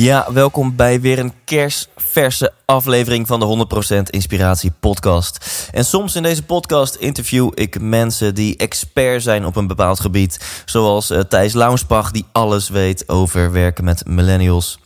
[0.00, 3.66] Ja, welkom bij weer een kerstverse aflevering van de
[4.06, 5.68] 100% Inspiratie Podcast.
[5.72, 10.62] En soms in deze podcast interview ik mensen die expert zijn op een bepaald gebied.
[10.64, 14.78] Zoals eh, Thijs Launsbach, die alles weet over werken met millennials.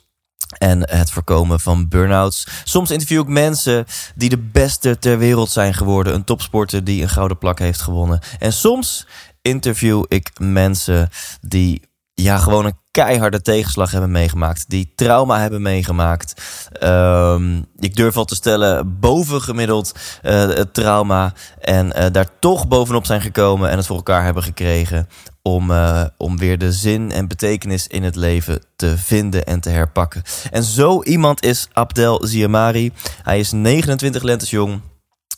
[0.58, 2.46] En het voorkomen van burn-outs.
[2.64, 6.14] Soms interview ik mensen die de beste ter wereld zijn geworden.
[6.14, 8.20] Een topsporter die een gouden plak heeft gewonnen.
[8.38, 9.06] En soms
[9.42, 11.08] interview ik mensen
[11.40, 11.82] die
[12.14, 14.64] ja, gewoon een keiharde tegenslag hebben meegemaakt.
[14.68, 16.42] Die trauma hebben meegemaakt.
[16.72, 21.32] Ehm, ik durf al te stellen, bovengemiddeld eh, het trauma.
[21.60, 25.08] En eh, daar toch bovenop zijn gekomen en het voor elkaar hebben gekregen.
[25.42, 29.70] Om, eh, om weer de zin en betekenis in het leven te vinden en te
[29.70, 30.22] herpakken.
[30.50, 32.92] En zo iemand is Abdel Ziamari.
[33.22, 34.80] Hij is 29 lentes jong.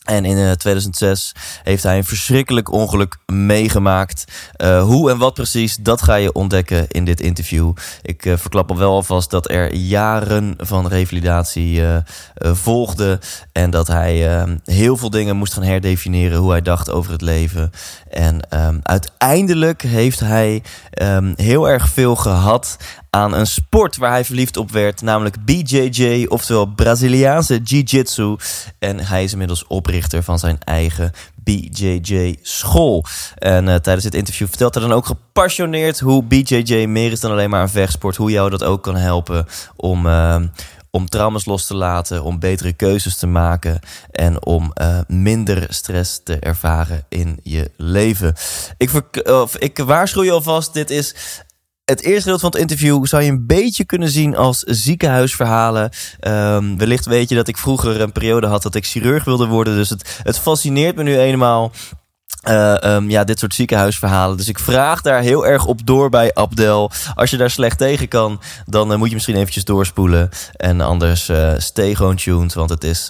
[0.07, 4.25] En in uh, 2006 heeft hij een verschrikkelijk ongeluk meegemaakt.
[4.57, 7.73] Uh, hoe en wat precies, dat ga je ontdekken in dit interview.
[8.03, 11.97] Ik uh, verklap al wel alvast dat er jaren van revalidatie uh,
[12.35, 13.19] volgden.
[13.53, 16.39] En dat hij heel veel dingen moest gaan herdefiniëren.
[16.39, 17.71] Hoe hij dacht over het leven.
[18.11, 20.63] En um, uiteindelijk heeft hij
[21.03, 22.77] um, heel erg veel gehad
[23.17, 28.37] aan een sport waar hij verliefd op werd, namelijk BJJ, oftewel Braziliaanse Jiu-Jitsu.
[28.79, 33.05] En hij is inmiddels oprichter van zijn eigen BJJ school.
[33.39, 37.31] En uh, tijdens dit interview vertelt hij dan ook gepassioneerd hoe BJJ meer is dan
[37.31, 38.17] alleen maar een vechtsport.
[38.17, 40.07] Hoe jou dat ook kan helpen om.
[40.07, 40.37] Uh,
[40.91, 46.21] om trauma's los te laten, om betere keuzes te maken en om uh, minder stress
[46.25, 48.35] te ervaren in je leven.
[48.77, 48.91] Ik,
[49.27, 51.15] uh, ik waarschuw je alvast, dit is
[51.87, 55.91] het eerste deel van het interview zou je een beetje kunnen zien als ziekenhuisverhalen.
[56.21, 59.75] Um, wellicht weet je dat ik vroeger een periode had dat ik chirurg wilde worden.
[59.75, 61.73] Dus het, het fascineert me nu eenmaal.
[62.49, 64.37] Uh, um, ja, dit soort ziekenhuisverhalen.
[64.37, 66.91] Dus ik vraag daar heel erg op door bij Abdel.
[67.15, 70.29] Als je daar slecht tegen kan, dan uh, moet je misschien eventjes doorspoelen.
[70.57, 73.09] En anders uh, stay gewoon tuned, want het is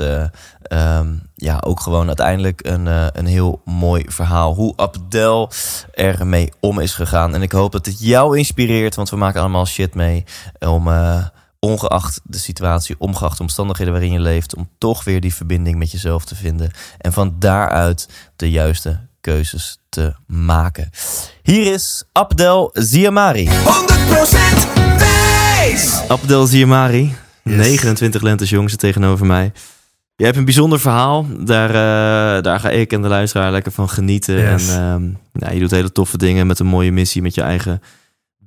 [0.72, 2.86] um, ja, ook gewoon uiteindelijk een,
[3.18, 4.54] een heel mooi verhaal.
[4.54, 5.50] Hoe Abdel
[5.92, 7.34] ermee om is gegaan.
[7.34, 10.24] En ik hoop dat het jou inspireert, want we maken allemaal shit mee
[10.58, 10.88] om
[11.60, 15.90] ongeacht de situatie, ongeacht de omstandigheden waarin je leeft, om toch weer die verbinding met
[15.90, 16.70] jezelf te vinden.
[16.98, 20.90] En van daaruit de juiste keuzes te maken.
[21.42, 23.48] Hier is Abdel Ziamari.
[23.48, 23.50] 100%
[24.98, 26.02] wijs!
[26.08, 27.56] Abdel Ziamari, yes.
[27.56, 29.52] 29 lentes jong, zit tegenover mij.
[30.16, 31.26] Je hebt een bijzonder verhaal.
[31.38, 34.38] Daar, uh, daar ga ik en de luisteraar lekker van genieten.
[34.38, 34.68] Yes.
[34.68, 37.82] En um, nou, je doet hele toffe dingen met een mooie missie met je eigen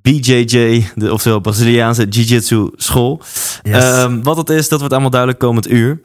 [0.01, 3.22] BJJ, de, oftewel Braziliaanse Jiu-Jitsu school.
[3.63, 3.97] Yes.
[3.97, 6.01] Um, wat het is, dat wordt allemaal duidelijk komend uur.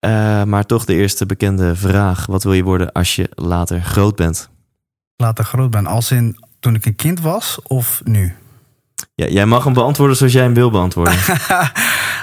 [0.00, 2.26] Uh, maar toch de eerste bekende vraag.
[2.26, 4.48] Wat wil je worden als je later groot bent?
[5.16, 8.34] Later groot ben, als in toen ik een kind was of nu?
[9.14, 11.14] Ja, jij mag hem beantwoorden zoals jij hem wil beantwoorden.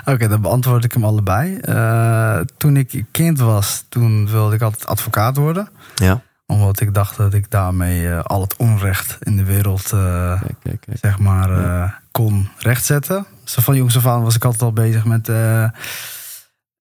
[0.02, 1.60] Oké, okay, dan beantwoord ik hem allebei.
[1.62, 5.70] Uh, toen ik kind was, toen wilde ik altijd advocaat worden.
[5.96, 6.22] Ja.
[6.46, 10.56] Omdat ik dacht dat ik daarmee uh, al het onrecht in de wereld uh, kijk,
[10.64, 10.98] kijk, kijk.
[11.02, 12.00] zeg maar ja.
[12.12, 13.26] kon rechtzetten.
[13.44, 15.30] Zo van jongs af aan was ik altijd al bezig met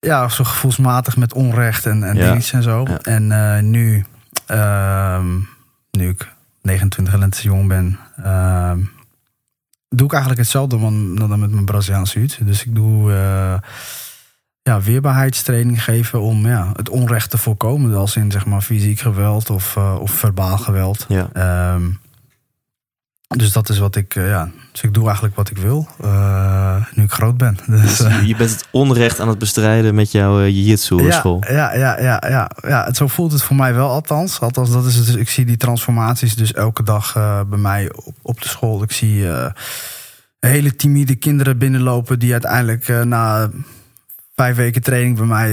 [0.06, 2.38] ja, zo gevoelsmatig met onrecht en, en ja.
[2.52, 2.84] en zo.
[2.88, 2.98] Ja.
[2.98, 4.04] En uh, nu,
[4.50, 5.24] uh,
[5.90, 8.72] nu ik 29 lentes jong ben, uh,
[9.88, 12.38] doe ik eigenlijk hetzelfde dan, dan met mijn Braziliaanse huid.
[12.42, 13.54] Dus ik doe uh,
[14.62, 17.94] ja, weerbaarheidstraining geven om ja, het onrecht te voorkomen.
[17.94, 21.06] Als in zeg maar fysiek geweld of, uh, of verbaal geweld.
[21.08, 21.74] Ja.
[21.74, 22.00] Um,
[23.26, 24.50] dus dat is wat ik, uh, ja.
[24.72, 25.88] Dus ik doe eigenlijk wat ik wil.
[26.04, 27.58] Uh, nu ik groot ben.
[27.66, 31.44] Dus, uh, je bent het onrecht aan het bestrijden met jouw uh, jiu-jitsu ja, school.
[31.48, 32.84] Ja, ja, ja, ja, ja.
[32.84, 34.40] Het, zo voelt het voor mij wel althans.
[34.40, 35.06] Althans, dat is het.
[35.06, 37.12] Dus ik zie die transformaties dus elke dag
[37.48, 38.82] bij mij op, op de school.
[38.82, 39.26] Ik zie
[40.40, 43.50] hele timide kinderen binnenlopen die uiteindelijk na
[44.34, 45.50] vijf weken training bij mij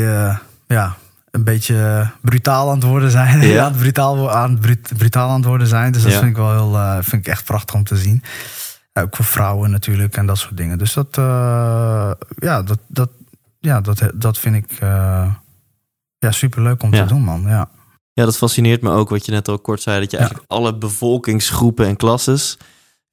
[0.68, 0.98] ja,
[1.34, 3.42] een beetje brutaal aan het worden zijn.
[3.42, 3.54] Ja.
[3.62, 5.92] ja brutaal, aan, brut, brutaal aan het worden zijn.
[5.92, 6.18] Dus dat ja.
[6.18, 8.24] vind ik wel heel, uh, vind ik echt prachtig om te zien.
[8.94, 10.78] Ook voor vrouwen natuurlijk en dat soort dingen.
[10.78, 13.10] Dus dat, uh, ja, dat, dat,
[13.60, 14.80] ja, dat, dat vind ik
[16.20, 17.02] ja, super leuk om ja.
[17.02, 17.42] te doen, man.
[17.42, 17.70] Ja.
[18.14, 20.00] ja, dat fascineert me ook wat je net al kort zei.
[20.00, 22.58] Dat je eigenlijk alle bevolkingsgroepen en klasses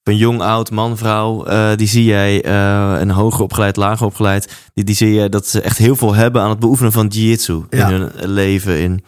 [0.03, 4.71] een jong, oud, man, vrouw, eh, die zie jij, uh, een hoger opgeleid, lager opgeleid,
[4.75, 7.65] die, die zie je dat ze echt heel veel hebben aan het beoefenen van jiu-jitsu
[7.71, 7.89] Ja.
[7.89, 9.05] in hun leven, in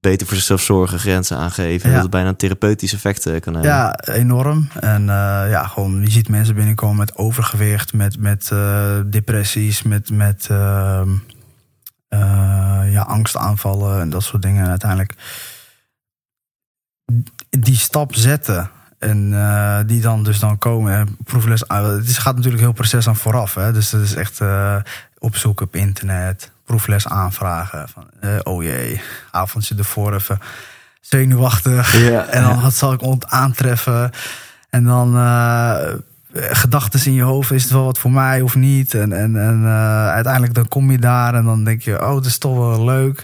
[0.00, 1.94] beter voor zichzelf zorgen, grenzen aangeven, Ja.
[1.94, 3.70] dat het bijna een therapeutisch effect eh, kan hebben.
[3.72, 4.68] Ja, enorm.
[4.80, 10.10] En eh, ja, gewoon, je ziet mensen binnenkomen met overgewicht, met, met eh, depressies, met,
[10.10, 11.08] met ehm,
[12.08, 14.64] eh, ja, angstaanvallen en dat soort dingen.
[14.64, 15.14] En uiteindelijk
[17.50, 18.70] die stap zetten.
[19.04, 20.92] En eh, die dan dus dan komen.
[20.92, 21.68] hè, Proefles.
[21.68, 23.54] ah, Het is, gaat natuurlijk heel proces aan vooraf.
[23.54, 23.72] Hè?
[23.72, 24.76] Dus dat is echt eh,
[25.18, 26.50] opzoeken op internet.
[26.64, 27.88] Proefles aanvragen.
[27.88, 30.38] Van, eh, oh jee, avondje ervoor even
[31.00, 32.08] zenuwachtig.
[32.10, 34.10] Ja, en dan wat zal ik ont aantreffen.
[34.70, 35.14] En dan
[36.32, 37.50] gedachten in je hoofd.
[37.50, 38.94] Is het wel wat voor mij of niet?
[38.94, 39.64] En, en, en
[40.10, 41.34] uiteindelijk dan kom je daar.
[41.34, 43.22] En dan denk je, oh, het is toch wel leuk.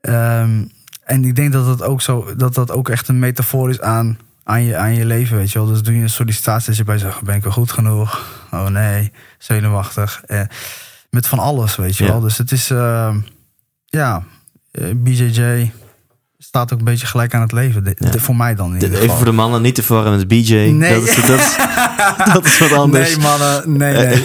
[0.00, 0.64] Ehm,
[1.04, 4.18] en ik denk dat dat ook zo, dat dat ook echt een metafoor is aan,
[4.44, 5.68] aan, je, aan je leven, weet je wel.
[5.68, 8.40] Dus doe je een sollicitatie, je bij zegt, ben ik wel goed genoeg?
[8.50, 10.22] Oh nee, zenuwachtig.
[10.26, 10.42] Eh,
[11.10, 12.10] met van alles, weet je Ja.
[12.10, 12.20] wel.
[12.20, 13.18] Dus het is, ehm,
[13.86, 14.22] ja,
[14.70, 15.70] eh, BJJ
[16.44, 17.84] staat ook een beetje gelijk aan het leven.
[17.84, 18.10] De- Ja.
[18.10, 19.16] de- voor mij dan in De- even geval.
[19.16, 20.54] voor de mannen, niet te verwarren met BJ.
[20.54, 20.94] Nee.
[20.94, 21.56] Dat, is, dat, is,
[22.34, 23.16] dat is wat anders.
[23.16, 24.06] Nee, mannen, nee, nee.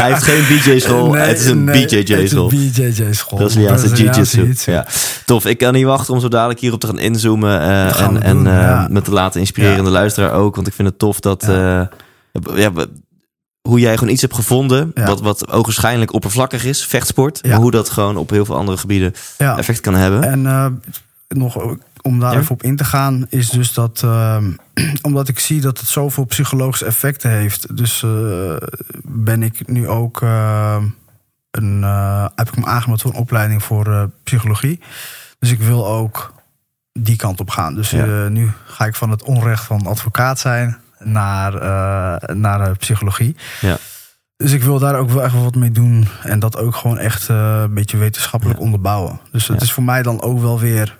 [0.00, 2.50] Hij heeft geen BJ-school, Nee, het is een nee, BJJ-school.
[2.50, 3.38] Het is een BJJ-school.
[3.38, 4.54] Braziliaanse jiu-jitsu.
[4.72, 4.86] Ja.
[5.24, 7.60] Tof, ik kan niet wachten om zo dadelijk hierop te gaan inzoomen.
[7.60, 8.86] eh, gaan en en eh, ja.
[8.90, 9.78] me te laten inspireren.
[9.78, 10.54] En de luisteraar ook.
[10.54, 11.44] Want ik vind het tof dat...
[11.46, 11.80] Ja.
[11.80, 12.70] eh, ja,
[13.68, 14.90] hoe jij gewoon iets hebt gevonden...
[14.94, 15.04] Ja.
[15.04, 17.38] Wat, wat ogenschijnlijk oppervlakkig is, vechtsport.
[17.42, 17.50] Ja.
[17.50, 19.58] Maar hoe dat gewoon op heel veel andere gebieden Ja.
[19.58, 20.22] effect kan hebben.
[20.22, 20.66] En eh,
[21.28, 24.50] nog om daar even op in te gaan, is dus dat ehm,
[25.02, 28.56] omdat ik zie dat het zoveel psychologische effecten heeft, dus eh,
[29.02, 30.76] ben ik nu ook eh,
[31.50, 34.80] een, eh, heb ik me aangemeld voor een opleiding voor eh, psychologie.
[35.38, 36.32] Dus ik wil ook
[36.92, 37.74] die kant op gaan.
[37.74, 42.76] Dus eh, nu ga ik van het onrecht van advocaat zijn naar, eh, naar eh,
[42.76, 43.36] psychologie.
[43.60, 43.76] Ja.
[44.36, 46.08] Dus ik wil daar ook wel echt wat mee doen.
[46.22, 49.20] En dat ook gewoon echt eh, een beetje wetenschappelijk onderbouwen.
[49.32, 49.62] Dus het Ja.
[49.62, 50.96] is voor mij dan ook wel weer,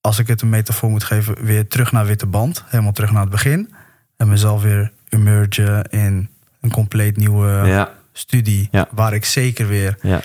[0.00, 2.64] als ik het een metafoor moet geven, weer terug naar witte band.
[2.66, 3.74] Helemaal terug naar het begin.
[4.16, 6.30] En mezelf weer emergen in
[6.60, 8.70] een compleet nieuwe ja, studie.
[8.90, 10.20] Waar ik zeker weer ja.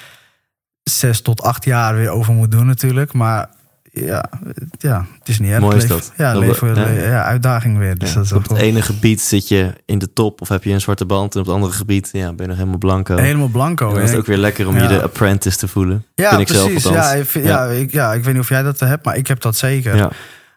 [0.84, 3.14] zes tot acht jaar weer over moet doen natuurlijk.
[3.14, 3.50] Maar
[3.92, 5.60] ja, het- ja het is niet erg.
[5.60, 6.14] Mooi is Leef- dat.
[6.18, 6.88] Ja, Dat- leven, ja.
[6.90, 7.98] ja, uitdaging weer.
[7.98, 8.16] Dus Ja.
[8.16, 10.42] dat is Op het ene gebied zit je in de top...
[10.42, 11.34] of heb je een zwarte band...
[11.34, 13.16] en op het andere gebied ja, ben je nog helemaal blanco.
[13.16, 13.88] helemaal blanco.
[13.90, 16.06] En dan is ook weer lekker om je de apprentice te voelen.
[16.16, 16.82] Ja, vind ik precies.
[16.84, 17.42] zelf ja, ik, Ja.
[17.42, 17.66] ja.
[17.66, 20.12] ik, ja, ik weet niet of jij dat hebt, maar ik heb dat zeker.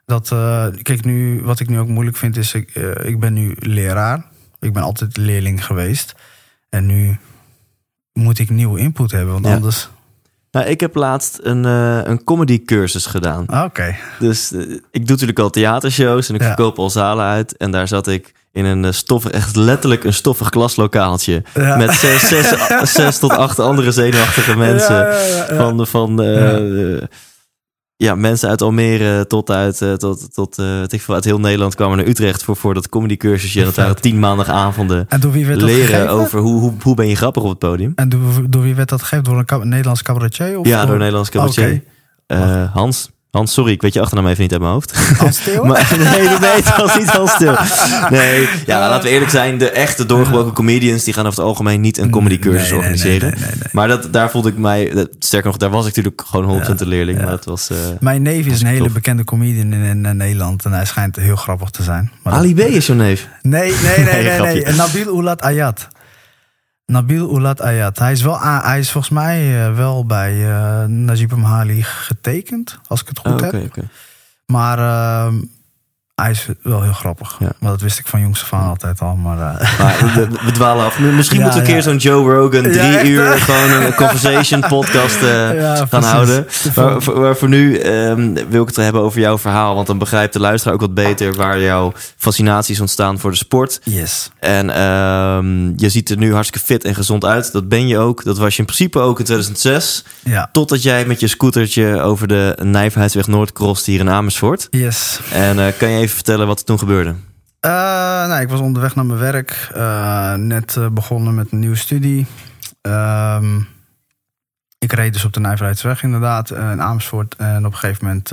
[0.07, 3.33] Dat, eh, kijk, nu, wat ik nu ook moeilijk vind, is ik, eh, ik ben
[3.33, 4.25] nu leraar.
[4.61, 6.15] Ik ben altijd leerling geweest.
[6.69, 7.17] En nu
[8.13, 9.89] moet ik nieuwe input hebben, want anders...
[10.53, 13.47] Nou, ik heb laatst een, eh, een comedy cursus gedaan.
[13.47, 16.47] Ah, Oké, Dus eh, ik doe natuurlijk al theatershows en ik Ja.
[16.47, 17.57] verkoop al zalen uit.
[17.57, 21.43] En daar zat ik in een eh, stoffig, echt letterlijk een stoffig klaslokaaltje.
[21.55, 21.77] Ja.
[21.77, 22.55] Met zes, zes,
[22.95, 24.97] zes tot acht andere zenuwachtige mensen.
[24.97, 25.47] Ja.
[25.57, 26.17] Van, van
[28.03, 31.75] ja, mensen uit Almere tot uit, eh, tot, tot weet ik veel, uit heel Nederland
[31.75, 33.59] kwamen naar Utrecht voor, voor dat comedycursusje.
[33.59, 35.09] En dat waren tien maandagavonden.
[35.09, 36.11] En door wie werd dat Leren gegeven?
[36.11, 37.93] over hoe, hoe, hoe ben je grappig op het podium.
[37.95, 39.25] En door, door wie werd dat gegeven?
[39.25, 40.59] Door een Nederlands cabaretier?
[40.59, 41.67] Of Ja, door door Nederlands cabaretier.
[41.67, 41.83] Oké.
[42.27, 43.11] Eh, Hans.
[43.33, 44.95] Hans, sorry, ik weet je achternaam even niet uit mijn hoofd.
[45.45, 45.65] Theo?
[45.73, 47.55] Maar, nee, nee, het was niet Hans stil.
[48.19, 49.59] Nee, ja, laten we eerlijk zijn.
[49.59, 51.05] De echte doorgebroken comedians...
[51.05, 53.31] die gaan over het algemeen niet een comedycursus Nee, organiseren.
[53.31, 53.69] nee, nee.
[53.73, 54.91] Maar dat, daar voelde ik mij...
[54.95, 57.23] dat- Sterker nog, daar was ik natuurlijk gewoon 100% een leerling.
[57.23, 57.71] Maar het was...
[57.71, 58.93] eh, Mijn neef is een hele tof.
[58.93, 60.65] bekende comedian in, in, Nederland.
[60.65, 62.11] En hij schijnt heel grappig te zijn.
[62.23, 63.29] Maar dat- Ali B is jouw neef.
[63.43, 64.75] Nee, nee, nee, Nee, nee.
[64.75, 65.89] Nabil Oulat Ayat.
[66.93, 67.99] Nabil Oulat Ayat.
[67.99, 73.01] Hij is, wel, hij is volgens mij eh, wel bij eh Najib Amhali getekend, als
[73.01, 73.65] ik het goed Oh, Oké, heb.
[73.67, 73.83] oké.
[74.47, 75.35] Maar ehm,
[76.23, 77.37] hij is wel heel grappig.
[77.39, 77.49] Ja.
[77.59, 79.17] Maar dat wist ik van jongs af aan altijd al.
[79.17, 80.99] Maar, eh, Maar we, we dwalen af.
[80.99, 84.61] Misschien Ja, moeten we een keer zo'n Joe Rogan drie echt, uur gewoon een conversation
[84.61, 86.11] podcast eh, gaan precies.
[86.11, 86.47] houden.
[86.63, 89.75] De Maar, voor- maar voor nu ehm, wil ik het hebben over jouw verhaal.
[89.75, 93.81] Want dan begrijpt de luisteraar ook wat beter waar jouw fascinaties ontstaan voor de sport.
[93.85, 94.31] yes.
[94.41, 97.53] En ehm, je ziet er nu hartstikke fit en gezond uit.
[97.53, 98.25] Dat ben je ook.
[98.25, 100.05] Dat was je in principe ook in 2006.
[100.23, 100.49] Ja.
[100.53, 104.67] Totdat jij met je scootertje over de Nijverheidsweg Noord crossed hier in Amersfoort.
[104.71, 105.21] Yes.
[105.33, 107.15] En eh, kan je even vertellen wat er toen gebeurde?
[107.61, 107.71] Eh,
[108.27, 109.69] nou, ik was onderweg naar mijn werk.
[109.75, 112.27] eh, net eh, begonnen met een nieuwe studie.
[112.81, 113.61] Ehm,
[114.79, 117.37] ik reed dus op de Nijverheidsweg inderdaad in Amersfoort.
[117.37, 118.31] En op een gegeven moment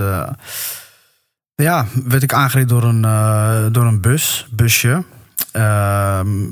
[1.55, 3.01] ja, werd ik aangereden door een,
[3.73, 5.03] door een bus, busje.
[5.51, 6.47] Ehm,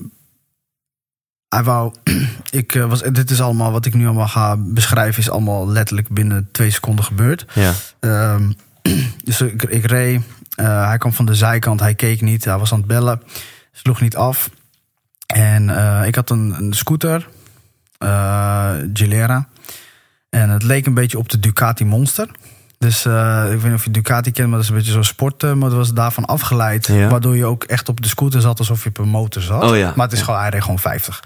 [1.49, 1.93] hij wou,
[2.49, 6.49] ik was, dit is allemaal wat ik nu allemaal ga beschrijven, is allemaal letterlijk binnen
[6.51, 7.45] twee seconden gebeurd.
[7.53, 8.51] Ja, Ehm,
[9.23, 10.21] dus ik, ik reed.
[10.57, 13.21] Eh, hij kwam van de zijkant, hij keek niet, hij was aan het bellen.
[13.71, 14.49] Sloeg niet af.
[15.25, 17.27] En eh, ik had een, een scooter,
[17.97, 19.47] eh Gilera.
[20.29, 22.29] En het leek een beetje op de Ducati Monster.
[22.77, 23.11] Dus ik
[23.59, 25.41] weet niet of je Ducati kent, maar dat is een beetje zo'n sport.
[25.41, 26.87] maar dat was daarvan afgeleid.
[26.87, 27.07] Ja.
[27.07, 29.63] Waardoor je ook echt op de scooter zat alsof je op een motor zat.
[29.63, 29.93] Oh ja.
[29.95, 31.23] Maar het is gewoon, hij reed gewoon 50.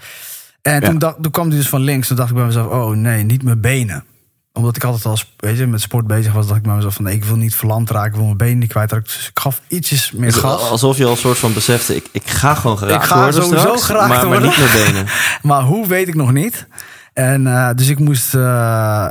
[0.62, 2.06] En toen, dacht, toen kwam hij dus van links.
[2.06, 4.04] Toen dacht ik bij mezelf, oh nee, niet mijn benen.
[4.52, 7.04] Omdat ik altijd al weet je, met sport bezig was, dacht ik bij mezelf van
[7.04, 9.06] nee, ik wil niet verlamd raken, ik wil mijn benen niet kwijtraken.
[9.06, 10.70] Dus ik gaf ietsjes meer gas.
[10.70, 13.42] Alsof je al een soort van besefte, ik, ik ga gewoon geraakt Ik ga worden
[13.42, 15.06] sowieso straks, geraakt maar, maar niet met benen.
[15.42, 16.66] Maar hoe weet ik nog niet.
[17.12, 19.06] En eh, dus ik moest eh,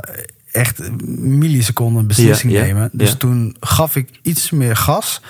[0.52, 2.90] echt milliseconden beslissing Ja, ja, nemen.
[2.92, 3.16] Dus ja.
[3.16, 5.20] toen gaf ik iets meer gas.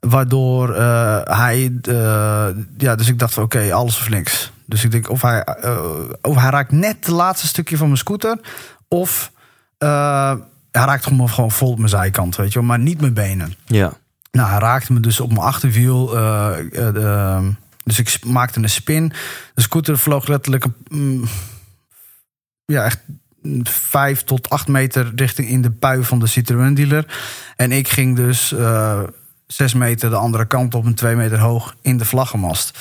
[0.00, 1.72] Waardoor eh, hij.
[2.78, 4.52] ja, dus ik dacht van oké, alles of niks.
[4.66, 5.46] Dus ik denk of hij,
[6.20, 8.38] of hij raakt net het laatste stukje van mijn scooter.
[8.88, 9.32] Of
[9.80, 10.34] eh,
[10.70, 12.68] hij raakt gewoon, gewoon vol op mijn zijkant, weet je wel.
[12.68, 13.54] Maar niet mijn benen.
[13.66, 13.92] Ja,
[14.32, 16.16] Nou, hij raakte me dus op mijn achterwiel.
[16.16, 17.44] eh, eh,
[17.84, 19.12] dus ik maakte een spin.
[19.54, 21.24] De scooter vloog letterlijk een, mm,
[22.64, 22.98] ja, echt
[23.62, 27.06] vijf tot acht meter richting in de pui van de Citroën dealer.
[27.56, 29.02] En ik ging dus eh,
[29.46, 32.78] zes meter de andere kant op en twee meter hoog in de vlaggenmast.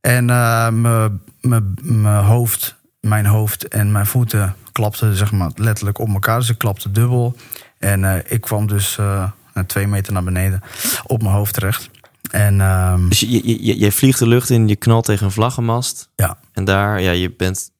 [0.00, 0.24] En
[1.40, 2.76] mijn hoofd,
[3.08, 6.38] mijn hoofd en mijn voeten klapten zeg maar letterlijk op elkaar.
[6.38, 7.36] Dus ik klapte dubbel.
[7.78, 9.28] En eh, ik kwam dus eh,
[9.66, 10.60] twee meter naar beneden
[11.06, 11.90] op mijn hoofd terecht.
[12.30, 12.58] En
[13.08, 16.08] dus je, je, je, vliegt de lucht in, je knalt tegen een vlaggenmast.
[16.16, 17.70] ja, En daar, ja, je bent,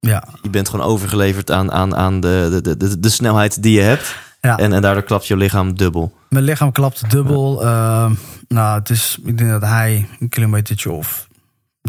[0.00, 3.80] ja, je bent gewoon overgeleverd aan, aan, aan de, de, de, de snelheid die je
[3.80, 4.16] hebt.
[4.40, 4.58] ja.
[4.58, 6.12] En, en daardoor klapt je lichaam dubbel.
[6.28, 7.62] Mijn lichaam klapte dubbel.
[7.64, 8.12] Ehm,
[8.48, 11.28] nou, het is, ik denk dat hij een kilometertje of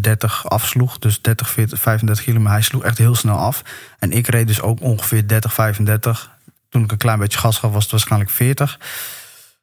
[0.02, 1.00] 30 afsloeg.
[1.00, 2.54] Dus 30, 40, 35 kilometer.
[2.54, 3.62] Hij sloeg echt heel snel af.
[4.00, 6.32] En ik reed dus ook ongeveer 30, 35.
[6.70, 8.80] Toen ik een klein beetje gas gaf, was het waarschijnlijk 40.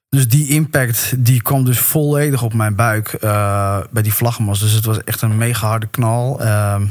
[0.09, 4.61] Dus die impact die kwam dus volledig op mijn buik eh, bij die vlaggenmast.
[4.61, 6.41] Dus het was echt een mega harde knal.
[6.41, 6.87] Ehm,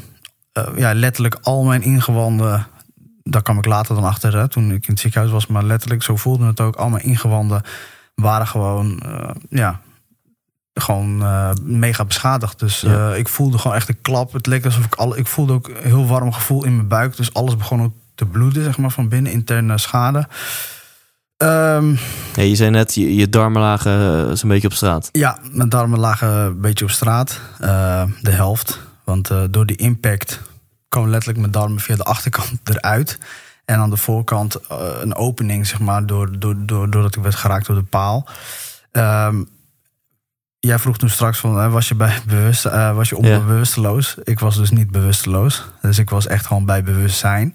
[0.52, 2.68] eh, ja, letterlijk al mijn ingewanden.
[3.24, 5.48] Daar kwam ik later dan achter, hè, toen ik in het ziekenhuis was.
[5.48, 6.76] Maar letterlijk, zo voelde het ook.
[6.76, 7.62] Al mijn ingewanden
[8.16, 9.80] waren gewoon, eh, ja,
[10.74, 12.60] gewoon eh, mega beschadigd.
[12.60, 13.12] Dus Ja.
[13.12, 14.34] eh, ik voelde gewoon echt een klap.
[14.34, 17.18] Het leek alsof ik al, ik voelde ook een heel warm gevoel in mijn buik.
[17.18, 20.28] Dus alles begon ook te bloeden, zeg maar, van binnen, interne schade.
[21.38, 21.96] Ehm,
[22.36, 25.10] Ja, je zei net, je, je darmen lagen eh, zo'n beetje op straat.
[25.12, 27.40] ja, mijn darmen lagen een beetje op straat.
[28.22, 28.80] de helft.
[29.04, 30.40] Want door die impact
[30.90, 33.18] kwam letterlijk mijn darmen via de achterkant eruit.
[33.66, 34.58] En aan de voorkant
[35.02, 38.28] een opening, zeg maar, door, door, door, doordat ik werd geraakt door de paal.
[38.92, 39.44] Ehm,
[40.60, 44.16] jij vroeg toen straks van, eh, was je, bij bewust, eh, was je onbewusteloos?
[44.24, 45.66] Ik was dus niet bewusteloos.
[45.82, 47.54] Dus ik was echt gewoon bij bewustzijn.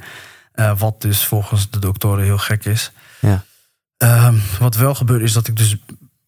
[0.52, 2.92] Eh, wat dus volgens de doktoren heel gek is.
[3.20, 3.44] Ja.
[3.96, 5.76] Ehm, wat wel gebeurde is dat ik dus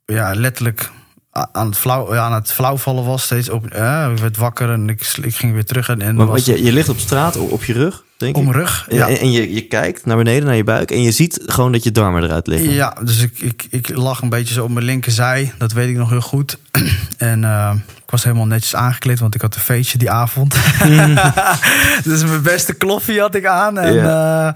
[0.04, 0.90] ja, letterlijk
[1.52, 3.22] aan het, flauw, aan het flauwvallen was.
[3.22, 5.88] Steeds op, eh, ik werd wakker en ik, ik ging weer terug.
[5.88, 8.48] En, en Maar was je, je ligt op straat op, je rug, denk op ik.
[8.48, 8.86] mijn rug.
[8.88, 10.90] En, Ja, en je, je kijkt naar beneden, naar je buik.
[10.90, 12.70] En je ziet gewoon dat je darmen eruit liggen.
[12.70, 15.52] ja dus ik, ik, ik lag een beetje zo op mijn linkerzij.
[15.58, 16.58] Dat weet ik nog heel goed.
[17.16, 17.72] en eh,
[18.06, 20.56] ik was helemaal netjes aangekleed, want ik had een feestje die avond.
[22.04, 23.78] dus mijn beste kloffie had ik aan.
[23.78, 24.52] En, eh,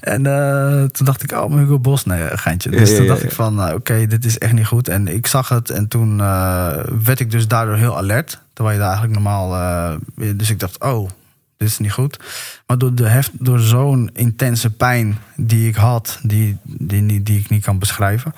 [0.00, 2.04] en eh, toen dacht ik, oh, mijn Hugo Bos.
[2.04, 2.70] Nee, geintje.
[2.70, 4.88] Dus toen dacht ik van, nou, oké, dit is echt niet goed.
[4.88, 8.40] En ik zag het en toen eh, werd ik dus daardoor heel alert.
[8.52, 9.54] Terwijl je daar eigenlijk normaal...
[9.56, 11.10] eh, dus ik dacht, oh,
[11.56, 12.18] dit is niet goed.
[12.66, 17.38] Maar door, de heft, door zo'n intense pijn die ik had, die, die, die, die
[17.38, 18.34] ik niet kan beschrijven...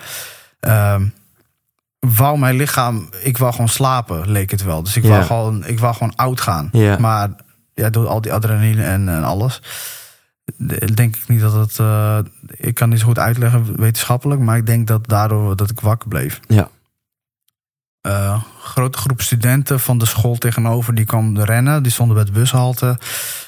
[0.61, 1.07] ehm,
[2.07, 4.83] wou mijn lichaam, ik wou gewoon slapen, leek het wel.
[4.83, 5.09] Dus ik, Ja.
[5.09, 6.69] wou, gewoon, ik wou gewoon oud gaan.
[6.73, 6.99] Ja.
[6.99, 7.29] Maar
[7.75, 9.63] ja, door al die adrenaline en, en alles,
[10.57, 11.79] de- denk ik niet dat het.
[11.79, 12.19] eh,
[12.57, 16.09] ik kan niet zo goed uitleggen wetenschappelijk, maar ik denk dat daardoor dat ik wakker
[16.09, 16.41] bleef.
[16.49, 16.69] Ja.
[18.01, 22.33] Eh, grote groep studenten van de school tegenover die kwam rennen, die stonden bij de
[22.33, 22.99] bushalte.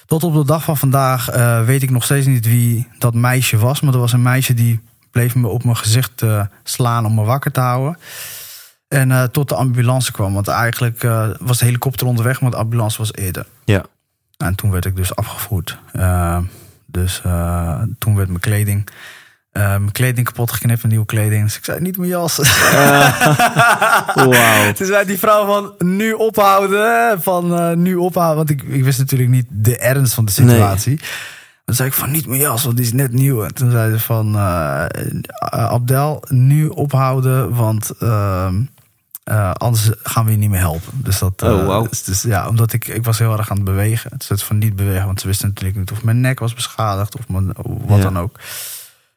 [0.07, 3.57] Tot op de dag van vandaag eh, weet ik nog steeds niet wie dat meisje
[3.57, 6.23] was, maar er was een meisje die bleef me op mijn gezicht
[6.63, 7.99] slaan om me wakker te houden.
[8.97, 12.57] En eh, tot de ambulance kwam, want eigenlijk eh, was de helikopter onderweg, maar de
[12.57, 13.47] ambulance was eerder.
[13.65, 13.85] Ja.
[14.37, 15.79] En toen werd ik dus afgevoerd.
[15.93, 16.38] Eh,
[16.87, 17.23] dus
[17.99, 18.88] toen werd mijn kleding,
[19.53, 21.45] mijn kleding kapot geknipt, een nieuwe kleding.
[21.45, 22.37] Dus ik zei, niet mijn jas.
[24.15, 24.73] Wauw.
[24.73, 27.23] Toen zei die vrouw van, nu ophouden.
[27.23, 28.37] Van, nu ophouden.
[28.37, 31.00] Want ik, ik wist natuurlijk niet de ernst van de situatie.
[31.65, 33.45] Dan zei ik van, niet mijn jas, want die is net nieuw.
[33.45, 34.37] En toen zei ze van,
[35.50, 37.91] Abdel, nu ophouden, want...
[37.99, 38.55] ehm,
[39.26, 40.92] eh, anders gaan we je niet meer helpen.
[41.02, 41.88] Dus dat, eh, Oh, wauw.
[41.88, 44.11] dus, dus ja, omdat ik, ik was heel erg aan het bewegen.
[44.12, 47.16] Het is van niet bewegen, want ze wisten natuurlijk niet of mijn nek was beschadigd
[47.18, 47.52] of mijn,
[47.87, 48.02] wat Ja.
[48.02, 48.38] dan ook.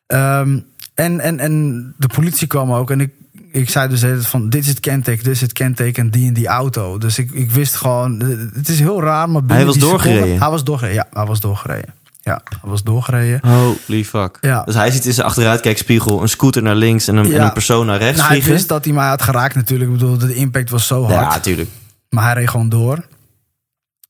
[0.08, 0.60] Ehm,
[0.94, 3.14] en, en, en de politie kwam ook en ik,
[3.52, 6.48] ik zei dus van, dit is het kenteken, dit is het kenteken, die en die
[6.48, 6.98] auto.
[6.98, 10.22] Dus ik, ik wist gewoon, eh, het is heel raar, maar Hij was die doorgereden?
[10.22, 11.94] seconde- hij was doorgereden, ja, hij was doorgereden.
[12.30, 13.40] Ja, hij was doorgereden.
[13.50, 14.38] Holy fuck.
[14.42, 14.64] Ja.
[14.64, 17.86] Dus hij ziet in zijn achteruitkijkspiegel een scooter naar links en een, en een persoon
[17.86, 19.92] naar rechts Nou, hij wist dat hij mij had geraakt natuurlijk.
[19.92, 21.14] Ik bedoel, de impact was zo hard.
[21.14, 21.70] ja, natuurlijk.
[22.10, 23.06] Maar hij reed gewoon door.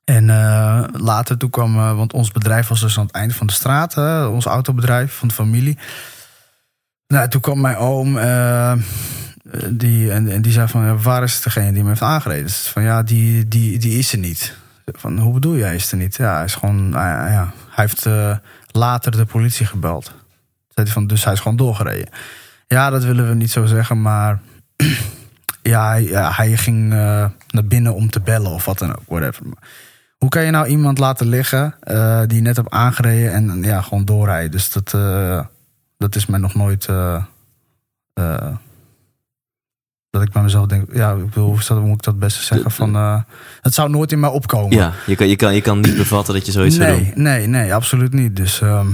[0.06, 3.48] En eh, later toen kwam, eh, want ons bedrijf was dus aan het einde van
[3.48, 5.78] de straat, hè, ons autobedrijf van de familie.
[7.08, 8.74] Nou, toen kwam mijn oom, eh,
[9.70, 12.46] die, en, en die zei van, waar is degene die me heeft aangereden?
[12.46, 14.58] Dus van, ja, die, die, die is er niet.
[14.86, 16.16] Van, hoe bedoel je, hij is er niet?
[16.16, 17.54] Ja, hij is gewoon, ah, ja.
[17.80, 18.38] Hij heeft eh,
[18.72, 20.06] later de politie gebeld.
[20.68, 22.10] Zei hij van, dus hij is gewoon doorgereden.
[22.68, 24.40] Ja, dat willen we niet zo zeggen, maar
[25.62, 25.94] ja,
[26.32, 29.04] hij, ging eh, naar binnen om te bellen of wat dan ook.
[29.08, 29.44] Whatever.
[30.18, 34.06] Hoe kan je nou iemand laten liggen eh, die net hebt aangereden en ja, gewoon
[34.06, 34.52] doorrijden?
[34.52, 34.92] Dus dat,
[35.98, 36.88] dat is mij nog nooit.
[40.10, 42.72] Dat ik bij mezelf denk, ja, ik bedoel, hoe moet ik dat beste zeggen?
[42.72, 43.22] Van, eh,
[43.62, 44.78] het zou nooit in mij opkomen.
[44.78, 47.24] Ja, je kan, je, kan, je kan niet bevatten dat je zoiets zou nee, doen.
[47.24, 48.36] nee, nee, absoluut niet.
[48.36, 48.88] Dus ehm,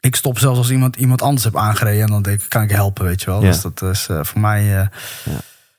[0.00, 2.70] ik stop zelfs als iemand iemand anders heb aangereden en dan denk ik, kan ik
[2.70, 3.42] helpen, weet je wel?
[3.42, 3.46] Ja.
[3.50, 4.78] Dus dat is eh, voor mij.
[4.80, 4.86] eh,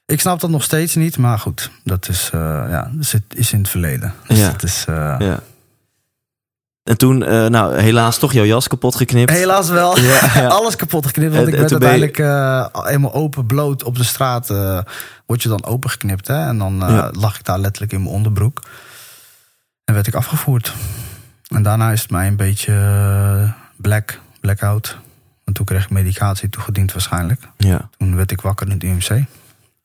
[0.05, 3.69] Ik snap dat nog steeds niet, maar goed, dat is, ja, het is in het
[3.69, 4.13] verleden.
[4.27, 4.49] Dus Ja.
[4.51, 5.39] dat is, Ja.
[6.83, 9.31] En toen, eh, nou, helaas toch jouw jas kapot geknipt.
[9.31, 9.99] Helaas wel.
[9.99, 10.47] Ja, ja.
[10.47, 11.35] Alles kapot geknipt.
[11.35, 14.49] Want En- ik werd uiteindelijk eh, helemaal open, bloot op de straat.
[14.49, 14.79] eh,
[15.25, 16.27] word je dan opengeknipt.
[16.27, 16.47] Hè?
[16.47, 17.09] En dan Ja.
[17.13, 18.61] lag ik daar letterlijk in mijn onderbroek.
[19.85, 20.73] En werd ik afgevoerd.
[21.47, 24.97] En daarna is het mij een beetje black, blackout.
[25.45, 27.41] En toen kreeg ik medicatie toegediend waarschijnlijk.
[27.57, 29.25] Ja, Toen werd ik wakker in het UMC.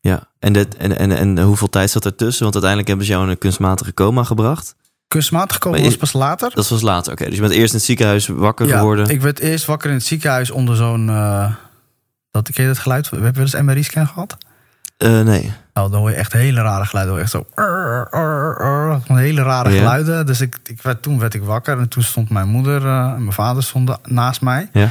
[0.01, 0.23] ja.
[0.39, 2.43] En, dit, en, en, en hoeveel tijd zat ertussen?
[2.43, 4.75] Want uiteindelijk hebben ze jou in een kunstmatige coma gebracht.
[5.09, 6.51] Kunstmatig gekomen Maar was pas later.
[6.55, 7.25] Dat was later, oké.
[7.25, 9.09] Dus je bent eerst in het ziekenhuis wakker Ja, geworden.
[9.09, 11.09] ik werd eerst wakker in het ziekenhuis onder zo'n...
[11.09, 11.51] eh
[12.31, 13.09] dat, ken je dat geluid?
[13.09, 14.37] We hebben wel eens MRI-scan gehad.
[14.97, 15.53] Eh, nee.
[15.75, 17.15] Nou, dan hoor je echt hele rare geluiden.
[17.15, 17.47] hoor Echt zo.
[17.55, 19.79] "Arr, arr, arr", Van hele rare Ja.
[19.79, 20.27] geluiden.
[20.27, 21.79] Dus ik, ik werd, toen werd ik wakker.
[21.79, 24.69] En toen stond mijn moeder eh, en mijn vader stonden naast mij.
[24.73, 24.89] Ja.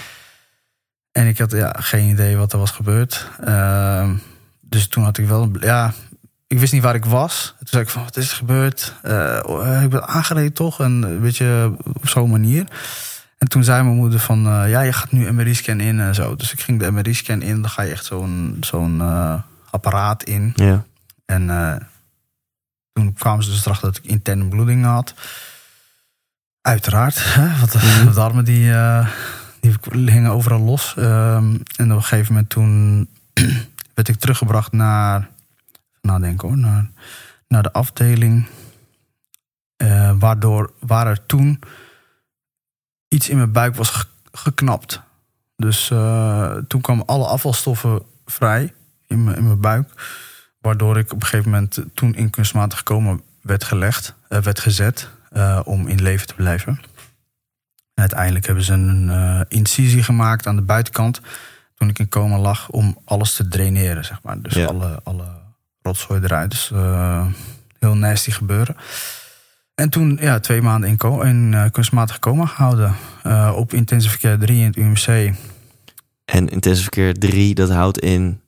[1.11, 3.29] En ik had ja, geen idee wat er was gebeurd.
[3.43, 4.13] Ehm,
[4.61, 5.49] dus toen had ik wel.
[5.59, 5.93] Ja,
[6.47, 7.53] ik wist niet waar ik was.
[7.57, 8.93] Toen zei ik van, wat is er gebeurd?
[9.01, 10.79] Eh, oh, ik ben aangereden toch?
[10.79, 12.65] En een beetje op zo'n manier.
[13.37, 16.35] En toen zei mijn moeder van, eh, ja, je gaat nu MRI-scan in en zo.
[16.35, 17.61] Dus ik ging de MRI-scan in.
[17.61, 20.53] Dan ga je echt zo'n zo'n eh, apparaat in.
[20.55, 20.83] Ja.
[21.25, 21.75] En eh,
[22.93, 25.13] toen kwamen ze dus erachter dat ik interne bloedingen had.
[26.61, 29.07] Uiteraard, hè, want de darmen die, eh,
[29.59, 29.73] die
[30.11, 30.93] hingen overal los.
[30.97, 33.07] Ehm, en op een gegeven moment toen
[33.95, 35.29] werd ik teruggebracht naar,
[36.05, 36.89] nadenken hoor, naar,
[37.47, 38.47] naar de afdeling.
[39.77, 41.59] Eh, waardoor, waar er toen
[43.07, 45.01] iets in mijn buik was ge- geknapt.
[45.55, 48.73] Dus eh, toen kwamen alle afvalstoffen vrij
[49.07, 49.89] in mijn, in mijn buik.
[50.59, 55.09] Waardoor ik op een gegeven moment toen in kunstmatig coma werd gelegd, eh, werd gezet
[55.63, 56.79] om in leven te blijven.
[57.93, 61.21] En uiteindelijk hebben ze een incisie gemaakt aan de buitenkant
[61.75, 64.41] toen ik in coma lag om alles te draineren, zeg maar.
[64.41, 64.65] Dus Ja.
[64.65, 65.25] alle, alle
[65.85, 66.51] rotzooi eruit.
[66.51, 67.25] Dus eh,
[67.79, 68.75] heel nasty gebeuren.
[69.75, 72.95] En toen ja, twee maanden in, in eh, kunstmatig coma gehouden.
[73.23, 75.33] eh, op intensive care 3 in het UMC.
[76.25, 78.39] En intensive care 3, dat houdt in...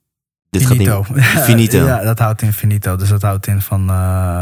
[0.50, 1.04] Dit finito.
[1.04, 1.26] gaat niet...
[1.50, 1.86] Finito.
[1.86, 2.95] ja, dat houdt in finito.
[2.95, 3.88] Dus dat houdt in van...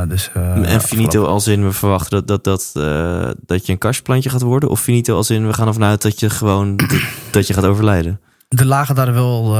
[0.09, 4.29] dus, en finito afgelopen- als in we verwachten dat, dat, dat, dat je een kastplantje
[4.29, 4.69] gaat worden?
[4.69, 7.65] Of finito als in we gaan ervan uit dat je gewoon dat, dat je gaat
[7.65, 8.21] overlijden?
[8.49, 9.55] Er lagen daar wel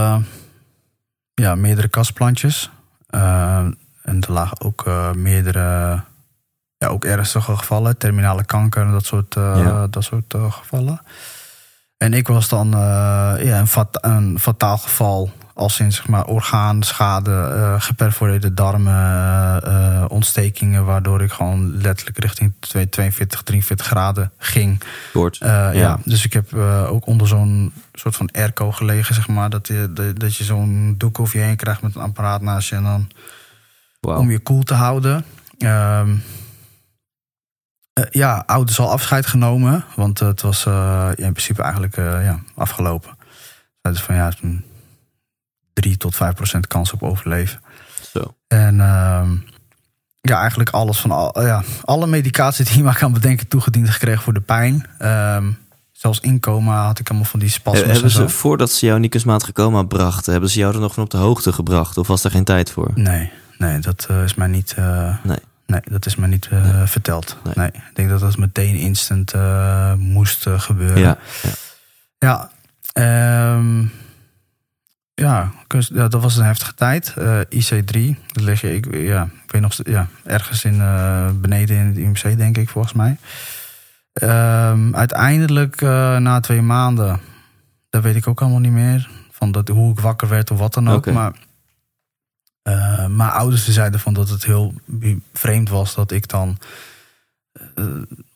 [1.34, 2.69] ja, meerdere kastplantjes.
[3.15, 3.58] Eh,
[4.01, 6.01] en er lagen ook eh, meerdere...
[6.78, 7.97] Ja, ook ernstige gevallen.
[7.97, 9.88] Terminale kanker en dat soort, eh, Ja.
[9.88, 11.01] dat soort eh, gevallen.
[11.97, 15.32] En ik was dan ja, een, fat- een fataal geval.
[15.57, 20.85] Als in zeg maar, orgaanschade, eh geperforeerde darmen, eh, eh, ontstekingen.
[20.85, 24.81] Waardoor ik gewoon letterlijk richting 42, 43 graden ging.
[25.39, 25.71] Ja.
[25.71, 25.99] Ja.
[26.03, 26.53] dus ik heb
[26.89, 29.49] ook onder zo'n soort van airco gelegen, zeg maar.
[29.49, 32.69] Dat je, dat, dat je zo'n doek over je heen krijgt met een apparaat naast
[32.69, 32.75] je.
[32.75, 33.07] En dan
[33.99, 35.25] om je koel te houden.
[35.57, 36.15] Ehm,
[37.93, 39.85] eh, ja, ouders al afscheid genomen.
[39.95, 40.65] Want het was
[41.15, 43.17] in principe eigenlijk ja, afgelopen.
[43.81, 44.31] Dus van ja,
[45.75, 47.59] 3 tot 5 procent kans op overleven.
[48.11, 48.35] Zo.
[48.47, 49.35] En ehm,
[50.21, 54.21] ja, eigenlijk alles van al, ja, alle medicatie die je maar kan bedenken toegediend gekregen
[54.23, 54.85] voor de pijn.
[54.97, 55.51] Ehm,
[55.91, 58.21] zelfs inkomen had ik allemaal van die Eh, spasmes en Hebben zo.
[58.27, 61.03] ze, voordat ze jou in die kunstmatige coma brachten, hebben ze jou er nog van
[61.03, 61.97] op de hoogte gebracht?
[61.97, 62.91] Of was er geen tijd voor?
[62.95, 64.73] Nee, nee, dat eh, is mij niet.
[64.77, 65.38] eh, Nee.
[65.67, 67.38] Nee, dat is mij niet eh, verteld.
[67.43, 67.53] Nee.
[67.55, 67.67] Nee.
[67.67, 69.33] ik denk dat dat meteen instant
[69.97, 70.99] moest gebeuren.
[70.99, 71.49] Ja, ja.
[72.19, 72.49] Ja,
[72.93, 73.85] ehm,
[75.15, 77.13] ja, kunst- ja, dat was een heftige tijd.
[77.17, 81.78] Eh, IC3, dat lig je, ik, ja, ik weet nog, ja, ergens in, eh, beneden
[81.78, 83.17] in het UMC, denk ik, volgens mij.
[84.13, 87.19] Ehm, uiteindelijk, eh, na twee maanden,
[87.89, 89.10] dat weet ik ook allemaal niet meer.
[89.32, 91.06] Van dat, hoe ik wakker werd of wat dan ook.
[91.13, 91.34] Maar
[93.10, 94.73] mijn ouders zeiden van dat het heel
[95.34, 96.58] vreemd was dat ik dan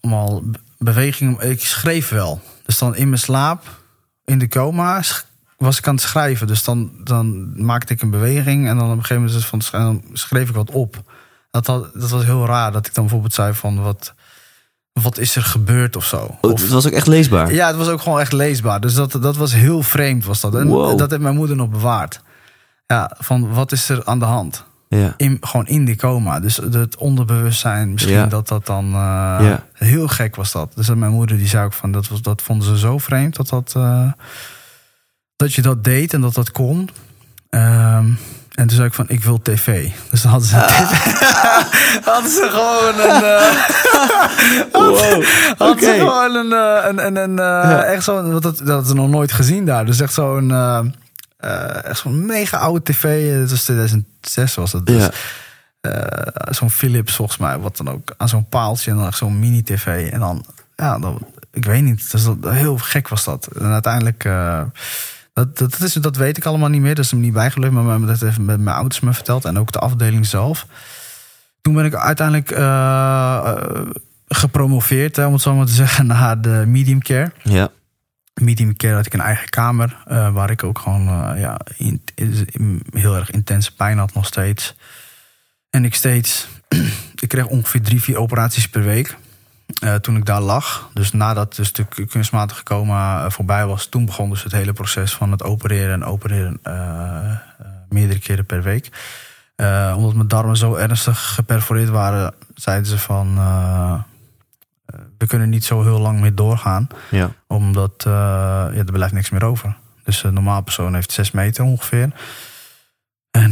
[0.02, 1.42] allemaal be- beweging.
[1.42, 2.42] Ik schreef wel.
[2.66, 3.82] Dus dan in mijn slaap,
[4.26, 5.02] in de coma,
[5.60, 6.48] was ik aan het schrijven.
[6.48, 10.04] Dus dan, dan maakte ik een beweging en dan op een gegeven moment van, dan
[10.14, 11.02] schreef ik wat op.
[11.52, 14.14] Dat, had, dat was heel raar dat ik dan bijvoorbeeld zei van wat,
[14.94, 16.38] wat is er gebeurd of zo.
[16.42, 17.54] Oh, het was ook echt leesbaar.
[17.54, 18.80] ja, het was ook gewoon echt leesbaar.
[18.80, 20.56] Dus dat, dat was heel vreemd was dat.
[20.56, 20.98] En Wow.
[20.98, 22.22] dat heeft mijn moeder nog bewaard.
[22.86, 24.64] Ja, van wat is er aan de hand?
[24.88, 25.14] Ja.
[25.18, 26.40] In, gewoon in die coma.
[26.40, 28.26] Dus het onderbewustzijn, misschien Ja.
[28.26, 28.86] dat dat dan...
[28.86, 28.92] eh,
[29.42, 29.64] Ja.
[29.74, 30.72] Heel gek was dat.
[30.76, 31.92] Dus dat mijn moeder die zei ook van...
[31.92, 34.12] Dat, was, dat vonden ze zo vreemd dat, dat, eh,
[35.40, 36.90] dat je dat deed en dat dat kon.
[37.50, 38.06] Ehm,
[38.56, 39.90] en toen zei ik van, ik wil tv.
[40.10, 40.56] Dus dan hadden ze,
[42.12, 43.24] hadden ze gewoon een...
[43.24, 45.24] eh, Wow.
[45.58, 48.86] had ze gewoon een, eh, een, een, een eh, echt zo'n, wat dat, dat hadden
[48.88, 49.86] ze nog nooit gezien daar.
[49.86, 50.86] Dus echt zo'n, eh,
[51.86, 53.32] echt zo'n mega oude tv.
[53.42, 54.86] Het was 2006 was het.
[54.86, 55.08] Dus,
[55.82, 56.24] Ja.
[56.50, 59.64] zo'n Philips volgens mij, wat dan ook aan zo'n paaltje en dan echt zo'n mini
[59.64, 60.12] tv.
[60.12, 61.20] En dan, ja, dan,
[61.52, 62.12] ik weet niet.
[62.12, 63.48] Dus dat, heel gek was dat.
[63.60, 64.24] En uiteindelijk,
[65.34, 66.96] dat, dat, is, dat weet ik allemaal niet meer.
[66.96, 69.72] Dat is hem niet bijgelukt, maar dat heeft met mijn ouders me verteld en ook
[69.72, 70.66] de afdeling zelf.
[71.62, 73.90] Toen ben ik uiteindelijk eh, eh,
[74.28, 77.32] gepromoveerd, hè, om het zo maar te zeggen, naar de medium care.
[77.44, 77.70] Ja.
[78.34, 82.82] Medium care had ik een eigen kamer, eh, waar ik ook gewoon ja, in, in-
[82.92, 84.76] heel erg intense pijn had nog steeds.
[85.70, 86.48] En ik steeds,
[87.22, 89.18] ik kreeg ongeveer drie, vier operaties per week.
[89.80, 90.90] Eh, toen ik daar lag.
[90.94, 95.14] Dus nadat dus de kunstmatige coma eh, voorbij was, toen begon dus het hele proces
[95.14, 97.36] van het opereren en opereren eh,
[97.90, 98.90] meerdere keren per week.
[99.96, 103.36] Omdat mijn darmen zo ernstig geperforeerd waren, zeiden ze van
[105.18, 107.32] we kunnen niet zo heel lang meer doorgaan Ja.
[107.48, 109.78] omdat ja, er blijft niks meer over.
[110.04, 112.12] Dus een normaal persoon heeft 6 meter ongeveer.
[113.32, 113.52] En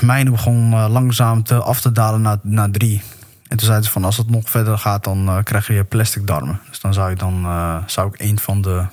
[0.00, 3.02] mijne begon langzaam te, af te dalen naar, naar drie.
[3.48, 6.26] En toen zeiden ze van als het nog verder gaat, dan eh, krijg je plastic
[6.26, 6.60] darmen.
[6.68, 8.84] Dus dan zou ik dan eh, zou ik een van de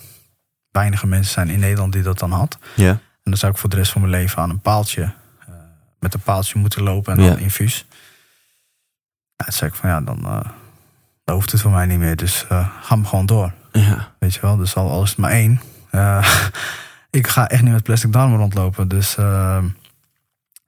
[0.71, 2.57] weinige mensen zijn in Nederland die dat dan had.
[2.75, 2.89] Ja.
[2.89, 2.99] En
[3.31, 5.47] dan zou ik voor de rest van mijn leven aan een paaltje, eh,
[5.99, 7.37] met een paaltje moeten lopen en dan Ja.
[7.37, 7.85] infuus.
[9.35, 10.21] Ja, toen zei ik van ja, dan,
[11.23, 12.15] dan hoeft het voor mij niet meer.
[12.15, 12.45] Dus
[12.81, 13.53] ga me gewoon door.
[13.71, 14.11] Ja.
[14.19, 15.61] Weet je wel, dus al, al is het maar één.
[17.19, 18.87] ik ga echt niet met plastic darmen rondlopen.
[18.87, 19.11] Dus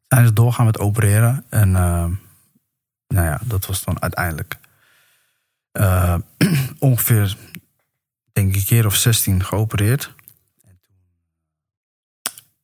[0.08, 1.46] zijn ze doorgaan met opereren.
[1.50, 1.76] En
[3.16, 4.58] nou ja, dat was dan uiteindelijk
[5.72, 6.16] eh,
[6.80, 7.36] ongeveer,
[8.32, 10.14] denk ik, een keer of 16 geopereerd.
[10.64, 10.96] En toen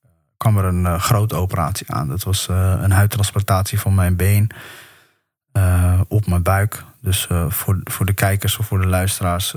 [0.01, 2.07] eh, kwam er een eh, grote operatie aan.
[2.07, 4.49] Dat was een huidtransplantatie van mijn been
[6.07, 6.83] op mijn buik.
[7.01, 9.53] Dus voor, voor de kijkers of voor de luisteraars,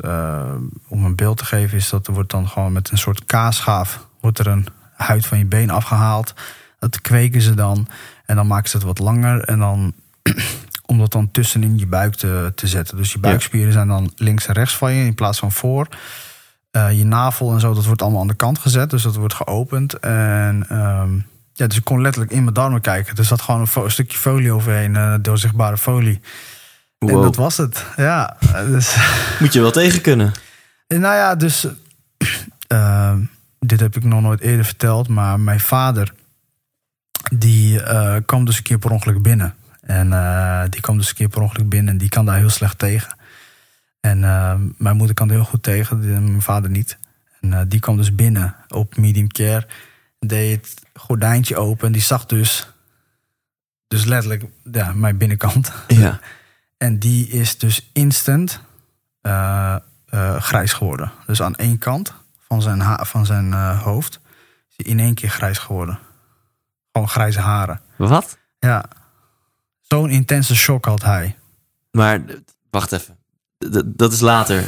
[0.88, 4.07] om een beeld te geven, is dat er wordt dan gewoon met een soort kaasschaaf
[4.20, 6.35] wordt er een huid van je been afgehaald.
[6.78, 7.88] Dat kweken ze dan
[8.26, 9.94] en dan maken ze het wat langer en dan
[10.86, 12.96] om dat dan tussenin je buik te, te zetten.
[12.96, 15.88] Dus je buikspieren zijn dan links en rechts van je in plaats van voor.
[16.70, 19.34] Eh, je navel en zo, dat wordt allemaal aan de kant gezet, dus dat wordt
[19.34, 21.14] geopend en ehm,
[21.52, 23.16] ja, dus ik kon letterlijk in mijn darmen kijken.
[23.16, 26.20] Er zat gewoon een, stukje folie overheen, eh doorzichtbare folie.
[26.98, 27.84] En dat was het.
[27.96, 28.96] Ja, dus,
[29.40, 30.32] Moet je wel tegen kunnen.
[30.88, 31.66] nou ja, dus
[32.66, 33.14] eh,
[33.58, 36.12] dit heb ik nog nooit eerder verteld, maar mijn vader
[37.32, 39.54] die eh, kwam dus een keer per ongeluk binnen.
[39.86, 42.50] En eh, die kwam dus een keer per ongeluk binnen en die kan daar heel
[42.50, 43.16] slecht tegen.
[44.00, 46.98] En eh, mijn moeder kan er heel goed tegen, mijn vader niet.
[47.40, 49.66] En eh, die kwam dus binnen op medium care.
[50.18, 52.68] Deed het gordijntje open en die zag dus,
[53.86, 55.72] dus letterlijk ja, mijn binnenkant.
[55.88, 56.20] Ja.
[56.76, 58.60] En die is dus instant
[60.38, 61.12] grijs geworden.
[61.26, 62.14] Dus aan één kant
[62.46, 64.20] van zijn, van zijn hoofd
[64.68, 65.98] is hij in één keer grijs geworden.
[66.92, 67.80] Gewoon grijze haren.
[67.96, 68.38] Wat?
[68.58, 68.84] Ja.
[69.88, 71.36] Zo'n intense shock had hij.
[71.90, 72.20] Maar
[72.70, 73.16] wacht even.
[73.70, 74.62] D- dat is later.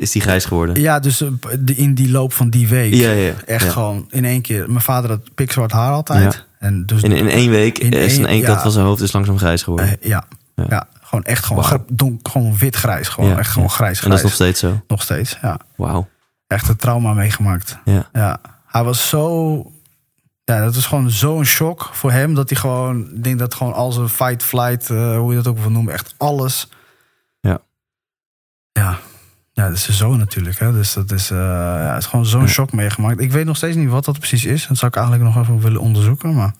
[0.00, 0.80] Is die grijs geworden?
[0.80, 1.28] Ja, dus eh,
[1.74, 2.94] in die loop van die week.
[2.94, 3.32] Ja, ja.
[3.46, 3.70] Echt ja.
[3.70, 4.68] gewoon in één keer.
[4.70, 6.46] Mijn vader had pikzwart haar altijd.
[6.58, 9.12] En dus In, in één week In is aan één- kant van zijn hoofd is
[9.12, 10.00] langzaam grijs geworden.
[10.00, 10.24] eh, ja,
[10.68, 10.88] Ja.
[11.02, 13.08] gewoon echt gewoon, donk, gewoon wit-grijs.
[13.08, 13.74] Gewoon echt gewoon ja.
[13.74, 14.32] grijs, en dat grijs.
[14.32, 14.82] is nog steeds zo.
[14.88, 15.58] nog steeds, ja.
[15.76, 16.08] Wauw.
[16.46, 17.78] Echt een trauma meegemaakt.
[17.84, 18.08] Ja.
[18.12, 19.72] Ja, hij was zo.
[20.44, 23.14] Ja, dat was gewoon zo'n shock voor hem dat hij gewoon.
[23.14, 25.92] Ik denk dat gewoon al zijn fight, flight, eh, hoe je dat ook wil noemen,
[25.94, 26.68] echt alles.
[27.40, 27.58] Ja.
[28.72, 28.98] Ja,
[29.52, 30.58] Ja, dat is zijn zoon natuurlijk.
[30.58, 30.72] Hè?
[30.72, 33.20] Dus dat is, eh, ja, het is gewoon zo'n shock meegemaakt.
[33.20, 34.66] Ik weet nog steeds niet wat dat precies is.
[34.66, 36.34] Dat zou ik eigenlijk nog even willen onderzoeken.
[36.34, 36.54] Maar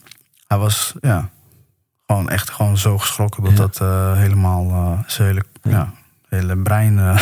[0.47, 1.29] hij was ja,
[2.05, 3.57] gewoon echt gewoon zo geschrokken dat Ja.
[3.57, 5.93] dat eh, helemaal zijn hele, ja.
[6.29, 7.17] hele brein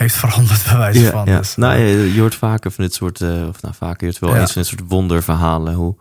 [0.00, 1.24] heeft veranderd bij wijze Ja, van.
[1.26, 1.38] ja.
[1.38, 4.04] Dus, nou, eh, je, je hoort vaker van dit soort, eh, of nou vaker, je
[4.06, 4.40] hoort wel Ja.
[4.40, 5.74] eens van dit soort wonderverhalen.
[5.74, 5.96] Hoe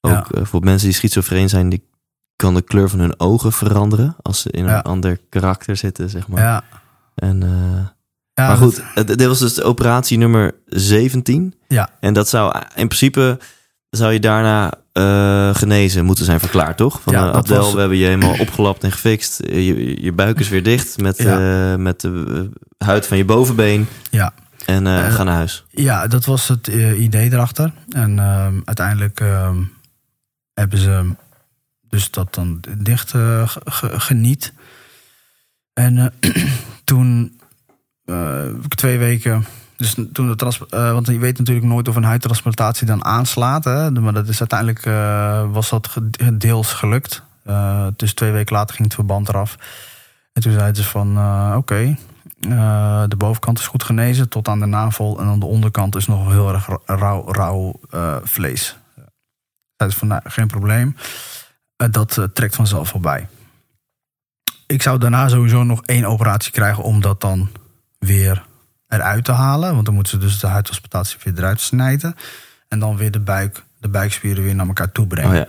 [0.00, 1.88] ook eh, voor mensen die schizofreen zijn, die
[2.36, 6.28] kan de kleur van hun ogen veranderen als ze in een ander karakter zitten, zeg
[6.28, 6.40] maar.
[6.42, 6.62] ja.
[7.14, 7.86] En, eh,
[8.34, 11.54] Ja, maar goed, eh, dit was dus operatie nummer 17.
[11.68, 11.90] Ja.
[12.00, 13.38] En dat zou in principe
[13.90, 17.00] zou je daarna eh, genezen moeten zijn verklaard, toch?
[17.00, 19.40] Van Ja, eh, Abdel, was- we hebben je helemaal opgelapt en gefixt.
[19.40, 21.76] Eh, Je, je buik is weer dicht met, Ja.
[21.76, 23.86] met de huid van je bovenbeen.
[24.10, 24.32] Ja.
[24.66, 25.64] En ga naar huis.
[25.70, 26.66] Ja, dat was het
[26.98, 27.72] idee erachter.
[27.88, 29.56] En ehm, uiteindelijk ehm,
[30.54, 31.14] hebben ze
[31.88, 34.52] dus dat dan dicht ge- ge- geniet.
[35.72, 36.12] En
[36.84, 37.40] toen
[38.68, 39.44] twee weken.
[39.80, 43.64] Dus toen de trans eh, want je weet natuurlijk nooit of een huidtransplantatie dan aanslaat.
[43.64, 43.90] Hè?
[43.90, 45.96] Maar dat is uiteindelijk eh, was dat
[46.32, 47.22] deels gelukt.
[47.44, 49.56] Eh, dus twee weken later ging het verband eraf.
[50.32, 51.08] En toen zeiden ze van
[51.56, 51.96] oké,
[53.08, 55.20] de bovenkant is goed genezen tot aan de navel.
[55.20, 57.80] En aan de onderkant is nog heel erg ra- rauw, rauw
[58.24, 58.78] vlees.
[59.76, 60.96] Zeiden ze van nou, geen probleem.
[61.90, 63.28] Dat trekt vanzelf voorbij.
[64.66, 67.48] Ik zou daarna sowieso nog één operatie krijgen om dat dan
[67.98, 68.48] weer
[68.90, 69.72] eruit te halen.
[69.72, 72.16] Want dan moeten ze dus de huidtransplantatie weer eruit snijden.
[72.68, 75.30] En dan weer de buik, de buikspieren weer naar elkaar toe brengen.
[75.30, 75.48] Oh ja.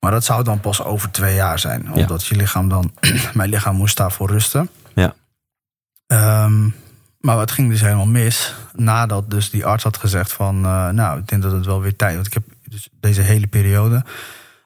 [0.00, 1.92] Maar dat zou dan pas over twee jaar zijn.
[1.92, 2.94] Omdat je lichaam dan...
[3.34, 4.70] mijn lichaam moest daarvoor rusten.
[4.94, 5.14] Ja.
[6.06, 6.68] Ehm,
[7.20, 8.54] maar wat ging dus helemaal mis.
[8.72, 10.64] Nadat dus die arts had gezegd van...
[10.64, 12.14] eh, nou, ik denk dat het wel weer tijd...
[12.14, 14.04] Want ik heb dus deze hele periode...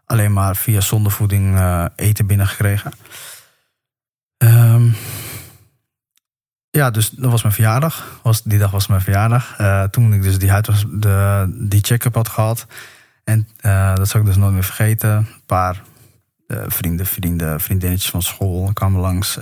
[0.07, 2.93] alleen maar via zondevoeding eh, eten binnengekregen.
[6.77, 8.21] Ja, dus dat was mijn verjaardag.
[8.23, 9.55] Was, die dag was mijn verjaardag.
[9.59, 12.67] Eh, toen ik dus die, huid was, de, die check-up had gehad...
[13.25, 15.11] En eh, dat zal ik dus nooit meer vergeten.
[15.11, 15.83] Een paar
[16.47, 19.39] eh, vrienden, vrienden, vriendinnetjes van school kwamen langs.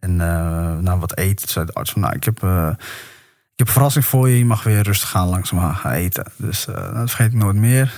[0.00, 0.16] en
[0.82, 1.48] nou, wat eten.
[1.48, 2.36] Zei de arts van, nou, ik heb,
[3.52, 4.38] ik heb verrassing voor je.
[4.38, 6.32] Je mag weer rustig gaan langzaam gaan eten.
[6.36, 7.92] Dus dat vergeet ik nooit meer.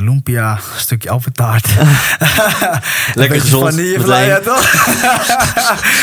[0.00, 1.66] Lumpia, een stukje appeltaart.
[3.14, 4.24] Lekker gezond, meteen.
[4.24, 4.72] ja, toch?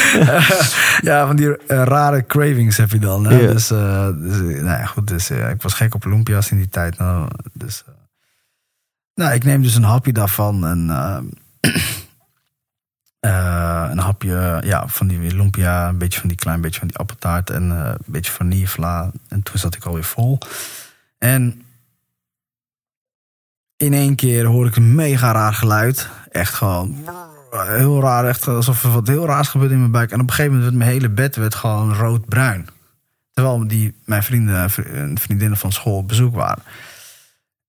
[1.10, 3.26] ja, van die eh, rare cravings heb je dan.
[3.26, 3.54] Hè?
[3.54, 5.08] Dus, eh, dus, eh, nou ja, goed.
[5.08, 6.98] Dus ik was gek op Lumpia's in die tijd.
[6.98, 7.84] Nou, dus,
[9.14, 10.66] nou, ik neem dus een hapje daarvan.
[10.66, 10.90] En
[13.90, 17.50] een hapje ja, van die lumpia, een beetje van die klein beetje van die appeltaart
[17.50, 19.12] en een beetje vanillevla.
[19.28, 20.38] En toen zat ik alweer vol.
[21.18, 21.65] En
[23.78, 26.10] in één keer hoor ik een mega raar geluid.
[26.32, 27.10] Echt gewoon
[27.52, 30.12] heel raar, echt alsof er wat heel raars gebeurde in mijn buik.
[30.12, 32.68] En op een gegeven moment werd mijn hele bed werd gewoon roodbruin.
[33.34, 36.64] Terwijl die, mijn vrienden en vriendinnen van school op bezoek waren.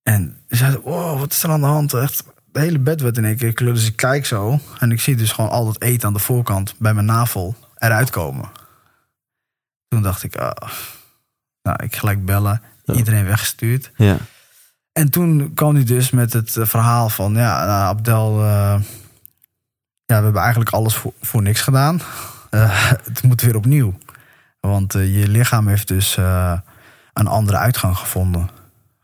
[0.03, 1.95] En ze zeiden, wow, wat is er aan de hand?
[1.95, 3.75] Echt, de hele bed werd in één keer kleur.
[3.75, 6.75] Dus ik kijk zo en ik zie dus gewoon al dat eten aan de voorkant
[6.79, 8.51] bij mijn navel eruit komen.
[9.89, 10.71] Toen dacht ik, ah,
[11.63, 12.63] nou, ik gelijk bellen.
[12.85, 13.93] Iedereen weggestuurd.
[13.97, 14.17] Ja.
[14.97, 18.81] En toen kwam hij dus met het eh, verhaal van, ja, nou, Abdel, eh,
[20.05, 22.01] ja, we hebben eigenlijk alles voor, voor niks gedaan.
[22.51, 23.99] Eh, het moet weer opnieuw.
[24.61, 26.17] Want je lichaam heeft dus
[27.13, 28.49] een andere uitgang gevonden.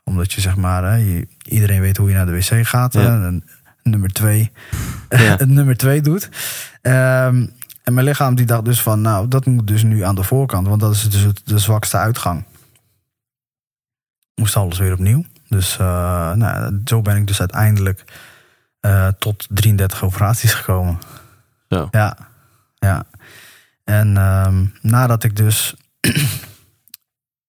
[0.04, 2.92] Omdat je zeg maar, hè, je- iedereen weet hoe je naar de wc gaat.
[2.92, 3.00] Ja.
[3.24, 3.44] en
[3.82, 4.52] nummer twee,
[5.08, 5.16] Ja.
[5.36, 6.28] het nummer twee doet.
[6.82, 7.46] Ehm,
[7.82, 10.66] en mijn lichaam die dacht dus van, nou, dat moet dus nu aan de voorkant.
[10.68, 12.44] Want dat is dus de zwakste uitgang.
[14.34, 15.24] Moest alles weer opnieuw.
[15.52, 18.04] Dus eh, nou, zo ben ik dus uiteindelijk
[18.80, 20.98] eh, tot 33 operaties gekomen.
[21.68, 21.88] Zo.
[21.90, 22.16] Ja,
[22.78, 23.04] ja.
[23.84, 25.74] En ehm, nadat ik dus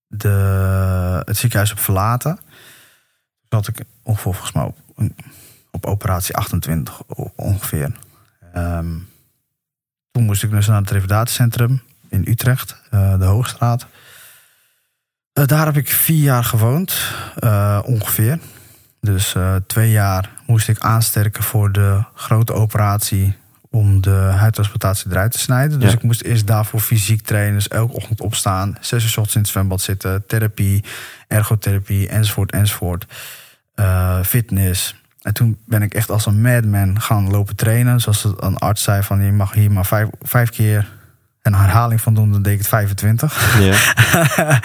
[0.07, 2.39] de, het ziekenhuis heb verlaten,
[3.49, 4.77] zat ik ongeveer volgens mij op,
[5.71, 7.91] op operatie 28 o- ongeveer.
[8.53, 8.97] Ehm,
[10.11, 13.87] toen moest ik dus naar het revalidatiecentrum in Utrecht, eh, de Hoogstraat.
[15.33, 16.95] Eh, daar heb ik vier jaar gewoond,
[17.35, 18.39] eh, ongeveer.
[19.01, 23.35] Dus eh, twee jaar moest ik aansterken voor de grote operatie
[23.69, 25.79] om de huidtransplantatie eruit te snijden.
[25.79, 25.95] Dus Ja.
[25.97, 27.53] ik moest eerst daarvoor fysiek trainen.
[27.53, 30.83] Dus elke ochtend opstaan, zes uur ochtends in het zwembad zitten, therapie,
[31.27, 33.05] ergotherapie, enzovoort, enzovoort.
[34.23, 34.95] Fitness.
[35.21, 37.99] En toen ben ik echt als een madman gaan lopen trainen.
[37.99, 40.87] Zoals een arts zei van je mag hier maar vijf, vijf keer
[41.43, 43.59] een herhaling van doen, dan deed ik het 25.
[43.59, 43.71] Ja.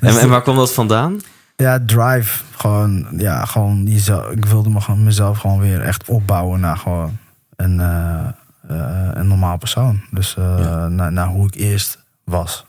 [0.00, 1.20] Dus En, en waar kwam dat vandaan?
[1.56, 2.42] ja, drive.
[2.56, 4.30] Gewoon, ja, gewoon jezelf.
[4.30, 7.18] Ik wilde me gewoon, mezelf gewoon weer echt opbouwen naar gewoon
[7.56, 8.26] een, eh,
[8.68, 10.00] eh, een normaal persoon.
[10.10, 10.88] Dus eh, Ja.
[10.88, 12.66] naar, naar hoe ik eerst was.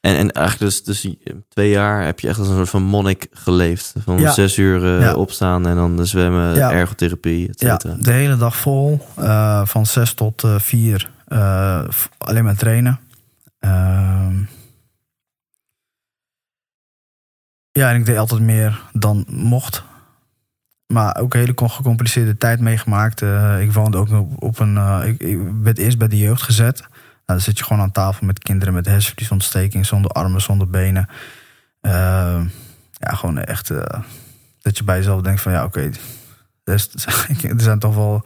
[0.00, 1.14] En, en eigenlijk dus, dus
[1.48, 3.94] twee jaar heb je echt als een soort van monnik geleefd.
[4.04, 4.32] Van Ja.
[4.32, 5.14] zes uur Ja.
[5.14, 6.72] opstaan en dan de zwemmen, Ja.
[6.72, 7.94] ergotherapie, et Ja, cetera.
[8.00, 9.06] de hele dag vol.
[9.64, 11.10] van zes tot vier.
[11.28, 11.88] Eh,
[12.18, 13.00] alleen maar trainen.
[13.58, 14.42] Ehm,
[17.70, 19.84] ja, en ik deed altijd meer dan mocht.
[20.86, 23.22] Maar ook een hele gecompliceerde tijd meegemaakt.
[23.22, 24.76] Eh, ik woonde ook op, een...
[24.76, 26.78] eh, ik, ik werd eerst bij de jeugd gezet.
[26.80, 26.90] Nou,
[27.24, 29.86] dan zit je gewoon aan tafel met kinderen met hersenvliesontsteking...
[29.86, 31.08] zonder armen, zonder benen.
[31.80, 32.46] Ehm,
[32.92, 33.68] ja, gewoon echt...
[34.60, 35.90] dat je bij jezelf denkt van ja, oké...
[36.64, 38.24] er zijn toch wel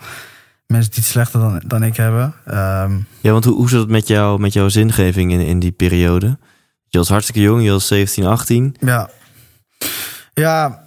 [0.72, 2.34] mensen die het slechter dan, dan ik hebben.
[2.46, 5.72] Ehm, Ja, want hoe, hoe zat het met, jou, met jouw zingeving in, in die
[5.72, 6.38] periode?
[6.88, 8.76] Je was hartstikke jong, je was 17, 18.
[8.80, 9.10] ja.
[10.34, 10.84] Ja,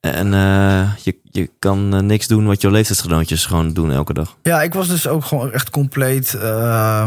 [0.00, 4.36] En eh, je, je kan eh, niks doen wat jouw leeftijdsgenootjes gewoon doen elke dag.
[4.42, 7.06] Ja, ik was dus ook gewoon echt compleet eh,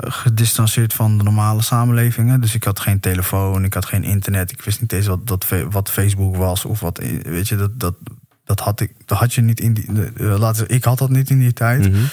[0.00, 2.40] gedistanceerd van de normale samenlevingen.
[2.40, 4.52] Dus ik had geen telefoon, ik had geen internet.
[4.52, 6.98] Ik wist niet eens wat, dat, wat Facebook was of wat.
[7.22, 7.94] Weet je, dat, dat,
[8.44, 9.92] dat, had, ik, dat had je niet in die.
[10.18, 11.90] laten zeggen, ik had dat niet in die tijd.
[11.90, 12.04] Mhm.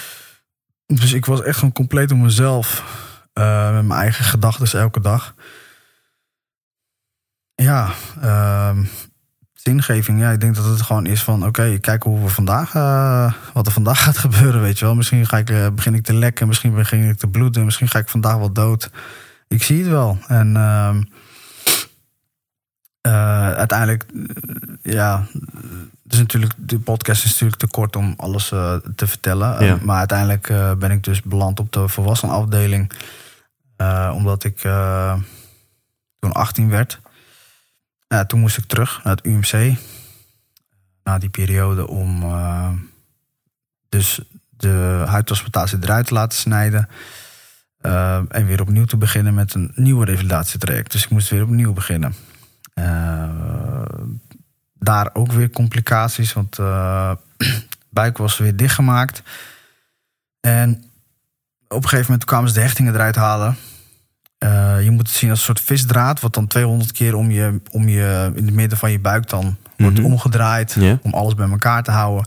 [0.86, 2.84] Dus ik was echt gewoon compleet op mezelf.
[3.32, 5.34] eh, met mijn eigen gedachten elke dag.
[7.54, 7.90] Ja,
[8.20, 8.84] ehm,
[9.52, 10.20] zingeving.
[10.20, 11.46] Ja, ik denk dat het gewoon is van...
[11.46, 12.74] oké, kijk hoe we vandaag...
[12.74, 14.94] eh, wat er vandaag gaat gebeuren, weet je wel.
[14.94, 17.64] Misschien ga ik, begin ik te lekken, misschien begin ik te bloeden...
[17.64, 18.90] misschien ga ik vandaag wel dood.
[19.48, 20.18] Ik zie het wel.
[20.26, 21.02] En ehm,
[23.00, 24.04] eh, uiteindelijk,
[24.82, 25.26] ja...
[26.12, 29.58] Dus natuurlijk, de podcast is natuurlijk te kort om alles eh, te vertellen.
[29.58, 32.92] Eh, maar uiteindelijk eh, ben ik dus beland op de volwassenenafdeling.
[33.76, 34.58] eh, omdat ik
[36.18, 37.00] toen 18 werd.
[38.26, 39.76] Toen moest ik terug naar het UMC.
[41.04, 42.22] Na die periode om
[43.88, 46.88] dus de huidtransplantatie eruit te laten snijden.
[48.28, 50.92] en weer opnieuw te beginnen met een nieuwe revalidatietraject.
[50.92, 52.14] Dus ik moest weer opnieuw beginnen.
[54.82, 57.10] Eh, daar ook weer complicaties, want eh
[57.90, 59.22] buik was weer dichtgemaakt.
[60.40, 60.84] En
[61.68, 63.56] op een gegeven moment kwamen ze de hechtingen eruit halen.
[64.38, 67.60] Eh, je moet het zien als een soort visdraad, wat dan 200 keer om je,
[67.70, 70.06] om je in het midden van je buik dan wordt Mhm.
[70.06, 70.76] omgedraaid.
[71.02, 72.26] Om alles bij elkaar te houden.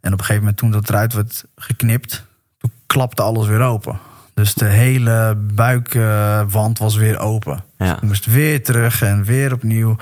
[0.00, 2.24] En op een gegeven moment, toen dat eruit werd geknipt,
[2.58, 3.98] toen klapte alles weer open.
[4.34, 7.64] Dus de hele buikwand was weer open.
[7.78, 7.98] Ja.
[8.02, 9.96] Moest weer terug en weer opnieuw.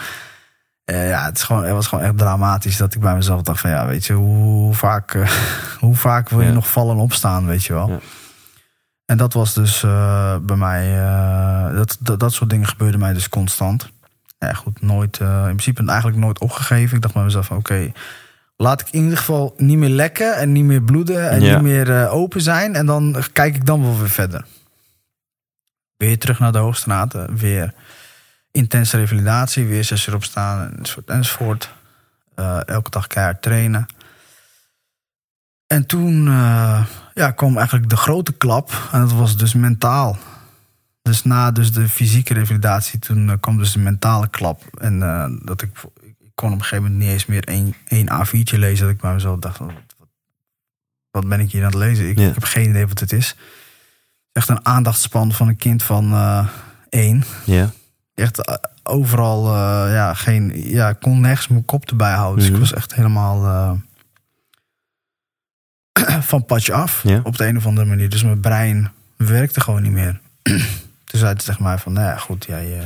[0.85, 3.61] Eh, ja, het, is gewoon, het was gewoon echt dramatisch dat ik bij mezelf dacht
[3.61, 5.31] van ja, weet je, hoe vaak, eh,
[5.81, 6.53] hoe vaak wil je Ja.
[6.53, 7.89] nog vallen en opstaan, weet je wel.
[7.89, 7.99] Ja.
[9.05, 10.97] En dat was dus eh, bij mij,
[11.75, 13.93] dat, dat, dat soort dingen gebeurde mij dus constant.
[14.39, 16.97] Ja, goed, nooit, in principe eigenlijk nooit opgegeven.
[16.97, 17.93] Ik dacht bij mezelf van oké,
[18.57, 21.53] laat ik in ieder geval niet meer lekken en niet meer bloeden en Ja.
[21.55, 22.75] niet meer open zijn.
[22.75, 24.45] En dan kijk ik dan wel weer verder.
[25.97, 27.75] Weer terug naar de Hoogstraten, weer
[28.55, 31.09] intense revalidatie, weer zes uur opstaan enzovoort.
[31.09, 31.73] enzovoort.
[32.35, 33.87] Eh, elke dag keihard trainen.
[35.67, 38.89] En toen eh, ja, kwam eigenlijk de grote klap.
[38.93, 40.19] En dat was dus mentaal.
[41.03, 44.63] Dus na dus de fysieke revalidatie, toen eh, kwam dus de mentale klap.
[44.81, 44.99] En
[45.45, 48.87] dat ik, ik kon op een gegeven moment niet eens meer één, één A4'tje lezen.
[48.87, 49.73] Dat ik bij mezelf dacht, wat,
[51.11, 52.09] wat, ben ik hier aan het lezen?
[52.09, 52.29] Ik, Ja.
[52.29, 53.37] ik heb geen idee wat het is.
[54.33, 56.15] Echt een aandachtspan van een kind van
[56.89, 57.25] één.
[57.45, 57.71] Ja.
[58.15, 62.37] Echt eh, overal, eh, ja, geen, ja, ik kon nergens mijn kop erbij houden.
[62.39, 62.55] Dus Mhm.
[62.55, 63.73] ik was echt helemaal eh,
[66.31, 67.03] van padje af.
[67.03, 67.21] Ja.
[67.23, 68.09] Op de een of andere manier.
[68.09, 70.21] Dus mijn brein werkte gewoon niet meer.
[71.05, 72.83] Toen zei het tegen mij van, nou ja, goed, jij...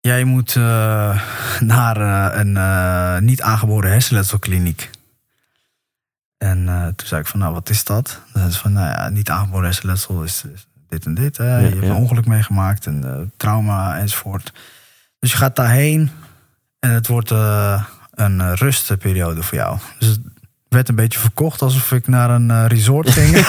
[0.00, 0.54] jij moet
[1.74, 1.96] naar
[2.36, 4.90] een niet aangeboren hersenletselkliniek.
[6.38, 6.64] En
[6.96, 8.20] toen zei ik van, nou, wat is dat?
[8.32, 11.36] Dat is van, nou ja, niet aangeboren hersenletsel is, is dit en dit.
[11.36, 11.44] Hè?
[11.44, 14.52] Ja, je hebt een ongeluk meegemaakt en eh, trauma enzovoort.
[15.18, 16.10] Dus je gaat daarheen
[16.78, 19.78] en het wordt eh, een eh, rustperiode voor jou.
[19.98, 20.18] Dus
[20.70, 23.36] werd een beetje verkocht alsof ik naar een eh, resort ging.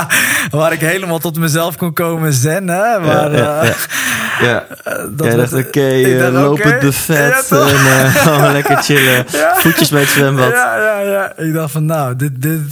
[0.60, 2.68] Waar ik helemaal tot mezelf kon komen zen.
[2.68, 2.98] Hè?
[2.98, 3.76] Maar, ja, eh, ja.
[4.46, 4.66] Ja.
[5.10, 6.68] dat werd- oké, eh, oké.
[6.68, 7.66] het buffet Ja,
[8.04, 9.24] en gewoon lekker chillen.
[9.28, 9.54] Ja.
[9.54, 10.50] Voetjes bij het zwembad.
[10.50, 11.36] Ja, ja, ja.
[11.36, 12.70] Ik dacht van, nou, dit, dit,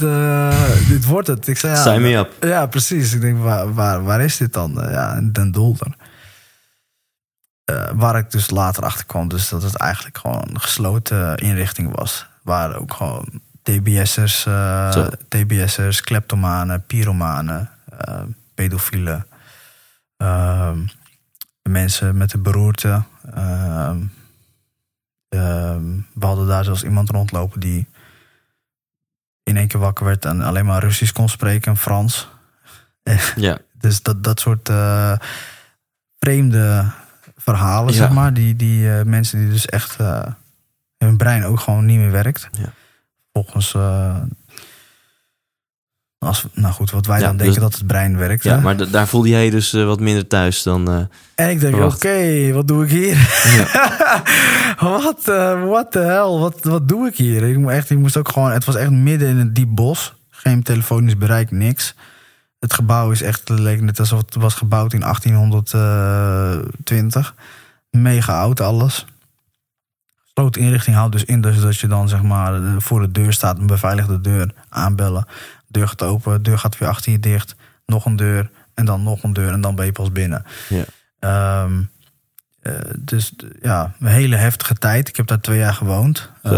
[0.89, 1.49] dit wordt het.
[1.49, 2.45] Ik zei, ja, Sign me up.
[2.45, 3.15] Ja, precies.
[3.15, 4.87] Ik denk, waar, waar, waar is dit dan?
[4.91, 5.95] Ja, in Den Dolder.
[7.95, 12.29] Waar ik dus later achter kwam, dus dat het eigenlijk gewoon een gesloten inrichting was.
[12.43, 15.07] Waar ook gewoon TBS'ers, eh.
[15.29, 18.23] TBS'ers, kleptomanen, pyromanen, eh,
[18.55, 19.27] pedofielen,
[20.17, 20.79] ehm,
[21.63, 23.03] mensen met een beroerte.
[23.35, 24.03] ehm,
[25.29, 25.85] ehm,
[26.15, 27.89] we hadden daar zelfs iemand rondlopen die
[29.43, 32.29] in één keer wakker werd en alleen maar Russisch kon spreken en Frans.
[33.37, 33.59] Ja.
[33.81, 35.13] Dus dat, dat soort eh,
[36.19, 36.91] vreemde
[37.37, 37.99] verhalen, Ja.
[37.99, 38.35] zeg maar.
[38.35, 39.97] Die, die eh, mensen die dus echt
[41.01, 42.49] eh, hun brein ook gewoon niet meer werkt.
[42.53, 42.73] Ja.
[43.33, 44.17] Volgens, eh,
[46.19, 48.43] als, nou goed, wat wij Ja, dan dus- denken dat het brein werkt.
[48.43, 48.61] ja, hè.
[48.61, 50.91] maar daar voelde jij dus eh, wat minder thuis dan...
[50.91, 51.01] eh,
[51.35, 53.17] En ik denk, oké, wat doe ik hier?
[55.05, 57.43] wat, eh wat de hel, wat, wat doe ik hier?
[57.49, 60.15] Ik, moet echt, ik moest ook gewoon, het was echt midden in een diep bos.
[60.31, 61.95] Geen telefonisch bereik, niks.
[62.59, 67.35] Het gebouw is echt, het leek net alsof het was gebouwd in 1820.
[67.91, 69.05] Mega oud alles.
[70.41, 73.59] Gesloten inrichting houdt dus in dus dat je dan zeg maar voor de deur staat,
[73.59, 75.27] een beveiligde deur aanbellen.
[75.69, 77.57] Deur gaat open, deur gaat weer achter je dicht.
[77.87, 80.45] Nog een deur en dan nog een deur en dan ben je pas binnen.
[80.69, 80.85] Ja.
[81.19, 81.83] Ehm,
[82.63, 83.33] eh, dus
[83.63, 85.09] ja, een hele heftige tijd.
[85.09, 86.31] Ik heb daar twee jaar gewoond.
[86.43, 86.53] Eh,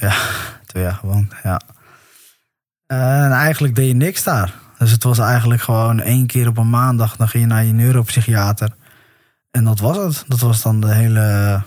[0.00, 0.14] ja,
[0.66, 1.60] twee jaar gewoond, ja.
[2.86, 4.54] En eigenlijk deed je niks daar.
[4.78, 7.16] Dus het was eigenlijk gewoon één keer op een maandag.
[7.16, 8.70] Dan ging je naar je neuropsychiater.
[9.50, 10.24] En dat was het.
[10.28, 11.62] Dat was dan de hele...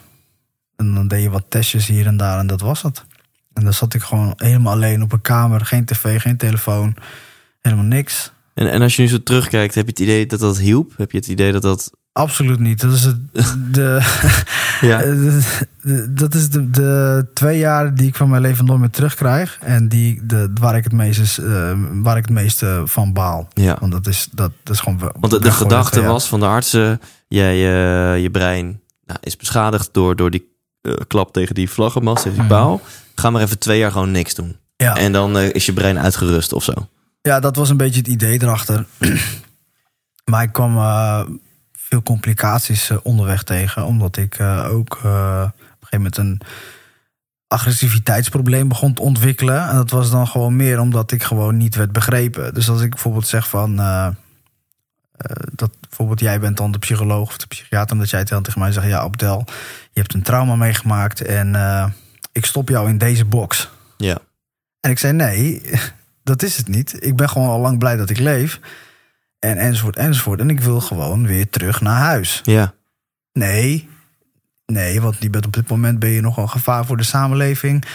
[0.80, 3.06] En dan deed je wat testjes hier en daar en dat was het.
[3.54, 5.66] En dan zat ik gewoon helemaal alleen op een kamer.
[5.66, 6.96] Geen tv, geen telefoon.
[7.62, 8.32] Helemaal niks.
[8.54, 10.94] En, en als je nu zo terugkijkt, heb je het idee dat dat hielp?
[10.98, 11.92] Heb je het idee dat dat...
[12.12, 12.82] Absoluut niet.
[12.82, 13.18] Dat is het,
[13.74, 14.02] de,
[14.82, 14.98] Ja,
[16.22, 19.58] dat is de, de twee jaar die ik van mijn leven nooit meer terugkrijg.
[19.62, 23.48] En die, de, waar ik het meest, eh, waar ik het meeste van baal.
[23.54, 23.78] ja.
[23.80, 25.00] Want dat is, dat, dat is gewoon.
[25.20, 27.00] Want de, de gedachte was van de artsen...
[27.28, 30.49] Jij, eh, je brein nou, is beschadigd door, door die
[30.82, 32.54] eh, klap tegen die vlaggenmast, tegen die Mhm.
[32.60, 32.82] paal.
[33.16, 34.58] Ga maar even twee jaar gewoon niks doen.
[34.76, 34.96] Ja.
[34.96, 36.74] En dan eh, is je brein uitgerust of zo.
[37.22, 38.86] ja, dat was een beetje het idee erachter.
[40.32, 41.22] maar ik kwam eh,
[41.72, 43.86] veel complicaties onderweg tegen.
[43.86, 46.42] Omdat ik ook op een gegeven moment een
[47.48, 49.68] agressiviteitsprobleem begon te ontwikkelen.
[49.70, 52.54] En dat was dan gewoon meer omdat ik gewoon niet werd begrepen.
[52.54, 53.80] Dus als ik bijvoorbeeld zeg van...
[55.20, 57.92] eh, dat bijvoorbeeld jij bent dan de psycholoog of de psychiater...
[57.92, 58.88] en dat jij dan tegen mij zegt...
[58.88, 59.44] ja, Abdel,
[59.92, 61.22] je hebt een trauma meegemaakt...
[61.22, 61.86] en eh,
[62.32, 63.70] ik stop jou in deze box.
[63.98, 64.18] Ja.
[64.80, 65.62] En ik zei, nee,
[66.24, 67.06] dat is het niet.
[67.06, 68.60] Ik ben gewoon al lang blij dat ik leef.
[69.40, 70.40] En enzovoort, enzovoort.
[70.40, 72.42] En ik wil gewoon weer terug naar huis.
[72.44, 72.74] Ja.
[73.34, 73.90] Nee,
[74.66, 77.86] nee, want die bent op dit moment ben je nog een gevaar voor de samenleving.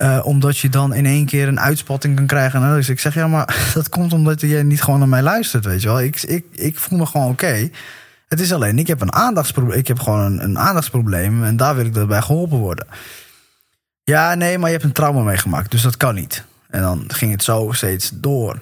[0.00, 2.60] Eh, omdat je dan in één keer een uitspatting kan krijgen.
[2.60, 5.64] Nou, dus ik zeg, ja, maar dat komt omdat je niet gewoon naar mij luistert,
[5.64, 6.00] weet je wel.
[6.00, 7.70] Ik, ik, ik voel me gewoon oké.
[8.28, 9.78] Het is alleen, ik heb een aandachtsprobleem.
[9.78, 12.86] Ik heb gewoon een, een aandachtsprobleem en daar wil ik bij geholpen worden.
[14.04, 16.44] Ja, nee, maar je hebt een trauma meegemaakt, dus dat kan niet.
[16.68, 18.58] En dan ging het zo steeds door.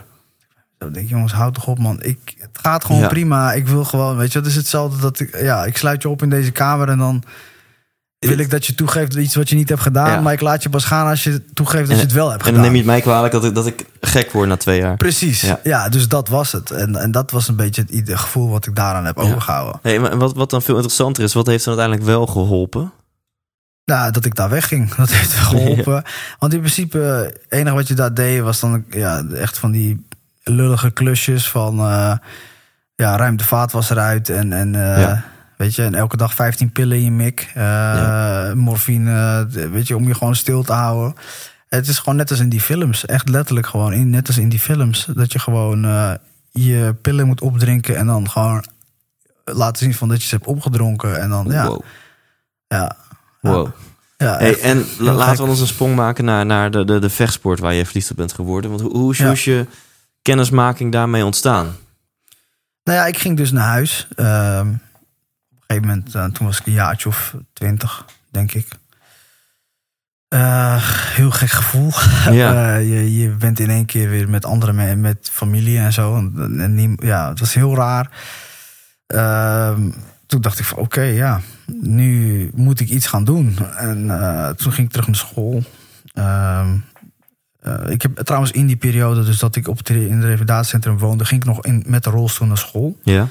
[0.78, 2.02] Zo denk ik, jongens, houd toch op, man.
[2.02, 3.08] Ik, het gaat gewoon Ja.
[3.08, 3.52] prima.
[3.52, 6.22] Ik wil gewoon, weet je, het is hetzelfde dat ik, ja, ik sluit je op
[6.22, 7.22] in deze kamer en dan
[8.18, 10.10] wil ik dat je toegeeft iets wat je niet hebt gedaan.
[10.10, 10.20] Ja.
[10.20, 12.40] Maar ik laat je pas gaan als je toegeeft dat En- je het wel hebt
[12.40, 12.62] En gedaan.
[12.62, 14.96] dan neem je het mij kwalijk dat ik, dat ik gek word na twee jaar.
[14.96, 15.60] Precies, Ja.
[15.62, 15.88] ja.
[15.88, 16.70] dus dat was het.
[16.70, 19.78] En, en dat was een beetje het gevoel wat ik daaraan heb overgehouden.
[19.82, 22.92] Hey, maar wat, wat dan veel interessanter is, wat heeft dan uiteindelijk wel geholpen?
[23.84, 24.94] Nou, dat ik daar wegging.
[24.94, 26.02] Dat heeft geholpen.
[26.38, 30.06] Want in principe, het enige wat je daar deed was dan ja, echt van die
[30.42, 32.12] lullige klusjes van eh,
[32.94, 35.18] ja, ruim de vaat was eruit en, en eh.
[35.58, 40.06] Weet je, en elke dag 15 pillen in je mik, eh, morfine, weet je, om
[40.06, 41.14] je gewoon stil te houden.
[41.68, 44.48] Het is gewoon net als in die films, echt letterlijk gewoon in, net als in
[44.48, 46.12] die films, dat je gewoon eh,
[46.50, 48.64] je pillen moet opdrinken en dan gewoon
[49.44, 51.80] laten zien van dat je ze hebt opgedronken en dan ja, Wow.
[52.68, 52.96] ja,
[53.40, 53.68] wow.
[54.16, 57.10] ja, Hey, en la- laten we ons een sprong maken naar, naar de, de, de
[57.10, 58.70] vechtsport waar je verliefd op bent geworden.
[58.70, 59.32] Want hoe, hoe is, Ja.
[59.52, 59.66] je
[60.22, 61.76] kennismaking daarmee ontstaan?
[62.84, 64.08] Nou ja, ik ging dus naar huis.
[64.16, 64.68] Ehm,
[65.68, 68.68] gegeven moment, eh, toen was ik een jaartje of twintig, denk ik.
[70.28, 70.76] Eh,
[71.14, 71.90] heel gek gevoel.
[72.34, 72.74] Ja.
[72.76, 76.16] Eh, je, je bent in één keer weer met andere mensen, met familie en zo.
[76.16, 78.10] En, en nie- ja, het was heel raar.
[79.06, 79.90] Ehm,
[80.26, 81.40] toen dacht ik van oké, ja,
[81.80, 83.58] nu moet ik iets gaan doen.
[83.76, 84.06] En
[84.56, 85.62] toen ging ik terug naar school.
[86.14, 86.76] Ehm,
[87.60, 90.98] eh, ik heb trouwens in die periode, dus dat ik op het, in het revalidatiecentrum
[90.98, 92.98] woonde, ging ik nog in, met de rolstoel naar school.
[93.02, 93.28] Ja.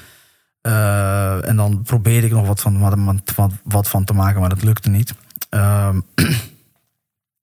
[0.67, 4.49] Eh, en dan probeerde ik nog wat van, wat, wat, wat van te maken, maar
[4.49, 5.13] dat lukte niet.
[5.49, 5.99] Ehm,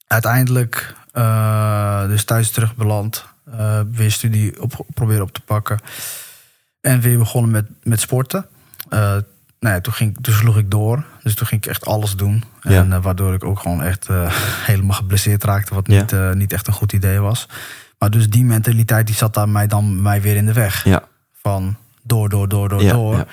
[0.07, 3.25] uiteindelijk eh, dus thuis terug beland.
[3.57, 5.79] eh, weer studie op, proberen op te pakken.
[6.81, 8.47] En weer begonnen met, met sporten.
[8.89, 11.05] Nou ja, toen, ging, toen sloeg ik door.
[11.23, 12.45] Dus toen ging ik echt alles doen.
[12.63, 12.71] Ja.
[12.71, 14.09] En waardoor ik ook gewoon echt
[14.71, 15.75] helemaal geblesseerd raakte.
[15.75, 17.49] Wat niet, niet echt een goed idee was.
[17.99, 20.85] Maar dus die mentaliteit die zat daar mij dan mij weer in de weg.
[20.85, 21.03] Ja.
[21.43, 23.17] Van door, door, door, door, Ja, door.
[23.17, 23.27] ja.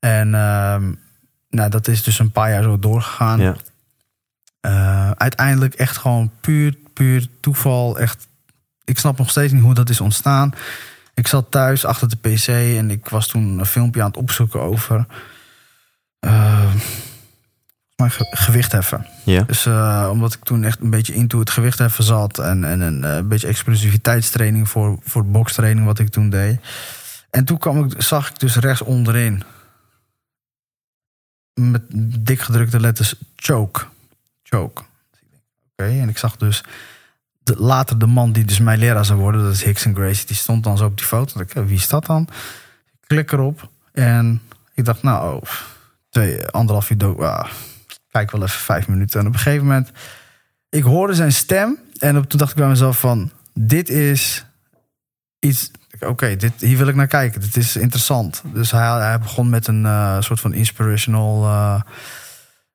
[0.00, 0.92] En ehm,
[1.50, 3.40] nou, dat is dus een paar jaar zo doorgegaan.
[3.40, 3.54] Ja.
[4.60, 7.98] Eh, uiteindelijk echt gewoon puur, puur toeval.
[7.98, 8.28] Echt,
[8.84, 10.54] ik snap nog steeds niet hoe dat is ontstaan.
[11.14, 14.60] Ik zat thuis achter de PC en ik was toen een filmpje aan het opzoeken
[14.60, 15.06] over
[16.18, 16.74] eh,
[17.96, 19.06] maar ge- gewicht heffen.
[19.24, 19.42] Ja.
[19.42, 22.80] Dus eh, omdat ik toen echt een beetje into het gewicht heffen zat en, en
[22.80, 26.60] een eh, beetje explosiviteitstraining voor, voor bokstraining wat ik toen deed.
[27.30, 29.42] En toen kwam ik, zag ik dus rechts onderin
[31.54, 31.82] met
[32.18, 33.84] dik gedrukte letters choke.
[34.42, 34.82] Choke.
[35.72, 36.64] Oké, en ik zag dus
[37.44, 40.64] later de man die dus mijn leraar zou worden, dat is Hickson Gracie, die stond
[40.64, 41.40] dan zo op die foto.
[41.40, 42.22] Ik, wie is dat dan?
[42.90, 44.42] Ik klik erop en
[44.74, 45.50] ik dacht, nou, oh,
[46.08, 47.18] twee, anderhalf uur dood.
[47.18, 47.50] Ah,
[48.10, 49.20] kijk wel even vijf minuten.
[49.20, 49.90] En op een gegeven moment,
[50.68, 54.44] ik hoorde zijn stem en op, toen dacht ik bij mezelf van, dit is
[55.38, 55.70] iets.
[56.00, 57.40] Oké, dit hier wil ik naar kijken.
[57.40, 58.42] Dit is interessant.
[58.54, 61.80] Dus hij, hij begon met een eh, soort van inspirational eh,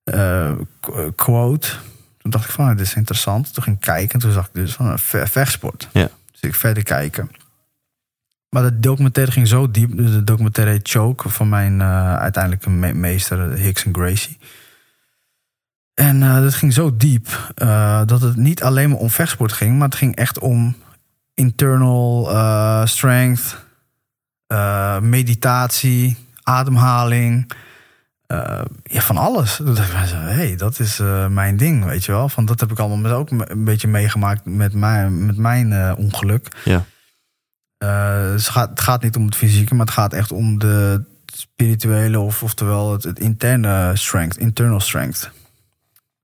[0.04, 1.68] eh, qu- quote.
[2.18, 3.54] Toen dacht ik van, dit is interessant.
[3.54, 5.88] Toen ging ik kijken en toen zag ik dus van een ve- vechtsport.
[5.92, 6.10] Ja.
[6.32, 7.32] Dus ik verder kijken.
[8.50, 9.98] Maar de documentaire ging zo diep.
[9.98, 14.38] De documentaire heet Choke van mijn uiteindelijke me- meester Hickson Gracie.
[15.94, 17.54] En dat ging zo diep
[18.06, 20.76] dat het niet alleen maar om vechtsport ging, maar het ging echt om
[21.36, 23.66] internal eh, strength,
[24.48, 27.52] eh, meditatie, ademhaling.
[28.28, 29.58] eh, ja, van alles.
[30.14, 32.30] Hey, dat is mijn ding, weet je wel.
[32.30, 36.48] Van, dat heb ik allemaal met- ook een beetje meegemaakt met mijn, met mijn ongeluk.
[36.64, 36.86] Ja.
[37.78, 40.60] Eh, dus het, gaat, het gaat niet om het fysieke, maar het gaat echt om
[40.60, 45.32] de spirituele of oftewel het, het interne strength, internal strength.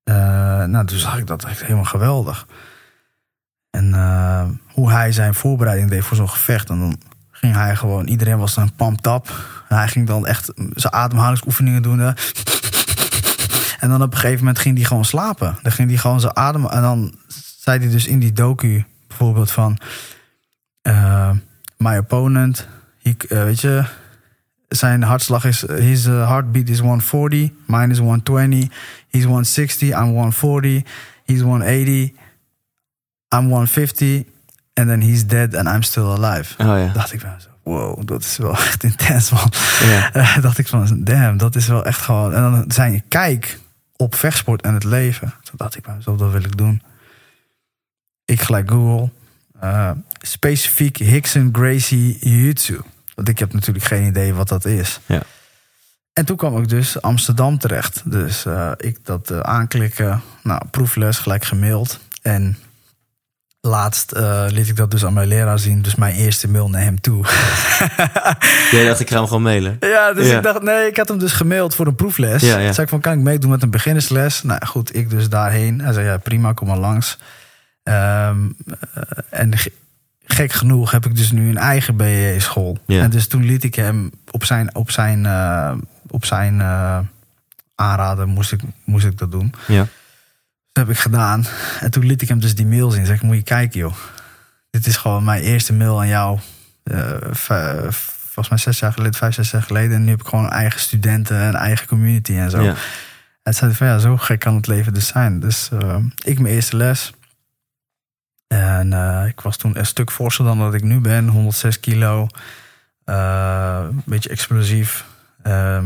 [0.04, 2.48] Nou, dus zag ik dat echt helemaal geweldig.
[3.72, 4.44] En eh,
[4.74, 6.70] hoe hij zijn voorbereiding deed voor zo'n gevecht.
[6.70, 6.98] En dan
[7.32, 9.34] ging hij gewoon, iedereen was dan pumped up.
[9.68, 12.00] Hij ging dan echt zijn ademhalingsoefeningen doen.
[13.80, 15.58] En dan op een gegeven moment ging hij gewoon slapen.
[15.62, 16.66] Dan ging hij gewoon zijn adem.
[16.66, 17.16] En dan
[17.60, 19.78] zei hij dus in die docu bijvoorbeeld van.
[20.82, 21.30] eh,
[21.78, 22.68] my opponent,
[23.02, 23.84] he, eh, weet je,
[24.68, 28.70] zijn hartslag is, his heartbeat is 140, mine is 120,
[29.10, 30.84] he's 160, I'm 140,
[31.26, 32.12] he's 180,
[33.36, 34.26] I'm 150,
[34.74, 36.54] and then he's dead and I'm still alive.
[36.58, 36.92] Oh ja.
[36.94, 39.52] Dacht ik van zo, wow, dat is wel echt intens man.
[39.84, 40.10] Ja.
[40.14, 42.34] Eh, dacht ik van, damn, dat is wel echt gewoon.
[42.34, 43.60] En dan zijn je kijk
[43.96, 45.34] op vechtsport en het leven.
[45.44, 46.82] Toen dacht ik van, zo, dat wil ik doen.
[48.26, 49.10] Ik gelijk Google.
[49.60, 52.80] eh, specifiek Hickson Gracie Jiu-Jitsu.
[53.16, 55.00] Want ik heb natuurlijk geen idee wat dat is.
[55.06, 55.22] Ja.
[56.14, 58.02] En toen kwam ik dus Amsterdam terecht.
[58.12, 60.22] Dus eh, ik dat aanklikken.
[60.44, 62.00] Nou, proefles gelijk gemaild.
[62.22, 62.58] En
[63.62, 65.82] laatst eh, liet ik dat dus aan mijn leraar zien.
[65.82, 67.26] Dus mijn eerste mail naar hem toe.
[68.72, 69.78] Jij dacht, ik ga hem gewoon mailen.
[69.80, 70.38] Ja, dus Ja.
[70.38, 72.42] ik dacht, nee, ik had hem dus gemaild voor een proefles.
[72.42, 72.64] Ja, ja.
[72.66, 74.44] Toen zei ik van, kan ik meedoen met een beginnersles?
[74.44, 75.82] Nou goed, ik dus daarheen.
[75.82, 77.18] Hij zei, ja, prima, kom maar langs.
[77.84, 78.38] Ehm,
[78.94, 79.72] eh, en ge-
[80.26, 82.78] gek genoeg heb ik dus nu een eigen BE-school.
[82.86, 83.02] Ja.
[83.02, 85.72] En dus toen liet ik hem op zijn, op zijn, eh,
[86.08, 86.62] op zijn
[87.76, 89.54] aanraden, moest ik, moest ik dat doen.
[89.68, 89.88] Ja.
[90.72, 91.46] Dat heb ik gedaan.
[91.80, 93.06] En toen liet ik hem dus die mail zien.
[93.06, 93.96] Zeg ik, moet je kijken joh.
[94.70, 96.40] Dit is gewoon mijn eerste mail aan jou.
[96.84, 99.96] Eh, v- volgens mij zes jaar geleden, vijf, zes jaar geleden.
[99.96, 102.62] En nu heb ik gewoon eigen studenten en eigen community en zo.
[102.62, 102.76] Ja.
[103.44, 105.40] En zei van ja, zo gek kan het leven dus zijn.
[105.40, 107.12] Dus eh, ik mijn eerste les.
[108.48, 111.28] En eh, ik was toen een stuk forser dan dat ik nu ben.
[111.28, 112.28] 106 kilo.
[113.06, 115.06] Een beetje explosief.
[115.44, 115.86] Ehm,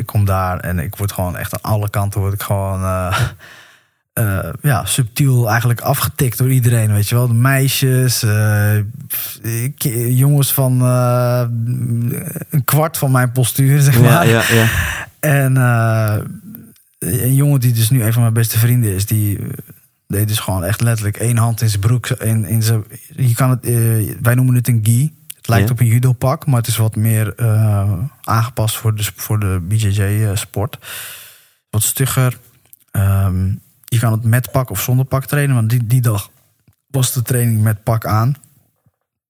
[0.00, 3.20] ik kom daar en ik word gewoon echt aan alle kanten word ik gewoon eh,
[4.12, 6.92] eh, ja, subtiel eigenlijk afgetikt door iedereen.
[6.92, 8.76] Weet je wel, de meisjes, eh,
[10.18, 14.10] jongens van een kwart van mijn postuur, zeg maar.
[14.10, 14.66] Ja, ja, ja.
[15.20, 15.56] En
[16.98, 19.38] een jongen die dus nu een van mijn beste vrienden is, die
[20.06, 22.08] deed dus gewoon echt letterlijk één hand in zijn broek.
[22.08, 22.84] In, in zijn,
[23.16, 23.60] je kan het,
[24.20, 25.19] wij noemen het een gi.
[25.50, 25.72] Lijkt Ja.
[25.74, 27.92] op een judo pak, maar het is wat meer eh,
[28.22, 30.78] aangepast voor de, voor de BJJ-sport.
[31.70, 32.38] wat stugger.
[32.90, 33.48] Ehm,
[33.84, 36.30] je kan het met pak of zonder pak trainen, want die, die dag
[36.86, 38.34] was de training met pak aan.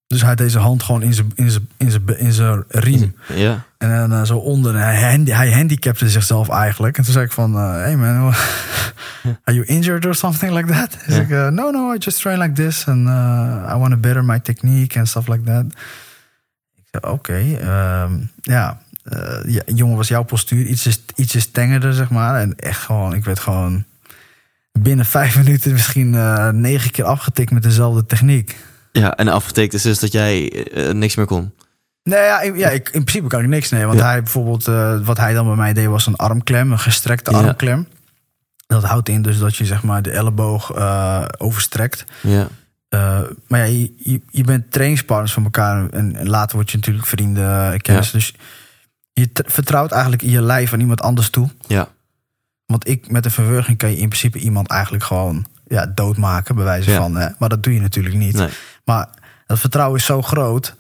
[0.07, 3.15] Dus hij had deze hand gewoon in zijn, in zijn, in zijn, in zijn riem.
[3.35, 3.65] Ja.
[3.79, 4.75] En dan eh, zo onder.
[4.79, 6.97] Hij, hij handicapte zichzelf eigenlijk.
[6.99, 8.35] En toen zei ik van, eh, hey man,
[9.45, 10.97] are you injured or something like that?
[10.99, 12.87] Hij zei, uh, no, no, I just train like this.
[12.87, 15.65] And uh, I want to better my technique and stuff like that.
[16.91, 18.81] Ik oké, ehm, ja.
[19.05, 22.41] eh, ja, jongen, was jouw postuur ietsjes, ietsjes tengerder, zeg maar.
[22.41, 23.85] En echt gewoon, ik werd gewoon
[24.73, 28.57] binnen vijf minuten misschien eh, negen keer afgetikt met dezelfde techniek.
[28.93, 31.53] ja, en afgetekend is dus dat jij eh, niks meer kon.
[32.03, 33.85] Nee, ja, in, ja ik, in principe kan ik niks nee.
[33.87, 34.05] Want Ja.
[34.05, 34.65] hij bijvoorbeeld,
[35.07, 37.37] wat hij dan bij mij deed, was een armklem, een gestrekte Ja.
[37.39, 37.89] armklem.
[38.67, 40.73] Dat houdt in dus dat je zeg maar de elleboog
[41.39, 42.05] overstrekt.
[42.21, 42.49] Ja.
[42.91, 43.65] Eh, maar ja,
[43.97, 45.89] je, je, bent trainingspartners van elkaar.
[45.91, 48.11] En, en later word je natuurlijk vrienden, eh, kennis.
[48.11, 48.35] Dus
[49.13, 51.49] je vertrouwt eigenlijk je lijf aan iemand anders toe.
[51.67, 51.89] Ja.
[52.67, 56.65] Want ik, met een verwurging kan je in principe iemand eigenlijk gewoon ja, doodmaken, bij
[56.65, 56.97] wijze Ja.
[56.97, 57.17] van.
[57.17, 57.29] Hè?
[57.39, 58.35] Maar dat doe je natuurlijk niet.
[58.37, 58.49] Nee.
[58.85, 59.09] Maar
[59.47, 60.77] dat vertrouwen is zo groot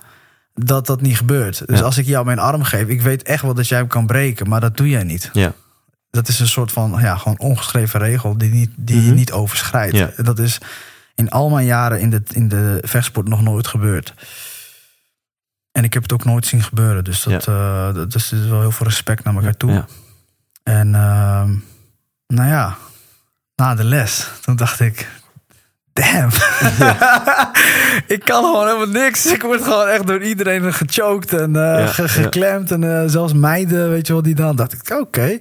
[0.54, 1.66] dat dat niet gebeurt.
[1.66, 1.84] Dus Ja.
[1.84, 4.48] als ik jou mijn arm geef, ik weet echt wel dat jij hem kan breken,
[4.48, 5.30] maar dat doe jij niet.
[5.32, 5.52] Ja.
[6.10, 9.14] Dat is een soort van ja, gewoon ongeschreven regel die, niet, die je Mhm.
[9.14, 9.96] niet overschrijdt.
[9.96, 10.10] Ja.
[10.16, 10.58] Dat is
[11.20, 14.14] in al mijn jaren in de, in de vechtsport nog nooit gebeurd.
[15.72, 17.04] En ik heb het ook nooit zien gebeuren.
[17.04, 19.72] Dus dat, eh, dat is dus wel heel veel respect naar elkaar toe.
[19.72, 19.86] Ja.
[20.62, 21.54] En ehm,
[22.26, 22.76] nou ja,
[23.54, 25.08] na de les, toen dacht ik,
[25.92, 26.30] damn.
[28.14, 29.26] ik kan gewoon helemaal niks.
[29.32, 32.08] Ik word gewoon echt door iedereen gechoked en Ja, ge- ja.
[32.08, 32.70] geklemd.
[32.70, 34.56] En eh, zelfs meiden, weet je wel, die dan.
[34.56, 35.38] dacht ik, oké.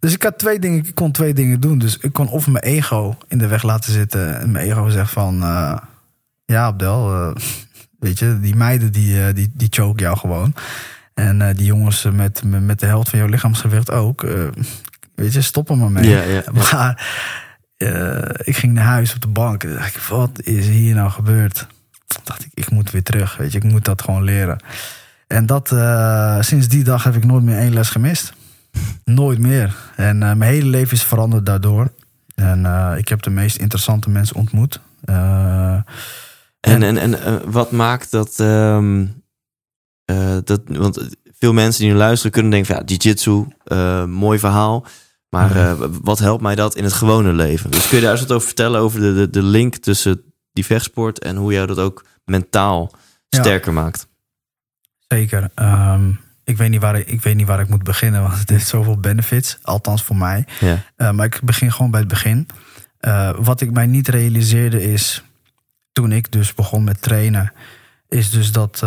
[0.00, 1.78] Dus ik had twee dingen, ik kon twee dingen doen.
[1.78, 4.40] Dus ik kon of mijn ego in de weg laten zitten.
[4.40, 5.76] En mijn ego zegt van, eh,
[6.44, 7.32] ja Abdel,
[7.98, 10.54] weet je, die meiden die, die, die choke jou gewoon.
[11.14, 14.26] En die jongens met, met de helft van jouw lichaamsgewicht ook.
[15.14, 16.08] weet je, stop er maar mee.
[16.08, 16.42] Ja, ja, ja.
[16.70, 17.06] Maar
[17.76, 19.64] eh, ik ging naar huis op de bank.
[19.64, 21.66] En dacht ik, wat is hier nou gebeurd?
[22.06, 23.36] Toen dacht ik, ik moet weer terug.
[23.36, 24.62] Weet je, ik moet dat gewoon leren.
[25.26, 28.32] En dat, eh, sinds die dag heb ik nooit meer één les gemist.
[29.04, 29.74] Nooit meer.
[29.96, 31.92] En eh, mijn hele leven is veranderd daardoor.
[32.34, 32.66] En
[32.98, 34.80] ik heb de meest interessante mensen ontmoet.
[36.64, 39.06] En, en, en eh, wat maakt dat, ehm,
[40.04, 40.60] eh, dat...
[40.66, 41.08] Want
[41.38, 42.84] veel mensen die nu luisteren kunnen denken van...
[42.86, 43.46] Ja, jiu-jitsu,
[44.06, 44.86] mooi verhaal.
[45.34, 45.72] Maar eh,
[46.02, 47.70] wat helpt mij dat in het gewone leven?
[47.70, 48.80] Dus kun je daar eens wat over vertellen...
[48.80, 50.22] over de, de, de link tussen
[50.52, 51.18] die vechtsport...
[51.18, 52.90] en hoe jou dat ook mentaal
[53.28, 53.40] Ja.
[53.40, 54.06] sterker maakt?
[55.08, 55.50] Zeker.
[55.54, 56.10] Ehm,
[56.44, 58.68] ik, weet niet waar ik, ik weet niet waar ik moet beginnen, want het heeft
[58.68, 59.58] zoveel benefits.
[59.62, 60.46] Althans voor mij.
[60.60, 60.82] Ja.
[60.96, 62.46] Eh, maar ik begin gewoon bij het begin.
[62.98, 65.22] Eh, wat ik mij niet realiseerde is,
[65.92, 67.52] toen ik dus begon met trainen,
[68.08, 68.82] is dus dat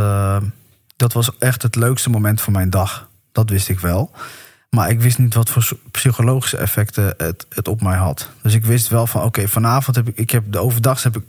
[0.95, 3.09] dat was echt het leukste moment van mijn dag.
[3.31, 4.11] Dat wist ik wel.
[4.69, 8.29] Maar ik wist niet wat voor psychologische effecten het, het op mij had.
[8.41, 11.23] Dus ik wist wel van, oké, vanavond heb ik, ik heb de overdags heb ik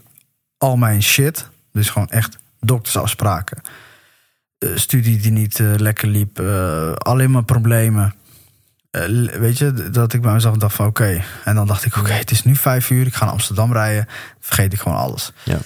[0.59, 1.49] al mijn shit.
[1.73, 3.61] Dus gewoon echt doktersafspraken.
[4.59, 6.41] Eh, studie die niet eh, lekker liep.
[6.41, 8.15] eh, alleen maar problemen.
[9.39, 11.23] Weet je, dat ik bij mezelf dacht van oké.
[11.45, 13.07] En dan dacht ik, oké, het is nu vijf uur.
[13.07, 14.07] Ik ga naar Amsterdam rijden.
[14.41, 15.33] Vergeet ik gewoon alles.
[15.43, 15.59] Ja.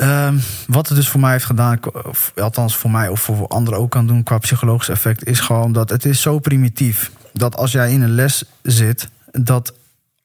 [0.00, 0.36] Ehm,
[0.66, 3.90] wat het dus voor mij heeft gedaan, of althans voor mij of voor anderen ook
[3.90, 7.10] kan doen qua psychologisch effect, is gewoon dat het is zo primitief.
[7.32, 9.74] Dat als jij in een les zit, dat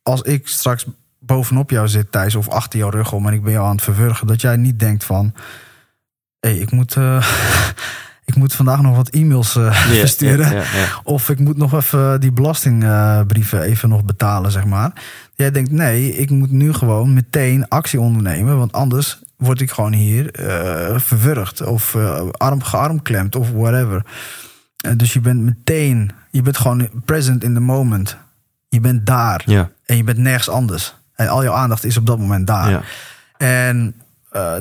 [0.04, 0.86] als ik straks
[1.20, 3.84] bovenop jou zit, Thijs, of achter jouw rug om en ik ben jou aan het
[3.84, 5.34] verwurgen, dat jij niet denkt van,
[6.40, 6.96] hé, hey, ik moet.
[6.96, 7.28] eh,
[8.28, 10.64] Ik moet vandaag nog wat e-mails eh, versturen.
[11.04, 14.92] Of ik moet nog even die belastingbrieven even nog betalen, zeg maar.
[15.36, 18.58] Jij denkt, nee, ik moet nu gewoon meteen actie ondernemen.
[18.58, 21.62] Want anders word ik gewoon hier eh verwurgd.
[21.62, 24.06] Of eh, arm gearmklemd of whatever.
[24.78, 28.18] Eh, dus je bent meteen, je bent gewoon present in the moment.
[28.70, 29.42] Je bent daar.
[29.46, 30.96] Ja, En je bent nergens anders.
[31.16, 32.70] En al jouw aandacht is op dat moment daar.
[32.70, 32.82] ja.
[33.38, 33.96] En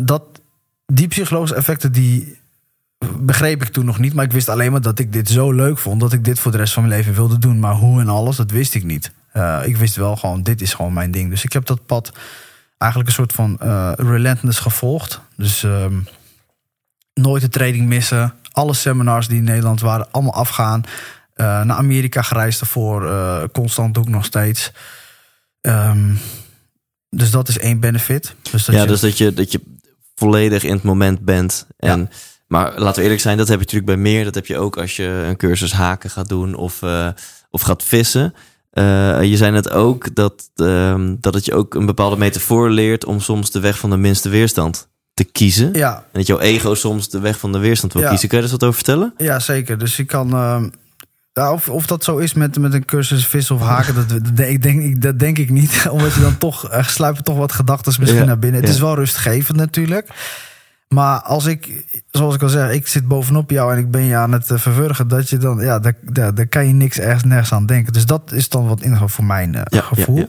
[0.02, 0.22] dat,
[0.86, 2.38] die psychologische effecten, die
[3.18, 4.14] begreep ik toen nog niet.
[4.14, 6.00] Maar ik wist alleen maar dat ik dit zo leuk vond...
[6.00, 7.58] dat ik dit voor de rest van mijn leven wilde doen.
[7.58, 9.12] Maar hoe en alles, dat wist ik niet.
[9.64, 11.30] Ik wist wel gewoon, dit is gewoon mijn ding.
[11.30, 12.12] Dus ik heb dat pad
[12.78, 15.20] eigenlijk een soort van eh, relentless gevolgd.
[15.36, 15.98] Dus ehm,
[17.14, 18.34] nooit een training missen.
[18.52, 20.82] Alle seminars die in Nederland waren, allemaal afgaan.
[21.34, 23.06] Eh, naar Amerika gereisd ervoor.
[23.10, 24.72] eh, constant doe ik nog steeds.
[25.60, 26.14] Ehm,
[27.08, 28.34] dus dat is één benefit.
[28.50, 29.60] Dus dat ja, je- dus dat je, dat je
[30.14, 31.66] volledig in het moment bent.
[31.76, 32.10] En,
[32.46, 34.24] Maar laten we eerlijk zijn, dat heb je natuurlijk bij meer.
[34.24, 36.82] Dat heb je ook als je een cursus haken gaat doen of,
[37.50, 38.34] of gaat vissen.
[38.74, 43.04] Eh, je zei net ook dat, ehm, dat het je ook een bepaalde metafoor leert
[43.04, 45.70] om soms de weg van de minste weerstand te kiezen.
[45.72, 48.08] ja, En dat jouw ego soms de weg van de weerstand wil Ja.
[48.08, 48.28] kiezen.
[48.28, 49.14] Kun je er eens wat over vertellen?
[49.16, 49.78] Ja, zeker.
[49.78, 50.32] Dus ik kan.
[50.32, 50.68] ehm,
[51.32, 54.46] ja, of, of dat zo is met, met een cursus vissen of haken, dat, dat,
[54.48, 55.86] ik denk, ik, dat denk ik niet.
[55.90, 56.70] Omdat je dan toch.
[56.72, 58.60] Er sluipen toch wat gedachten misschien Ja, naar binnen.
[58.60, 58.74] Het ja.
[58.74, 60.08] is wel rustgevend natuurlijk.
[60.88, 64.16] Maar als ik, zoals ik al zeg, ik zit bovenop jou en ik ben je
[64.16, 67.24] aan het eh, verwurgen, dat je dan, ja, daar, daar, daar kan je niks ergens
[67.24, 67.92] nergens aan denken.
[67.92, 70.16] Dus dat is dan wat in voor mijn eh, Ja, gevoel.
[70.16, 70.26] ja,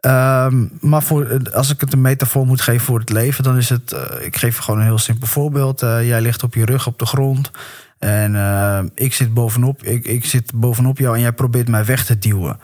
[0.00, 3.56] Ehm, maar voor, eh, als ik het een metafoor moet geven voor het leven, dan
[3.56, 3.96] is het.
[4.20, 5.80] ik geef je gewoon een heel simpel voorbeeld.
[5.80, 7.50] Jij ligt op je rug op de grond.
[7.98, 12.18] En ik, zit bovenop, ik, ik zit bovenop jou en jij probeert mij weg te
[12.18, 12.60] duwen.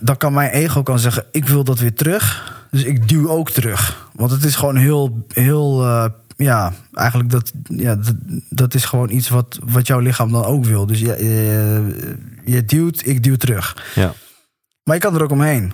[0.00, 2.52] Dan kan mijn ego kan zeggen: Ik wil dat weer terug.
[2.72, 4.08] Dus ik duw ook terug.
[4.14, 5.24] Want het is gewoon heel.
[5.28, 6.04] heel eh,
[6.36, 8.14] ja, eigenlijk dat, ja, dat,
[8.50, 10.86] dat is gewoon iets wat, wat jouw lichaam dan ook wil.
[10.86, 13.92] Dus je, je, je duwt, ik duw terug.
[13.94, 14.12] Ja.
[14.84, 15.72] Maar je kan er ook omheen.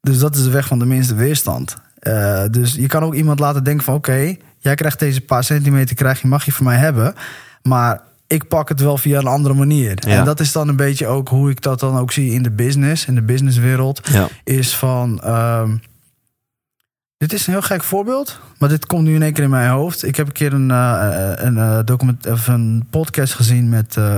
[0.00, 1.76] Dus dat is de weg van de minste weerstand.
[1.98, 5.96] Eh, dus je kan ook iemand laten denken van oké, jij krijgt deze paar centimeter,
[5.96, 7.14] krijg je, mag je van mij hebben.
[7.62, 10.08] Maar ik pak het wel via een andere manier.
[10.08, 10.18] Ja.
[10.18, 12.50] En dat is dan een beetje ook hoe ik dat dan ook zie in de
[12.50, 14.08] business, in de businesswereld.
[14.12, 14.28] Ja.
[14.44, 15.20] Is van.
[15.22, 15.76] ehm,
[17.22, 19.70] dit is een heel gek voorbeeld, maar dit komt nu in één keer in mijn
[19.70, 20.02] hoofd.
[20.02, 24.16] Ik heb een keer een, eh, een, eh, document, of een podcast gezien met eh,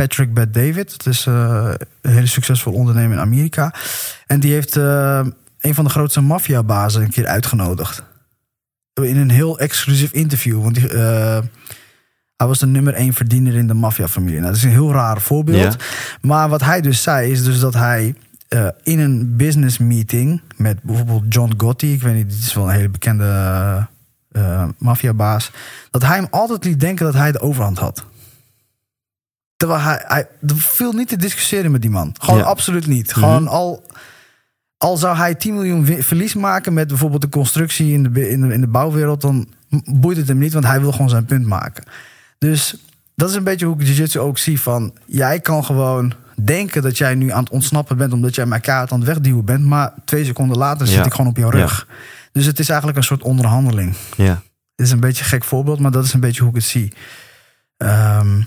[0.00, 0.92] Patrick Bet David.
[0.92, 1.70] Het is eh,
[2.00, 3.74] een hele succesvol ondernemer in Amerika.
[4.26, 5.26] En die heeft eh,
[5.60, 8.02] een van de grootste maffiabazen een keer uitgenodigd.
[8.94, 10.62] In een heel exclusief interview.
[10.62, 11.38] Want die, eh,
[12.36, 14.38] hij was de nummer één verdiener in de maffiafamilie.
[14.38, 15.76] Nou, dat is een heel raar voorbeeld.
[16.20, 18.14] Maar wat hij dus zei, is dus dat hij
[18.48, 22.64] eh, in een business meeting met bijvoorbeeld John Gotti, ik weet niet, dit is wel
[22.68, 23.86] een hele bekende
[24.32, 25.50] eh, maffiabaas,
[25.90, 28.04] dat hij hem altijd liet denken dat hij de overhand had.
[29.56, 32.14] Terwijl hij, hij er viel niet te discussiëren met die man.
[32.20, 32.44] Gewoon Ja.
[32.44, 33.12] absoluut niet.
[33.12, 33.86] Gewoon al,
[34.78, 38.54] al zou hij 10 miljoen verlies maken met bijvoorbeeld de constructie in de, in de,
[38.54, 39.48] in de bouwwereld, dan
[39.84, 41.84] boeit het hem niet, want hij wil gewoon zijn punt maken.
[42.38, 42.76] Dus
[43.16, 44.94] dat is een beetje hoe ik jiu-jitsu ook zie van...
[45.06, 46.12] jij kan gewoon
[46.44, 48.12] denken dat jij nu aan het ontsnappen bent...
[48.12, 49.64] omdat jij mijn kaart aan het wegduwen bent...
[49.64, 51.04] maar twee seconden later zit Ja.
[51.04, 51.88] ik gewoon op jouw rug.
[52.32, 53.94] Dus het is eigenlijk een soort onderhandeling.
[54.16, 54.42] Ja.
[54.74, 56.64] Dit is een beetje een gek voorbeeld, maar dat is een beetje hoe ik het
[56.64, 56.92] zie.
[57.76, 58.40] Ehm,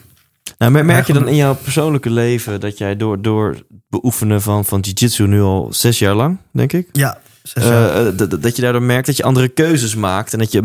[0.58, 4.42] Nou, mer- merk je dan in jouw persoonlijke leven dat jij door, door het beoefenen
[4.42, 7.18] van, van jiu-jitsu nu al zes jaar lang, denk ik, ja,
[7.54, 10.62] eh, eh, dat- je daardoor merkt dat je andere keuzes maakt en dat je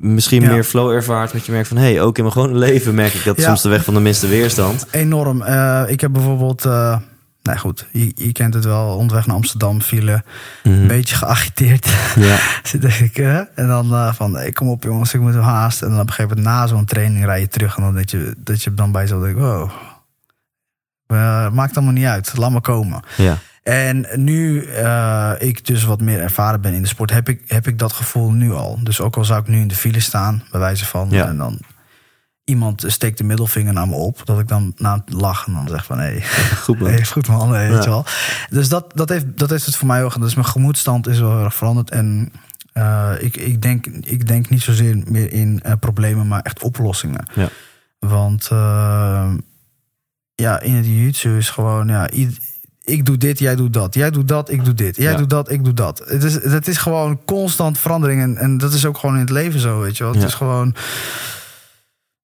[0.00, 0.50] misschien Ja.
[0.50, 3.14] meer flow ervaart, dat je merkt van hé, hey, ook in mijn gewone leven merk
[3.14, 3.42] ik dat Ja.
[3.44, 4.86] soms de weg van de minste weerstand.
[4.90, 5.42] enorm.
[5.42, 6.64] Eh, ik heb bijvoorbeeld...
[7.42, 8.96] nou goed, je, je kent het wel.
[8.96, 10.24] Onderweg naar Amsterdam vielen.
[10.62, 10.74] Mhm.
[10.74, 11.86] Een beetje geagiteerd.
[12.16, 12.38] Ja.
[12.62, 13.18] Zit denk ik?
[13.54, 15.82] En dan van, ik kom op jongens, ik moet hem haast.
[15.82, 17.76] En dan op een gegeven moment na zo'n training rij je terug.
[17.76, 19.70] En dan dat je, dat je dan bij zo denkt, wow.
[21.52, 23.02] Maakt allemaal niet uit, laat maar komen.
[23.16, 23.38] ja.
[23.64, 27.66] En nu eh, ik dus wat meer ervaren ben in de sport, heb ik, heb
[27.66, 28.78] ik dat gevoel nu al.
[28.82, 31.26] Dus ook al zou ik nu in de file staan, bij wijze van, Ja.
[31.26, 31.60] en dan
[32.44, 35.84] iemand steekt de middelvinger naar me op, dat ik dan na het lachen dan zeg
[35.84, 36.22] van, hé, hey,
[36.64, 36.88] Goed man.
[36.90, 38.04] hey, goed man, hey, weet je wel.
[38.50, 41.30] Dus dat, dat, heeft, dat heeft het voor mij ook, dus mijn gemoedstand is wel
[41.36, 41.90] heel erg veranderd.
[41.90, 42.32] En
[42.72, 47.26] eh, ik, ik, denk, ik denk niet zozeer meer in eh, problemen, maar echt oplossingen.
[47.34, 47.48] Ja.
[47.98, 48.46] Want
[50.34, 52.52] ja, in het jiu-jitsu is gewoon, ja, ied-
[52.84, 53.94] ik doe dit, jij doet dat.
[53.94, 54.96] Jij doet dat, ik doe dit.
[54.96, 55.16] Jij Ja.
[55.18, 56.02] doet dat, ik doe dat.
[56.06, 58.22] Het is, het is gewoon constant verandering.
[58.22, 60.12] En, en dat is ook gewoon in het leven zo, weet je wel.
[60.12, 60.28] Het Ja.
[60.28, 60.74] is gewoon...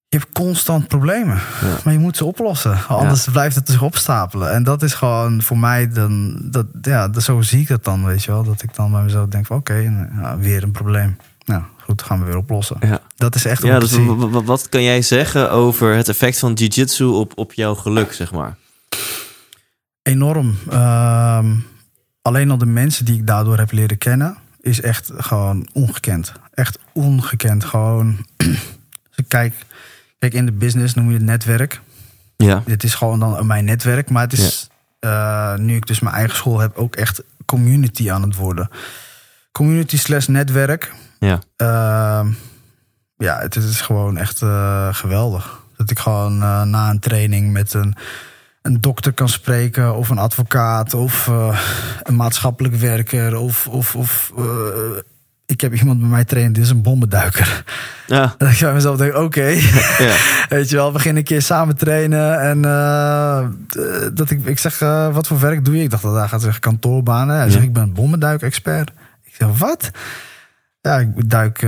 [0.08, 1.34] Je hebt constant problemen.
[1.61, 1.76] Ja.
[1.84, 2.78] Maar je moet ze oplossen.
[2.88, 4.52] Anders blijft het zich opstapelen.
[4.52, 6.38] En dat is gewoon voor mij dan...
[6.50, 8.42] Dat, ja, dat- zo zie ik dat dan, weet je wel.
[8.44, 11.16] Dat ik dan bij mezelf denk van oké, nou, weer een probleem.
[11.44, 12.76] Nou, goed, gaan we weer oplossen.
[12.80, 13.00] Ja.
[13.16, 14.11] Dat is echt Ja, dus het zie.
[14.11, 18.12] w- w- wat kan jij zeggen over het effect van jiu-jitsu op, op jouw geluk,
[18.12, 18.56] zeg maar?
[20.11, 20.58] Enorm.
[20.70, 21.54] Ehm,
[22.22, 26.32] alleen al de mensen die ik daardoor heb leren kennen, is echt gewoon ongekend.
[26.54, 27.64] Echt ongekend.
[27.64, 28.26] Gewoon.
[29.28, 29.54] Kijk,
[30.18, 31.80] kijk, in de business noem je het netwerk.
[32.36, 32.62] Ja.
[32.66, 34.11] Dit is gewoon dan mijn netwerk.
[34.11, 38.22] Maar het is, eh, nu ik dus mijn eigen school heb, ook echt community aan
[38.22, 38.68] het worden.
[39.52, 40.92] Community slash netwerk.
[41.18, 41.38] Ja.
[41.56, 42.32] Ehm,
[43.16, 45.61] ja, het, het is gewoon echt eh, geweldig.
[45.76, 47.96] Dat ik gewoon eh, na een training met een,
[48.62, 51.61] een dokter kan spreken, of een advocaat, of eh,
[52.02, 54.44] een maatschappelijk werker, of, of, of eh,
[55.46, 57.64] ik heb iemand bij mij trainen, dit is een bommenduiker.
[58.06, 58.34] Ja.
[58.38, 59.46] Dat ik mezelf denk, oké,
[60.06, 60.16] ja.
[60.48, 62.40] weet je wel, we beginnen een keer samen trainen.
[62.40, 63.48] En eh,
[64.12, 64.78] dat ik, ik zeg,
[65.12, 65.82] wat voor werk doe je?
[65.82, 67.36] Ik dacht dat hij gaat zeggen kantoorbanen.
[67.36, 68.90] Hij zegt, ik ben bommenduik-expert.
[69.24, 69.90] Ik zeg, wat?
[70.80, 71.61] Ja, ik duik,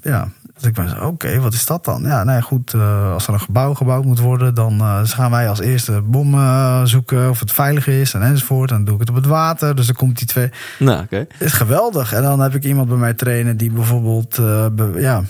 [0.00, 0.28] ja.
[0.60, 2.02] Dus ik zo, oké, wat is dat dan?
[2.02, 5.30] Ja, nee, goed, eh, als er een gebouw gebouwd moet worden, dan eh, dus gaan
[5.30, 8.70] wij als eerste bommen eh, zoeken of het veilig is en enzovoort.
[8.70, 10.50] En dan doe ik het op het water, dus dan komt die twee.
[10.78, 11.16] Nou, oké.
[11.16, 12.12] Het is geweldig.
[12.12, 14.36] En dan heb ik iemand bij mij trainen die bijvoorbeeld
[14.76, 15.22] be- ja,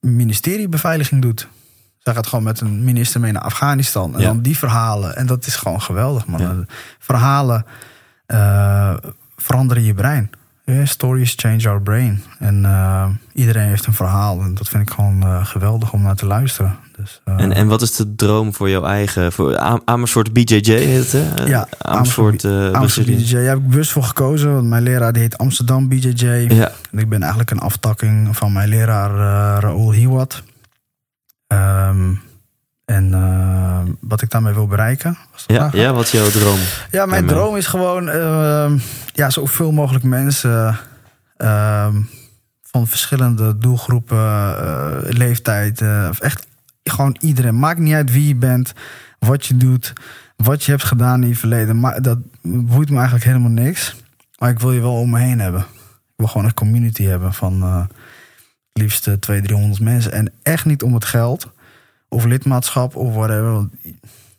[0.00, 1.48] ministeriebeveiliging doet.
[2.02, 4.14] Zij gaat gewoon met een minister mee naar Afghanistan.
[4.14, 4.26] En Ja.
[4.26, 5.16] dan die verhalen.
[5.16, 6.40] En dat is gewoon geweldig, man.
[6.40, 6.54] Ja.
[6.98, 7.64] Verhalen
[9.36, 10.30] veranderen je brein.
[10.72, 12.22] Ja, stories change our brain.
[12.38, 14.40] En eh, iedereen heeft een verhaal.
[14.40, 16.76] En dat vind ik gewoon eh, geweldig om naar te luisteren.
[16.96, 19.32] Dus, eh, En, en wat is de droom voor jouw eigen...
[19.32, 21.44] Voor Am- Amersfoort BJJ heet het, hè?
[21.44, 22.44] Ja, Amersfoort...
[22.44, 23.16] Amsterdam Brazilië.
[23.16, 23.32] BJJ.
[23.34, 24.52] Daar heb ik bewust voor gekozen.
[24.54, 26.26] Want mijn leraar die heet Amsterdam BJJ.
[26.48, 29.10] Ja, En ik ben eigenlijk een aftakking van mijn leraar
[29.60, 30.42] Raoul Hiwat.
[31.46, 32.10] Ehm,
[32.86, 35.18] en eh, wat ik daarmee wil bereiken.
[35.46, 36.58] ja, ja, wat is jouw droom?
[36.90, 38.78] ja, mijn droom is gewoon ehm,
[39.12, 40.78] ja, zoveel mogelijk mensen
[41.36, 42.00] ehm,
[42.62, 46.46] van verschillende doelgroepen, eh, leeftijd, eh, of echt
[46.82, 47.58] gewoon iedereen.
[47.58, 48.72] Maakt niet uit wie je bent,
[49.18, 49.92] wat je doet,
[50.36, 51.80] wat je hebt gedaan in je verleden.
[51.80, 53.96] Maar dat boeit me eigenlijk helemaal niks.
[54.38, 55.66] Maar ik wil je wel om me heen hebben.
[56.16, 57.84] wil gewoon een community hebben van uh,
[58.72, 60.12] liefst 200, 300 mensen.
[60.12, 61.54] En echt niet om het geld
[62.08, 63.52] of lidmaatschap of whatever.
[63.52, 63.72] Want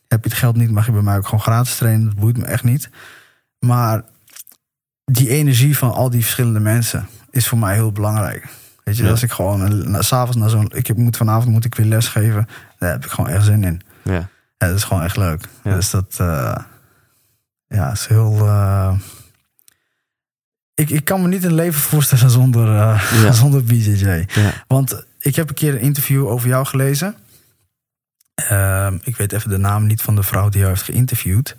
[0.08, 2.06] heb je het geld niet, mag je bij mij ook gewoon gratis trainen.
[2.06, 2.90] Dat boeit me echt niet.
[3.60, 4.04] Maar
[5.06, 8.48] die energie van al die verschillende mensen is voor mij heel belangrijk.
[8.84, 10.72] Weet je, als ik gewoon s s'avonds naar zo'n.
[10.74, 12.48] Ik heb, moet vanavond moet ik weer lesgeven.
[12.80, 13.82] Daar heb ik gewoon echt zin in.
[14.04, 14.14] Ja.
[14.58, 15.48] ja dat is gewoon echt leuk.
[15.64, 16.18] Dus dat.
[16.22, 16.56] Uh,
[17.68, 18.38] ja, is heel.
[18.38, 18.94] Uh,
[20.74, 24.26] ik, ik kan me niet een leven voorstellen zonder, uh, zonder BJJ.
[24.68, 27.16] Want ik heb een keer een interview over jou gelezen.
[28.46, 31.56] Ehm, ik weet even de naam niet van de vrouw die jou heeft geïnterviewd.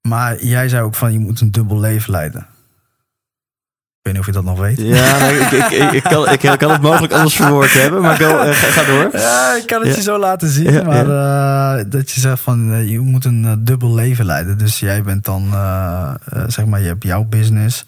[0.00, 2.40] Maar jij zei ook van je moet een dubbel leven leiden.
[2.40, 4.78] Ik weet niet of je dat nog weet.
[4.78, 8.44] Ja, nee, ik, ik, ik, kan, ik, kan het mogelijk anders verwoord hebben, maar go,
[8.44, 9.20] uh, ga, door.
[9.20, 10.84] Ja, ik kan het je zo laten zien.
[10.86, 14.58] maar uh, dat je zegt van uh, je moet een dubbel leven leiden.
[14.58, 15.48] Dus jij bent dan,
[16.46, 17.86] zeg maar, je hebt jouw business,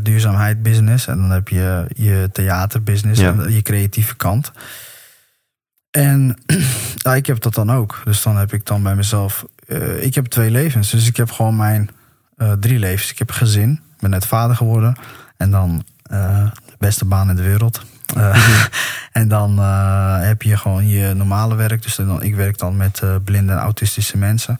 [0.00, 1.06] duurzaamheid business.
[1.06, 4.52] En dan heb je je theaterbusiness, en je creatieve kant.
[5.98, 6.36] En
[6.96, 8.00] ja, ik heb dat dan ook.
[8.04, 9.44] Dus dan heb ik dan bij mezelf.
[9.66, 10.90] Uh, ik heb twee levens.
[10.90, 11.90] Dus ik heb gewoon mijn
[12.36, 13.10] uh, drie levens.
[13.10, 13.72] Ik heb gezin.
[13.72, 14.96] Ik ben net vader geworden.
[15.36, 17.82] En dan uh, de beste baan in de wereld.
[19.12, 19.58] en dan
[20.22, 21.82] heb je gewoon je normale werk.
[21.82, 24.58] Dus dan, ik werk dan met blinde en autistische mensen.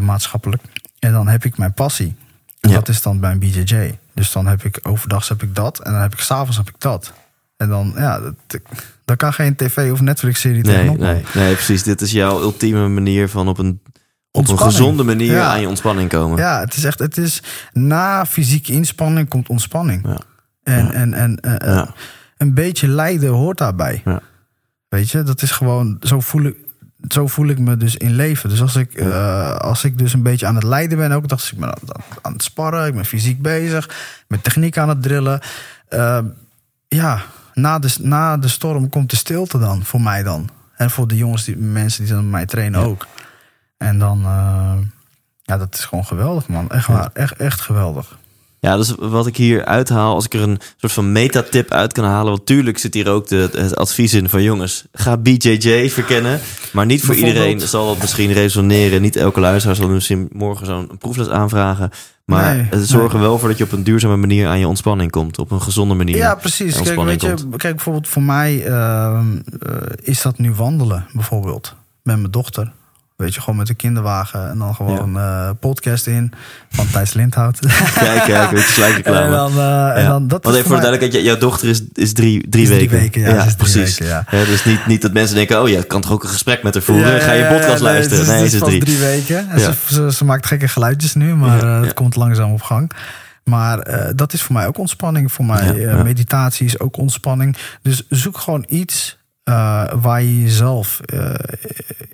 [0.00, 0.62] maatschappelijk.
[0.98, 2.16] En dan heb ik mijn passie.
[2.60, 2.70] Ja.
[2.70, 3.98] Dat is dan bij een BJJ.
[4.14, 5.78] Dus dan heb ik overdag heb ik dat.
[5.78, 7.12] En dan heb ik s'avonds heb ik dat.
[7.56, 8.34] En dan, ja, dat,
[9.04, 10.98] daar kan geen tv of Netflix-serie nee, tegenop.
[10.98, 11.82] Nee, nee, precies.
[11.82, 13.82] Dit is jouw ultieme manier van op een,
[14.30, 16.38] op een gezonde manier aan je ontspanning komen.
[16.38, 17.42] Ja, het is echt, het is
[17.72, 20.06] na fysieke inspanning komt ontspanning.
[20.06, 20.18] Ja.
[20.62, 21.94] En, en, en uh, ja.
[22.36, 24.02] een beetje lijden hoort daarbij.
[24.04, 24.20] Ja.
[24.88, 26.56] Weet je, dat is gewoon, zo voel ik,
[27.08, 28.48] zo voel ik me dus in leven.
[28.48, 31.52] Dus als ik, uh, als ik dus een beetje aan het lijden ben, ook dacht
[31.52, 31.74] ik ben
[32.22, 33.90] aan, het sparren, ik ben fysiek bezig,
[34.28, 35.40] met techniek aan het drillen.
[35.90, 36.18] Uh,
[36.88, 37.22] ja,
[37.54, 40.48] na de, na de storm komt de stilte dan, voor mij dan.
[40.76, 43.06] En voor de jongens, die mensen die dan mij trainen ook.
[43.76, 44.72] En dan, uh,
[45.42, 46.70] ja, dat is gewoon geweldig, man.
[46.70, 48.18] Echt waar, echt, echt geweldig.
[48.60, 52.04] Ja, dus wat ik hier uithaal, als ik er een soort van metatip uit kan
[52.04, 52.32] halen.
[52.32, 56.40] Want tuurlijk zit hier ook de, het advies in van jongens, ga BJJ verkennen.
[56.72, 59.02] Maar niet voor iedereen zal het misschien resoneren.
[59.02, 61.90] Niet elke luisteraar zal misschien morgen zo'n proefles aanvragen.
[62.24, 64.68] Maar nee, het zorgt er wel voor dat je op een duurzame manier aan je
[64.68, 65.38] ontspanning komt.
[65.38, 66.16] Op een gezonde manier.
[66.16, 66.80] Ja, precies.
[66.80, 69.20] Kijk, weet je, kijk, bijvoorbeeld voor mij uh,
[70.02, 71.74] is dat nu wandelen, bijvoorbeeld.
[72.02, 72.72] Met mijn dochter.
[73.22, 75.48] Weet je, gewoon met de kinderwagen en dan gewoon ja.
[75.48, 76.32] uh, podcast in
[76.70, 77.58] van Thijs Lindhout.
[77.94, 81.24] Kijk, kijk, weet je, En dan, uh, en dan dat Want even voor de duidelijkheid,
[81.24, 82.88] jouw dochter is, is drie, drie is weken.
[82.88, 83.98] Drie weken, ja, ja precies.
[83.98, 84.44] Weken, ja.
[84.44, 86.82] dus niet, niet dat mensen denken, oh ja, kan toch ook een gesprek met haar
[86.82, 87.20] voeren?
[87.20, 88.26] Ga je podcast nee, luisteren?
[88.26, 88.80] Nee, ze is drie.
[88.80, 89.50] drie weken.
[89.50, 92.90] En ze, ze, ze, maakt gekke geluidjes nu, maar uh, het komt langzaam op gang.
[93.44, 95.32] Maar uh, dat is voor mij ook ontspanning.
[95.32, 97.56] Voor mij uh, meditatie is ook ontspanning.
[97.82, 101.34] Dus zoek gewoon iets uh, waar je jezelf uh,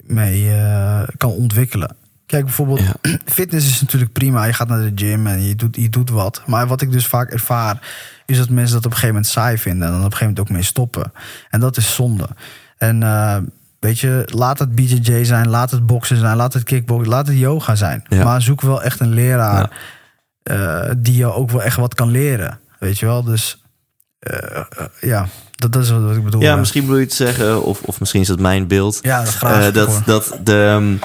[0.05, 1.97] mee uh, kan ontwikkelen.
[2.27, 2.95] Kijk, bijvoorbeeld, ja.
[3.25, 4.45] fitness is natuurlijk prima.
[4.45, 6.43] Je gaat naar de gym en je doet, je doet wat.
[6.47, 7.89] Maar wat ik dus vaak ervaar,
[8.27, 9.87] is dat mensen dat op een gegeven moment saai vinden.
[9.87, 11.13] En dan op een gegeven moment ook mee stoppen.
[11.51, 12.29] En dat is zonde.
[12.77, 13.01] En
[13.81, 17.39] weet je, laat het BJJ zijn, laat het boksen zijn, laat het kickboksen, laat het
[17.39, 18.05] yoga zijn.
[18.09, 18.25] Ja.
[18.25, 19.71] Maar zoek wel echt een leraar
[20.43, 20.95] ja.
[20.99, 22.61] die je ook wel echt wat kan leren.
[22.79, 23.63] Weet je wel, dus
[25.01, 25.29] ja.
[25.57, 26.41] Dat, is wat ik bedoel.
[26.41, 28.99] Ja, misschien bedoel je het zeggen, of, of misschien is dat mijn beeld.
[29.03, 29.67] Ja, dat graag.
[29.67, 30.53] Uh, dat, dat de.
[30.53, 30.99] Um,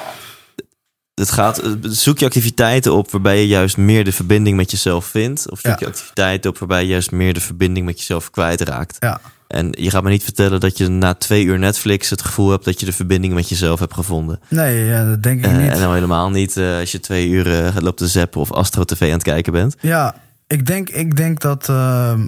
[1.14, 5.49] het gaat, zoek je activiteiten op waarbij je juist meer de verbinding met jezelf vindt.
[5.49, 5.78] Of zoek ja.
[5.80, 8.97] je activiteiten op waarbij je juist meer de verbinding met jezelf kwijtraakt.
[8.99, 9.22] Ja.
[9.47, 12.66] En je gaat me niet vertellen dat je na twee uur Netflix het gevoel hebt
[12.66, 14.39] dat je de verbinding met jezelf hebt gevonden.
[14.47, 15.70] Nee, ja, dat denk ik niet.
[15.70, 19.09] En dan helemaal niet als je twee uur lopen te zappen of Astro TV aan
[19.09, 19.76] het kijken bent.
[19.80, 20.16] Ja,
[20.47, 22.28] ik denk, ik denk dat ehm,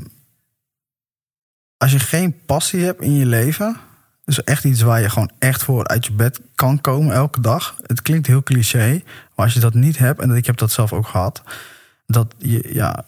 [1.85, 3.77] als je geen passie hebt in je leven,
[4.23, 7.77] dus echt iets waar je gewoon echt voor uit je bed kan komen elke dag.
[7.85, 9.01] Het klinkt heel cliché,
[9.35, 11.43] maar als je dat niet hebt, en ik heb dat zelf ook gehad,
[12.05, 13.05] dat je, ja,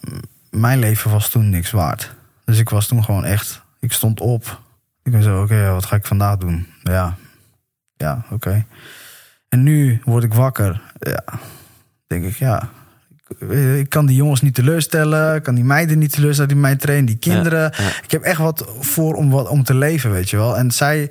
[0.50, 2.14] mijn leven was toen niks waard.
[2.44, 4.60] Dus ik was toen gewoon echt, ik stond op.
[5.02, 6.66] Ik ben zo, oké, wat ga ik vandaag doen?
[6.82, 7.16] Ja,
[7.96, 8.66] ja, oké.
[9.48, 10.82] En nu word ik wakker.
[10.98, 11.24] Ja,
[12.06, 12.68] denk ik, ja,
[13.78, 15.34] ik kan die jongens niet teleurstellen.
[15.34, 17.06] Ik kan die meiden niet teleurstellen die mij trainen.
[17.06, 17.72] Die kinderen.
[18.02, 20.56] Ik heb echt wat voor om, wat, om te leven, weet je wel.
[20.56, 21.10] En zij...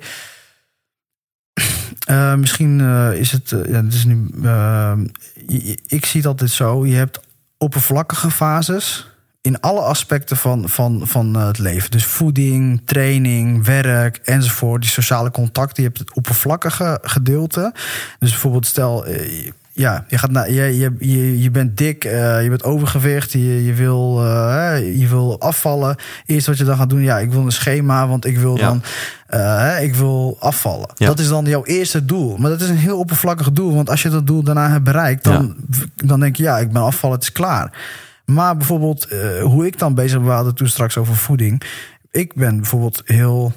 [2.10, 3.50] Uh, misschien uh, is het...
[3.50, 4.28] Uh, ja, is nu,
[5.86, 6.86] ik zie het altijd zo.
[6.86, 7.20] Je hebt
[7.58, 9.06] oppervlakkige fases
[9.40, 11.90] in alle aspecten van, van, van het leven.
[11.90, 14.82] Dus voeding, training, werk enzovoort.
[14.82, 15.82] Die sociale contacten.
[15.82, 17.74] Je hebt het oppervlakkige gedeelte.
[18.18, 19.04] Dus bijvoorbeeld stel
[19.78, 23.64] ja, je, gaat naar, je, je, je, je bent dik, eh, je bent overgewicht, je,
[23.64, 25.96] je, wil, eh, je wil afvallen.
[26.26, 28.66] Eerst wat je dan gaat doen, ja, ik wil een schema, want ik wil Ja.
[28.66, 28.82] dan
[29.26, 30.90] eh, ik wil afvallen.
[30.94, 31.06] Ja.
[31.06, 32.36] Dat is dan jouw eerste doel.
[32.36, 35.24] Maar dat is een heel oppervlakkig doel, want als je dat doel daarna hebt bereikt,
[35.24, 35.56] dan,
[35.94, 37.78] dan denk je, ja, ik ben afvallen, het is klaar.
[38.24, 39.08] Maar bijvoorbeeld,
[39.42, 41.62] hoe ik dan bezig was, we hadden het toen straks over voeding.
[42.10, 43.52] Ik ben bijvoorbeeld heel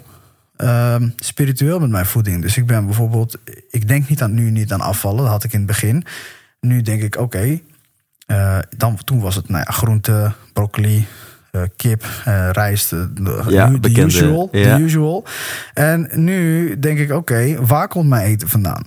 [0.62, 2.41] ehm, spiritueel met mijn voeding.
[2.41, 3.38] Dus ik ben bijvoorbeeld,
[3.70, 6.05] ik denk niet aan nu niet aan afvallen, dat had ik in het begin.
[6.59, 7.59] Nu denk ik, oké,
[8.26, 11.07] eh, dan toen was het nou ja, groente, broccoli,
[11.51, 14.49] eh, kip, eh, rijst, de, Ja, bekende, usual,
[14.80, 15.26] usual.
[15.74, 18.86] En nu denk ik, oké, waar komt mijn eten vandaan?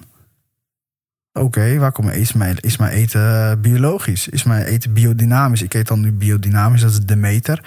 [1.32, 2.28] Oké, waar komt mijn eten?
[2.28, 4.28] Is mijn, is mijn eten biologisch?
[4.28, 5.62] Is mijn eten biodynamisch?
[5.62, 7.64] Ik eet dan nu biodynamisch, dat is Demeter.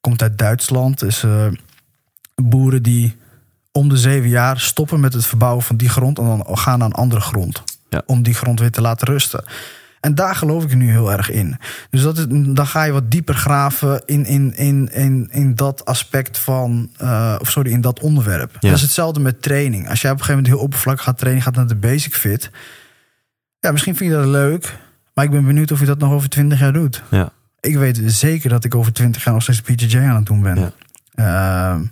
[0.00, 1.02] Komt uit Duitsland.
[1.02, 1.46] Is eh,
[2.34, 3.16] boeren die
[3.78, 6.88] om de zeven jaar stoppen met het verbouwen van die grond en dan gaan naar
[6.88, 7.62] een andere grond.
[7.88, 8.02] Ja.
[8.06, 9.44] Om die grond weer te laten rusten.
[10.00, 11.56] En daar geloof ik nu heel erg in.
[11.90, 15.84] Dus dat is, dan ga je wat dieper graven in, in, in, in, in dat
[15.84, 18.52] aspect van, eh, of sorry, in dat onderwerp.
[18.52, 18.68] Ja.
[18.68, 19.88] Dat is hetzelfde met training.
[19.88, 22.50] Als jij op een gegeven moment heel oppervlakkig gaat trainen, gaat naar de basic fit.
[23.60, 24.78] Ja, misschien vind je dat leuk,
[25.14, 27.02] maar ik ben benieuwd of je dat nog over 20 jaar doet.
[27.10, 27.32] Ja.
[27.60, 30.58] Ik weet zeker dat ik over 20 jaar nog steeds PJJ aan het doen ben.
[30.58, 30.72] Ja.
[31.14, 31.82] Ehm,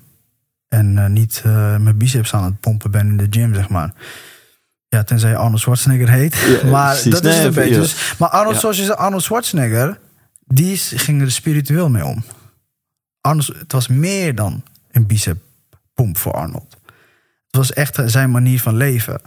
[0.69, 3.93] en eh, niet eh, mijn biceps aan het pompen ben in de gym, zeg maar.
[4.89, 6.37] Ja, tenzij Arnold Schwarzenegger heet.
[6.63, 7.13] Ja, maar precies.
[7.13, 7.75] dat is Nee, een beetje.
[7.81, 8.61] Dus, maar Arnold, Ja.
[8.61, 9.99] zoals je zei, Arnold Schwarzenegger,
[10.47, 12.25] die ging er spiritueel mee om.
[13.21, 15.39] Arnold, het was meer dan een bicep
[15.95, 16.77] pomp voor Arnold.
[17.47, 19.21] Het was echt zijn manier van leven.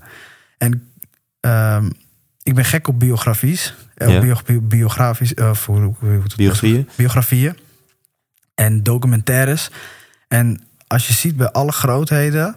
[0.58, 0.92] En
[1.40, 1.90] ehm,
[2.44, 3.74] ik ben gek op biografies.
[3.96, 4.20] Eh, Ja.
[4.46, 5.34] bio, biografisch,
[5.66, 6.90] hoe het Biografieën?
[6.96, 7.58] biografieën
[8.56, 9.70] en documentaires.
[10.28, 12.56] En als je ziet bij alle grootheden.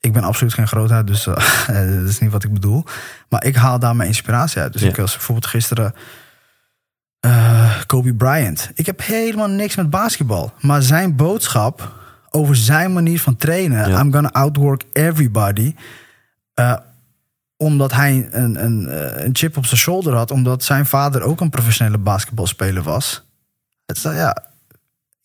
[0.00, 1.34] Ik ben absoluut geen grootheid, dus eh,
[2.00, 2.84] dat is niet wat ik bedoel.
[3.28, 4.72] Maar ik haal daar mijn inspiratie uit.
[4.72, 4.88] Dus Ja.
[4.88, 5.94] ik was bijvoorbeeld gisteren
[7.20, 8.70] eh, Kobe Bryant.
[8.74, 10.52] Ik heb helemaal niks met basketbal.
[10.60, 11.92] Maar zijn boodschap
[12.30, 13.88] over zijn manier van trainen...
[13.88, 14.00] Ja.
[14.00, 15.74] I'm gonna outwork everybody...
[16.54, 16.76] eh,
[17.56, 18.88] omdat hij een, een,
[19.24, 20.30] een chip op zijn shoulder had...
[20.30, 23.24] omdat zijn vader ook een professionele basketbalspeler was...
[23.86, 24.36] Het is, ja,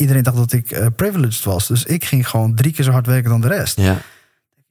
[0.01, 1.67] iedereen dacht dat ik eh, privileged was.
[1.67, 3.77] Dus ik ging gewoon drie keer zo hard werken dan de rest.
[3.77, 3.97] Ja,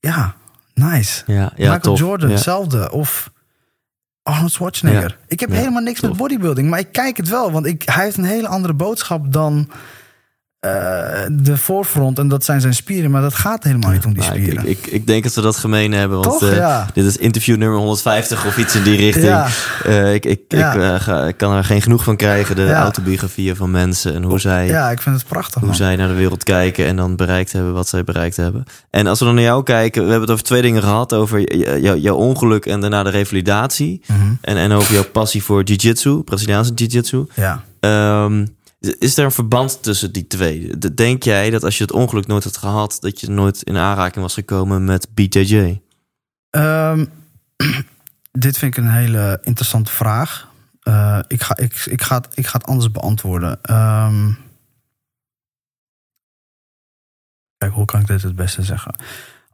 [0.01, 0.35] Ja,
[0.75, 1.23] nice.
[1.27, 1.99] ja, ja Michael tof.
[1.99, 2.91] Jordan, hetzelfde.
[2.91, 3.31] Of
[4.23, 5.19] Arnold Schwarzenegger.
[5.27, 6.71] Ik heb helemaal niks met bodybuilding.
[6.71, 7.53] Maar ik kijk het wel.
[7.53, 9.71] Want ik, hij heeft een hele andere boodschap dan
[10.61, 10.71] eh,
[11.33, 12.19] de voorfront.
[12.19, 13.11] En dat zijn zijn spieren.
[13.11, 14.67] Maar dat gaat helemaal niet om die Nou, ik, spieren.
[14.69, 16.19] ik, ik, ik denk dat we dat gemeen hebben.
[16.21, 16.49] Want Toch?
[16.51, 16.87] eh, Ja.
[16.95, 19.25] dit is interview nummer 150 of iets in die richting.
[19.27, 19.47] Ja.
[19.85, 20.95] Eh, ik, ik, Ja.
[20.95, 22.57] ik, ga- ik kan er geen genoeg van krijgen.
[22.57, 25.55] De autobiografieën van mensen en hoe zij, ja, ik vind het prachtig.
[25.55, 25.77] hoe Man.
[25.77, 28.65] zij naar de wereld kijken en dan bereikt hebben wat zij bereikt hebben.
[28.91, 31.57] En als we dan naar jou kijken, we hebben het over twee dingen gehad: over
[31.99, 34.01] jouw ongeluk en daarna de revalidatie.
[34.07, 34.19] Mhm.
[34.41, 37.27] En, en over jouw passie voor jiu-jitsu, Braziliaanse jiu-jitsu.
[37.35, 37.63] Ja.
[37.81, 38.47] Ehm,
[38.81, 40.79] is er een verband tussen die twee?
[40.95, 44.23] Denk jij dat als je het ongeluk nooit had gehad, dat je nooit in aanraking
[44.23, 45.81] was gekomen met BJJ?
[46.51, 47.07] Ehm,
[48.47, 50.49] dit vind ik een hele interessante vraag.
[50.81, 53.59] Eh, ik, ga, ik, ik, ga ik ga het anders beantwoorden.
[53.63, 54.33] Ehm,
[57.59, 58.95] kijk, hoe kan ik dit het beste zeggen?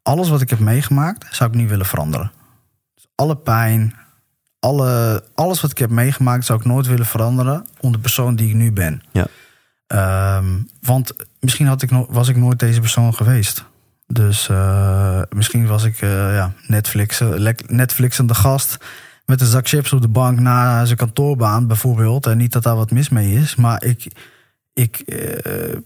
[0.03, 2.33] Alles wat ik heb meegemaakt, zou ik niet willen veranderen.
[2.95, 3.95] Dus alle pijn,
[4.67, 8.49] alle, alles wat ik heb meegemaakt, zou ik nooit willen veranderen om de persoon die
[8.49, 9.03] ik nu ben.
[9.13, 9.27] Ja.
[9.87, 10.47] Ehm,
[10.81, 13.65] want misschien had ik no- was ik nooit deze persoon geweest.
[14.07, 17.23] Dus eh, misschien was ik eh ja, Netflix,
[17.67, 18.79] Netflixende gast
[19.25, 22.27] met een zak chips op de bank na zijn kantoorbaan bijvoorbeeld.
[22.27, 24.07] En niet dat daar wat mis mee is, maar ik,
[24.75, 25.77] ik, eh,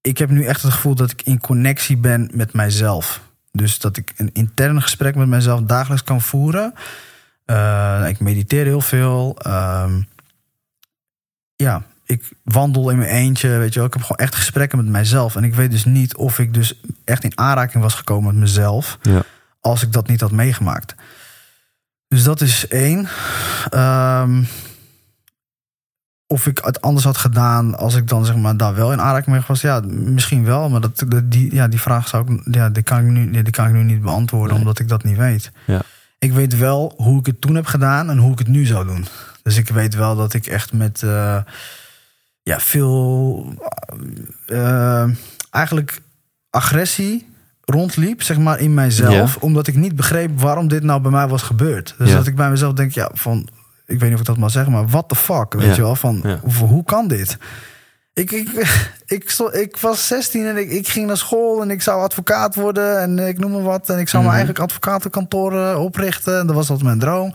[0.00, 3.20] ik heb nu echt het gevoel dat ik in connectie ben met mijzelf.
[3.52, 6.74] Dus dat ik een intern gesprek met mezelf dagelijks kan voeren.
[7.50, 9.38] Eh, ik mediteer heel veel.
[9.38, 10.00] Ehm,
[11.56, 13.88] ja, ik wandel in mijn eentje, weet je wel.
[13.88, 15.36] Ik heb gewoon echt gesprekken met mijzelf.
[15.36, 18.98] En ik weet dus niet of ik dus echt in aanraking was gekomen met mezelf...
[19.02, 19.22] Ja.
[19.60, 20.94] als ik dat niet had meegemaakt.
[22.08, 23.08] Dus dat is één.
[23.70, 24.42] Ehm,
[26.26, 29.36] of ik het anders had gedaan als ik dan zeg maar daar wel in aanraking
[29.36, 29.60] mee was.
[29.60, 30.68] Ja, misschien wel.
[30.68, 33.50] Maar dat, dat- die, ja, die vraag zou ik, ja, die kan ik nu, die
[33.52, 34.58] kan ik nu niet beantwoorden, Nee.
[34.58, 35.50] omdat ik dat niet weet.
[35.66, 35.80] Ja.
[36.20, 38.86] Ik weet wel hoe ik het toen heb gedaan en hoe ik het nu zou
[38.86, 39.06] doen.
[39.42, 41.36] Dus ik weet wel dat ik echt met eh,
[42.42, 43.44] ja, veel
[44.46, 45.08] eh,
[45.50, 46.00] eigenlijk
[46.50, 47.28] agressie
[47.64, 49.36] rondliep, zeg maar, in mijzelf.
[49.36, 51.94] Omdat ik niet begreep waarom dit nou bij mij was gebeurd.
[51.98, 52.16] Dus Ja.
[52.16, 53.48] dat ik bij mezelf denk, ja, van,
[53.86, 55.74] ik weet niet of ik dat mag zeggen, maar what the fuck, weet Ja.
[55.74, 55.96] je wel?
[55.96, 57.38] Van, hoe kan dit?
[58.12, 58.48] Ik, ik,
[59.06, 63.00] ik, ik was 16 en ik, ik ging naar school en ik zou advocaat worden
[63.00, 63.88] en ik noem maar wat.
[63.90, 64.32] En ik zou Mhm.
[64.32, 66.38] mijn eigen advocatenkantoor eh, oprichten.
[66.38, 67.34] En dat was altijd mijn droom.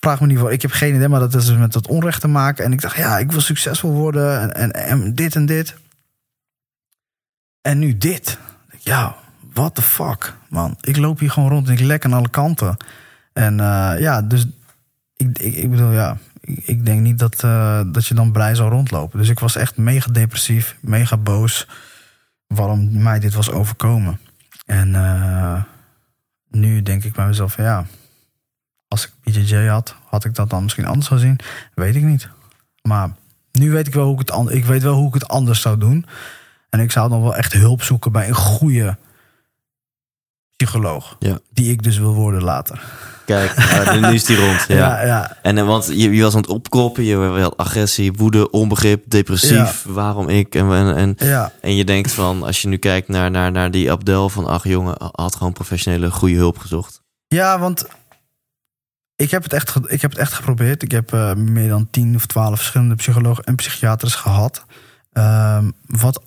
[0.00, 0.52] vraag me niet voor.
[0.52, 2.64] Ik heb geen idee, maar dat is dus met dat onrecht te maken.
[2.64, 4.72] En ik dacht, ja, ik wil succesvol worden en, en,
[5.02, 5.74] en dit en dit.
[7.60, 8.38] En nu dit.
[8.78, 9.16] Ja,
[9.52, 10.76] what the fuck, man.
[10.80, 12.76] Ik loop hier gewoon rond en ik lek aan alle kanten.
[13.32, 14.46] En eh, ja, dus
[15.16, 18.70] ik, ik, ik bedoel, ja, ik, denk niet dat, eh, dat je dan blij zou
[18.70, 19.18] rondlopen.
[19.18, 21.68] Dus ik was echt mega depressief, mega boos
[22.46, 24.20] waarom mij dit was overkomen.
[24.66, 25.62] En eh,
[26.48, 27.86] nu denk ik bij mezelf van ja,
[28.88, 31.38] als ik BJJ had, had ik dat dan misschien anders gezien?
[31.74, 32.28] Weet ik niet.
[32.82, 33.14] Maar
[33.52, 35.78] nu weet ik wel hoe ik het, ik weet wel hoe ik het anders zou
[35.78, 36.06] doen.
[36.70, 38.98] En ik zou dan wel echt hulp zoeken bij een goede
[40.56, 41.16] psycholoog.
[41.18, 41.38] Ja.
[41.50, 42.82] Die ik dus wil worden later.
[43.32, 44.64] Kijk, nou, nu is die rond.
[44.72, 44.76] Ja.
[44.76, 45.36] ja, ja.
[45.42, 49.84] En eh, want je, je was aan het opkroppen, je had agressie, woede, onbegrip, depressief.
[49.88, 50.54] Waarom ik?
[50.54, 51.16] En, en,
[51.60, 54.64] en, je denkt van, als je nu kijkt naar, naar, naar die Abdel van, ach
[54.64, 57.02] jongen, had gewoon professionele goede hulp gezocht.
[57.28, 57.86] Ja, want
[59.16, 60.82] ik heb het echt, ik heb het echt geprobeerd.
[60.82, 64.64] Ik heb eh, meer dan tien of twaalf verschillende psychologen en psychiaters gehad.
[65.12, 66.22] Ehm, wat,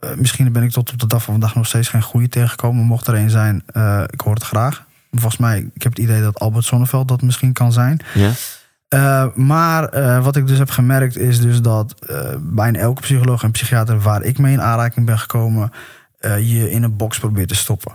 [0.00, 2.84] eh, misschien ben ik tot op de dag van vandaag nog steeds geen goede tegengekomen.
[2.84, 3.62] Mocht er een zijn,
[4.06, 4.84] ik hoor het graag.
[5.14, 8.00] Volgens mij, ik heb het idee dat Albert Sonneveld dat misschien kan zijn.
[8.14, 8.32] Ja?
[8.88, 13.42] Eh, maar eh, wat ik dus heb gemerkt is dus dat eh, bijna elke psycholoog
[13.42, 15.72] en psychiater waar ik mee in aanraking ben gekomen,
[16.20, 17.92] je in een box probeert te stoppen.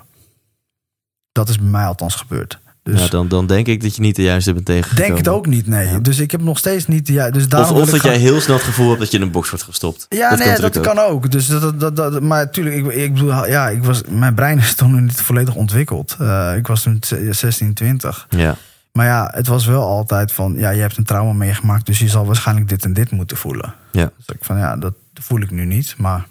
[1.31, 2.59] Dat is bij mij althans gebeurd.
[2.91, 5.05] Dus ja, dan, dan denk ik dat je niet de juiste bent tegengekomen.
[5.05, 5.87] denk het ook niet, nee.
[5.87, 5.99] Ja.
[5.99, 8.41] Dus ik heb nog steeds niet de ju- Dus Of, daarom of dat jij heel
[8.41, 10.05] snel het gevoel hebt dat je in een box wordt gestopt.
[10.09, 11.31] Ja, nee, dat natuurlijk kan ook.
[11.31, 14.75] Dus dat, dat, dat, maar natuurlijk, ik, ik bedoel, ja, ik was, mijn brein is
[14.75, 16.15] toen niet volledig ontwikkeld.
[16.19, 18.27] Eh, ik was toen 16, 20.
[18.29, 18.55] Ja,
[18.91, 22.07] Maar ja, het was wel altijd van, ja, je hebt een trauma meegemaakt, dus je
[22.09, 23.73] zal waarschijnlijk dit en dit moeten voelen.
[23.91, 24.11] ja.
[24.17, 26.25] Dus ik van, ja, dat voel ik nu niet, maar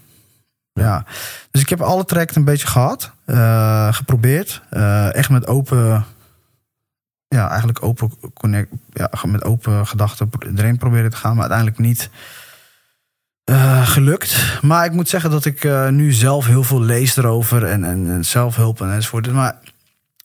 [0.72, 1.04] ja.
[1.50, 4.62] Dus ik heb alle trajecten een beetje gehad, eh, geprobeerd.
[4.70, 6.04] Eh, echt met open,
[7.28, 12.10] ja, eigenlijk open connect, ja, met open gedachten erin proberen te gaan, maar uiteindelijk niet
[13.44, 14.58] eh, gelukt.
[14.62, 18.10] Maar ik moet zeggen dat ik eh, nu zelf heel veel lees erover en, en,
[18.10, 19.32] en zelfhulp en enzovoort.
[19.32, 19.58] Maar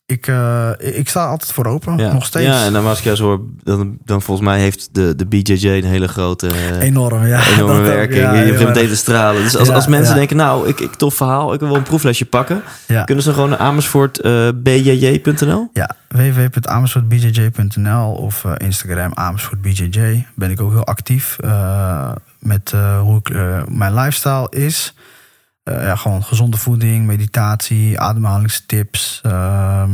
[0.06, 2.14] ik, eh, ik sta altijd voor open, Ja.
[2.14, 2.46] nog steeds.
[2.46, 5.26] Ja, en dan als ik jou zo hoor, dan, dan volgens mij heeft de, de
[5.26, 6.48] BJJ een hele grote...
[6.48, 7.48] eh, Enorm, ja.
[7.48, 8.22] enorme werking.
[8.22, 9.44] ja, je begint meteen te stralen.
[9.44, 11.84] Dus als, Ja, als mensen denken, nou, ik, ik tof verhaal, ik wil wel een
[11.84, 12.62] proeflesje pakken.
[13.06, 15.70] Kunnen ze gewoon naar Amersfoort eh, bjj.nl?
[15.74, 20.26] Ja, www.amersfoortbjj.nl of Instagram amersfoortbjj.
[20.36, 21.38] Ben ik ook heel actief
[22.40, 23.30] met hoe ik,
[23.70, 24.96] mijn lifestyle is.
[25.64, 29.20] Eh, ja, gewoon gezonde voeding, meditatie, ademhalingstips.
[29.24, 29.90] eh,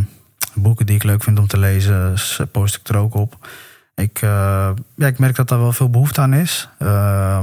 [0.53, 2.13] boeken die ik leuk vind om te lezen,
[2.51, 3.47] post ik er ook op.
[3.95, 6.69] Ik, eh, ja, ik merk dat daar wel veel behoefte aan is.
[6.77, 7.39] Eh,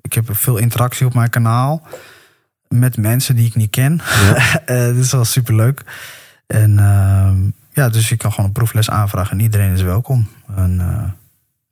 [0.00, 1.82] ik heb veel interactie op mijn kanaal
[2.68, 4.00] met mensen die ik niet ken.
[4.66, 5.82] Eh, dat is wel superleuk.
[6.46, 10.28] En ehm, ja, dus je kan gewoon een proefles aanvragen en iedereen is welkom.
[10.56, 10.80] En,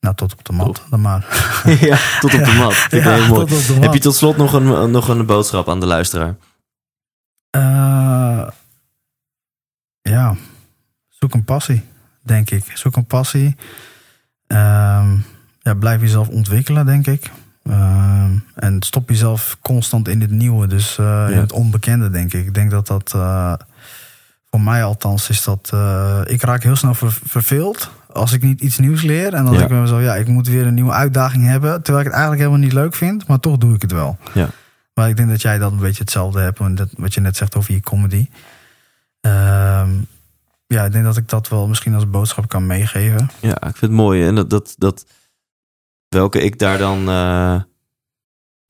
[0.01, 1.27] nou, tot op de mat dan maar.
[1.81, 2.87] ja, tot op de mat.
[2.91, 3.47] Ik Ja, heel mooi.
[3.47, 3.83] tot op de mat.
[3.83, 6.35] Heb je tot slot nog een, nog een boodschap aan de luisteraar?
[7.51, 8.49] Eh,
[10.03, 10.37] ja,
[11.09, 11.85] zoek een passie,
[12.23, 12.65] denk ik.
[12.75, 13.57] Zoek een passie.
[14.47, 15.17] Ehm,
[15.61, 17.31] ja, blijf jezelf ontwikkelen, denk ik.
[17.63, 22.47] Ehm, en stop jezelf constant in het nieuwe, dus eh, in het onbekende, denk ik.
[22.47, 23.53] Ik denk dat dat, eh,
[24.51, 25.71] voor mij althans, is dat...
[25.73, 29.35] eh, ik raak heel snel ver- verveeld als ik niet iets nieuws leer.
[29.35, 29.51] En dan Ja.
[29.51, 31.83] denk ik bij mezelf, ja, ik moet weer een nieuwe uitdaging hebben.
[31.83, 34.19] Terwijl ik het eigenlijk helemaal niet leuk vind, maar toch doe ik het wel.
[34.35, 34.49] Ja.
[34.95, 36.59] Maar ik denk dat jij dat een beetje hetzelfde hebt.
[36.97, 38.29] Wat je net zegt over je comedy.
[39.21, 39.91] Ehm,
[40.67, 43.31] ja, ik denk dat ik dat wel misschien als boodschap kan meegeven.
[43.41, 44.27] Ja, ik vind het mooi.
[44.27, 45.07] En dat, dat, dat
[46.09, 47.61] welke ik daar dan, eh,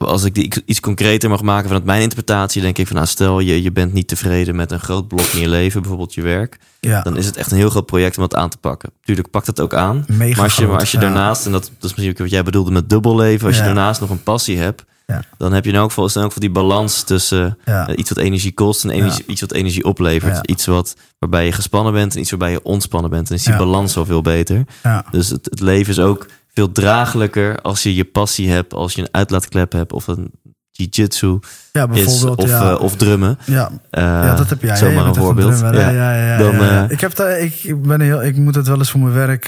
[0.07, 3.41] als ik die iets- concreter mag maken vanuit mijn interpretatie, denk ik van, nou, stel
[3.41, 6.59] je, je bent niet tevreden met een groot blok in je leven, bijvoorbeeld je werk,
[6.81, 8.91] Ja, dan is het echt een heel groot project om dat aan te pakken.
[9.05, 10.05] Tuurlijk pakt het ook aan.
[10.09, 12.31] mega Maar als je, maar als je daarnaast, en dat, dat is misschien ook wat
[12.31, 15.23] jij bedoelde met dubbelleven, als je daarnaast nog een passie hebt, Ja.
[15.39, 17.99] dan heb je in elk geval, is in elk geval die balans tussen Ja, eh,
[17.99, 20.47] iets wat energie kost en energie, iets wat energie oplevert.
[20.51, 23.29] Iets wat, waarbij je gespannen bent en iets waarbij je ontspannen bent.
[23.31, 24.65] En is die balans zoveel beter.
[24.83, 26.27] ja, Dus het, het leven is ook
[26.59, 30.31] veel draaglijker als je je passie hebt, als je een uitlaatklep hebt of een
[30.71, 31.39] jiu-jitsu
[31.73, 32.39] ja, is bijvoorbeeld.
[32.43, 32.71] of, ja.
[32.71, 33.39] eh, of drummen.
[33.45, 34.77] ja, Eh, ja, dat heb jij.
[34.77, 35.59] Zomaar een voorbeeld.
[35.61, 35.73] ja.
[35.91, 38.79] ja, ja, Dan, eh, ik, heb daar, ik, ik ben heel, ik moet het wel
[38.79, 39.47] eens voor mijn werk.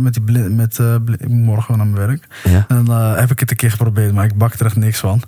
[0.00, 2.26] met die blind, met, blind- morgen naar mijn werk.
[2.44, 2.64] Ja.
[2.68, 5.22] En dan heb ik het een keer geprobeerd, maar ik bak er echt niks van.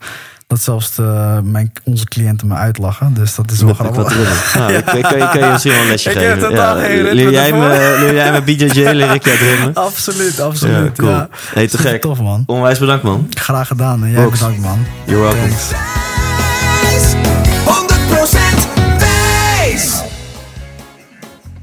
[0.49, 3.15] Dat zelfs de, mijn, onze cliënten me uitlachen.
[3.15, 4.17] Dus dat is wel grappig.
[4.55, 6.39] Nou, ik, ik, kan, je, kan je misschien wel een lesje Ik geven.
[6.39, 9.75] ritme leer, jij me, leer jij me BJJ, leer ik jou drummen?
[9.75, 10.97] Absoluut, absoluut.
[10.97, 11.11] Ja, cool.
[11.11, 11.29] Ja.
[11.55, 12.01] Hey, te gek.
[12.01, 12.43] Tof man.
[12.47, 13.27] Onwijs bedankt man.
[13.31, 14.39] Graag gedaan en jij Box.
[14.39, 14.87] bedankt man.
[15.05, 15.49] You're welcome.
[15.49, 16.18] Thanks.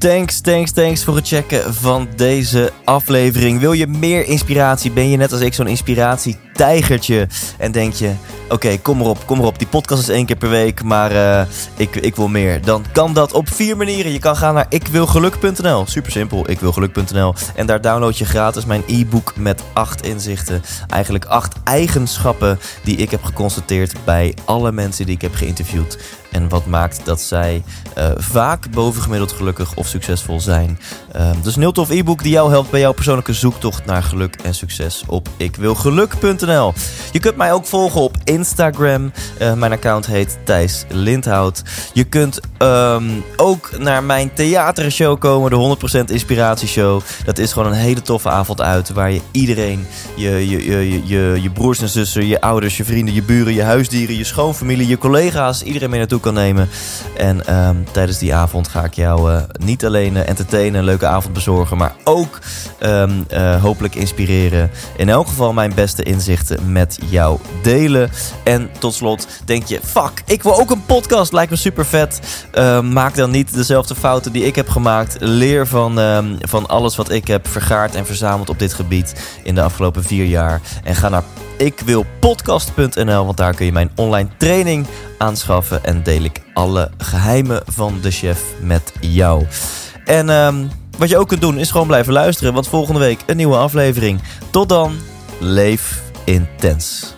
[0.06, 3.60] Thanks, thanks, thanks voor het checken van deze aflevering.
[3.60, 4.92] Wil je meer inspiratie?
[4.92, 7.28] Ben je net als ik zo'n inspiratietijgertje?
[7.58, 8.12] En denk je,
[8.50, 9.58] oké, kom erop, kom erop.
[9.60, 11.42] Die podcast is één keer per week, maar uh,
[11.76, 12.62] ik, ik wil meer.
[12.62, 14.12] Dan kan dat op vier manieren.
[14.12, 15.86] Je kan gaan naar ikwilgeluk.nl.
[15.88, 17.34] Super simpel, ikwilgeluk.nl.
[17.56, 20.62] En daar download je gratis mijn e-book met acht inzichten.
[20.88, 25.98] Eigenlijk acht eigenschappen die ik heb geconstateerd bij alle mensen die ik heb geïnterviewd.
[26.36, 27.64] En wat maakt dat zij
[27.98, 30.80] uh, vaak bovengemiddeld gelukkig of succesvol zijn.
[31.16, 34.36] Uh, dus een heel tof e-book die jou helpt bij jouw persoonlijke zoektocht naar geluk
[34.44, 36.74] en succes op ikwilgeluk.nl.
[37.12, 39.12] Je kunt mij ook volgen op Instagram.
[39.42, 41.64] Uh, mijn account heet Thijs Lindhout.
[41.94, 47.02] Je kunt um, ook naar mijn theatershow komen, de 100% Inspiratieshow.
[47.26, 51.40] Dat is gewoon een hele toffe avond uit waar je iedereen, je, je, je, je,
[51.42, 54.98] je broers en zussen, je ouders, je vrienden, je buren, je huisdieren, je schoonfamilie, je
[54.98, 56.70] collega's, iedereen mee naartoe nemen.
[57.18, 61.06] En um, tijdens die avond ga ik jou uh, niet alleen uh, entertainen, een leuke
[61.06, 62.40] avond bezorgen, maar ook
[62.80, 64.72] um, uh, hopelijk inspireren.
[64.98, 68.10] In elk geval mijn beste inzichten met jou delen.
[68.44, 72.20] En tot slot denk je, fuck, ik wil ook een podcast, lijkt me super vet.
[72.84, 75.16] maak dan niet dezelfde fouten die ik heb gemaakt.
[75.20, 76.00] Leer van,
[76.40, 80.26] van alles wat ik heb vergaard en verzameld op dit gebied in de afgelopen vier
[80.26, 80.62] jaar.
[80.84, 81.24] En ga naar
[81.58, 84.86] ikwilpodcast.nl, want daar kun je mijn online training
[85.18, 89.46] aanschaffen en deel ik alle geheimen van de chef met jou.
[90.06, 93.38] En um, wat je ook kunt doen is gewoon blijven luisteren, want volgende week een
[93.38, 94.22] nieuwe aflevering.
[94.50, 94.96] Tot dan,
[95.40, 97.15] leef intens.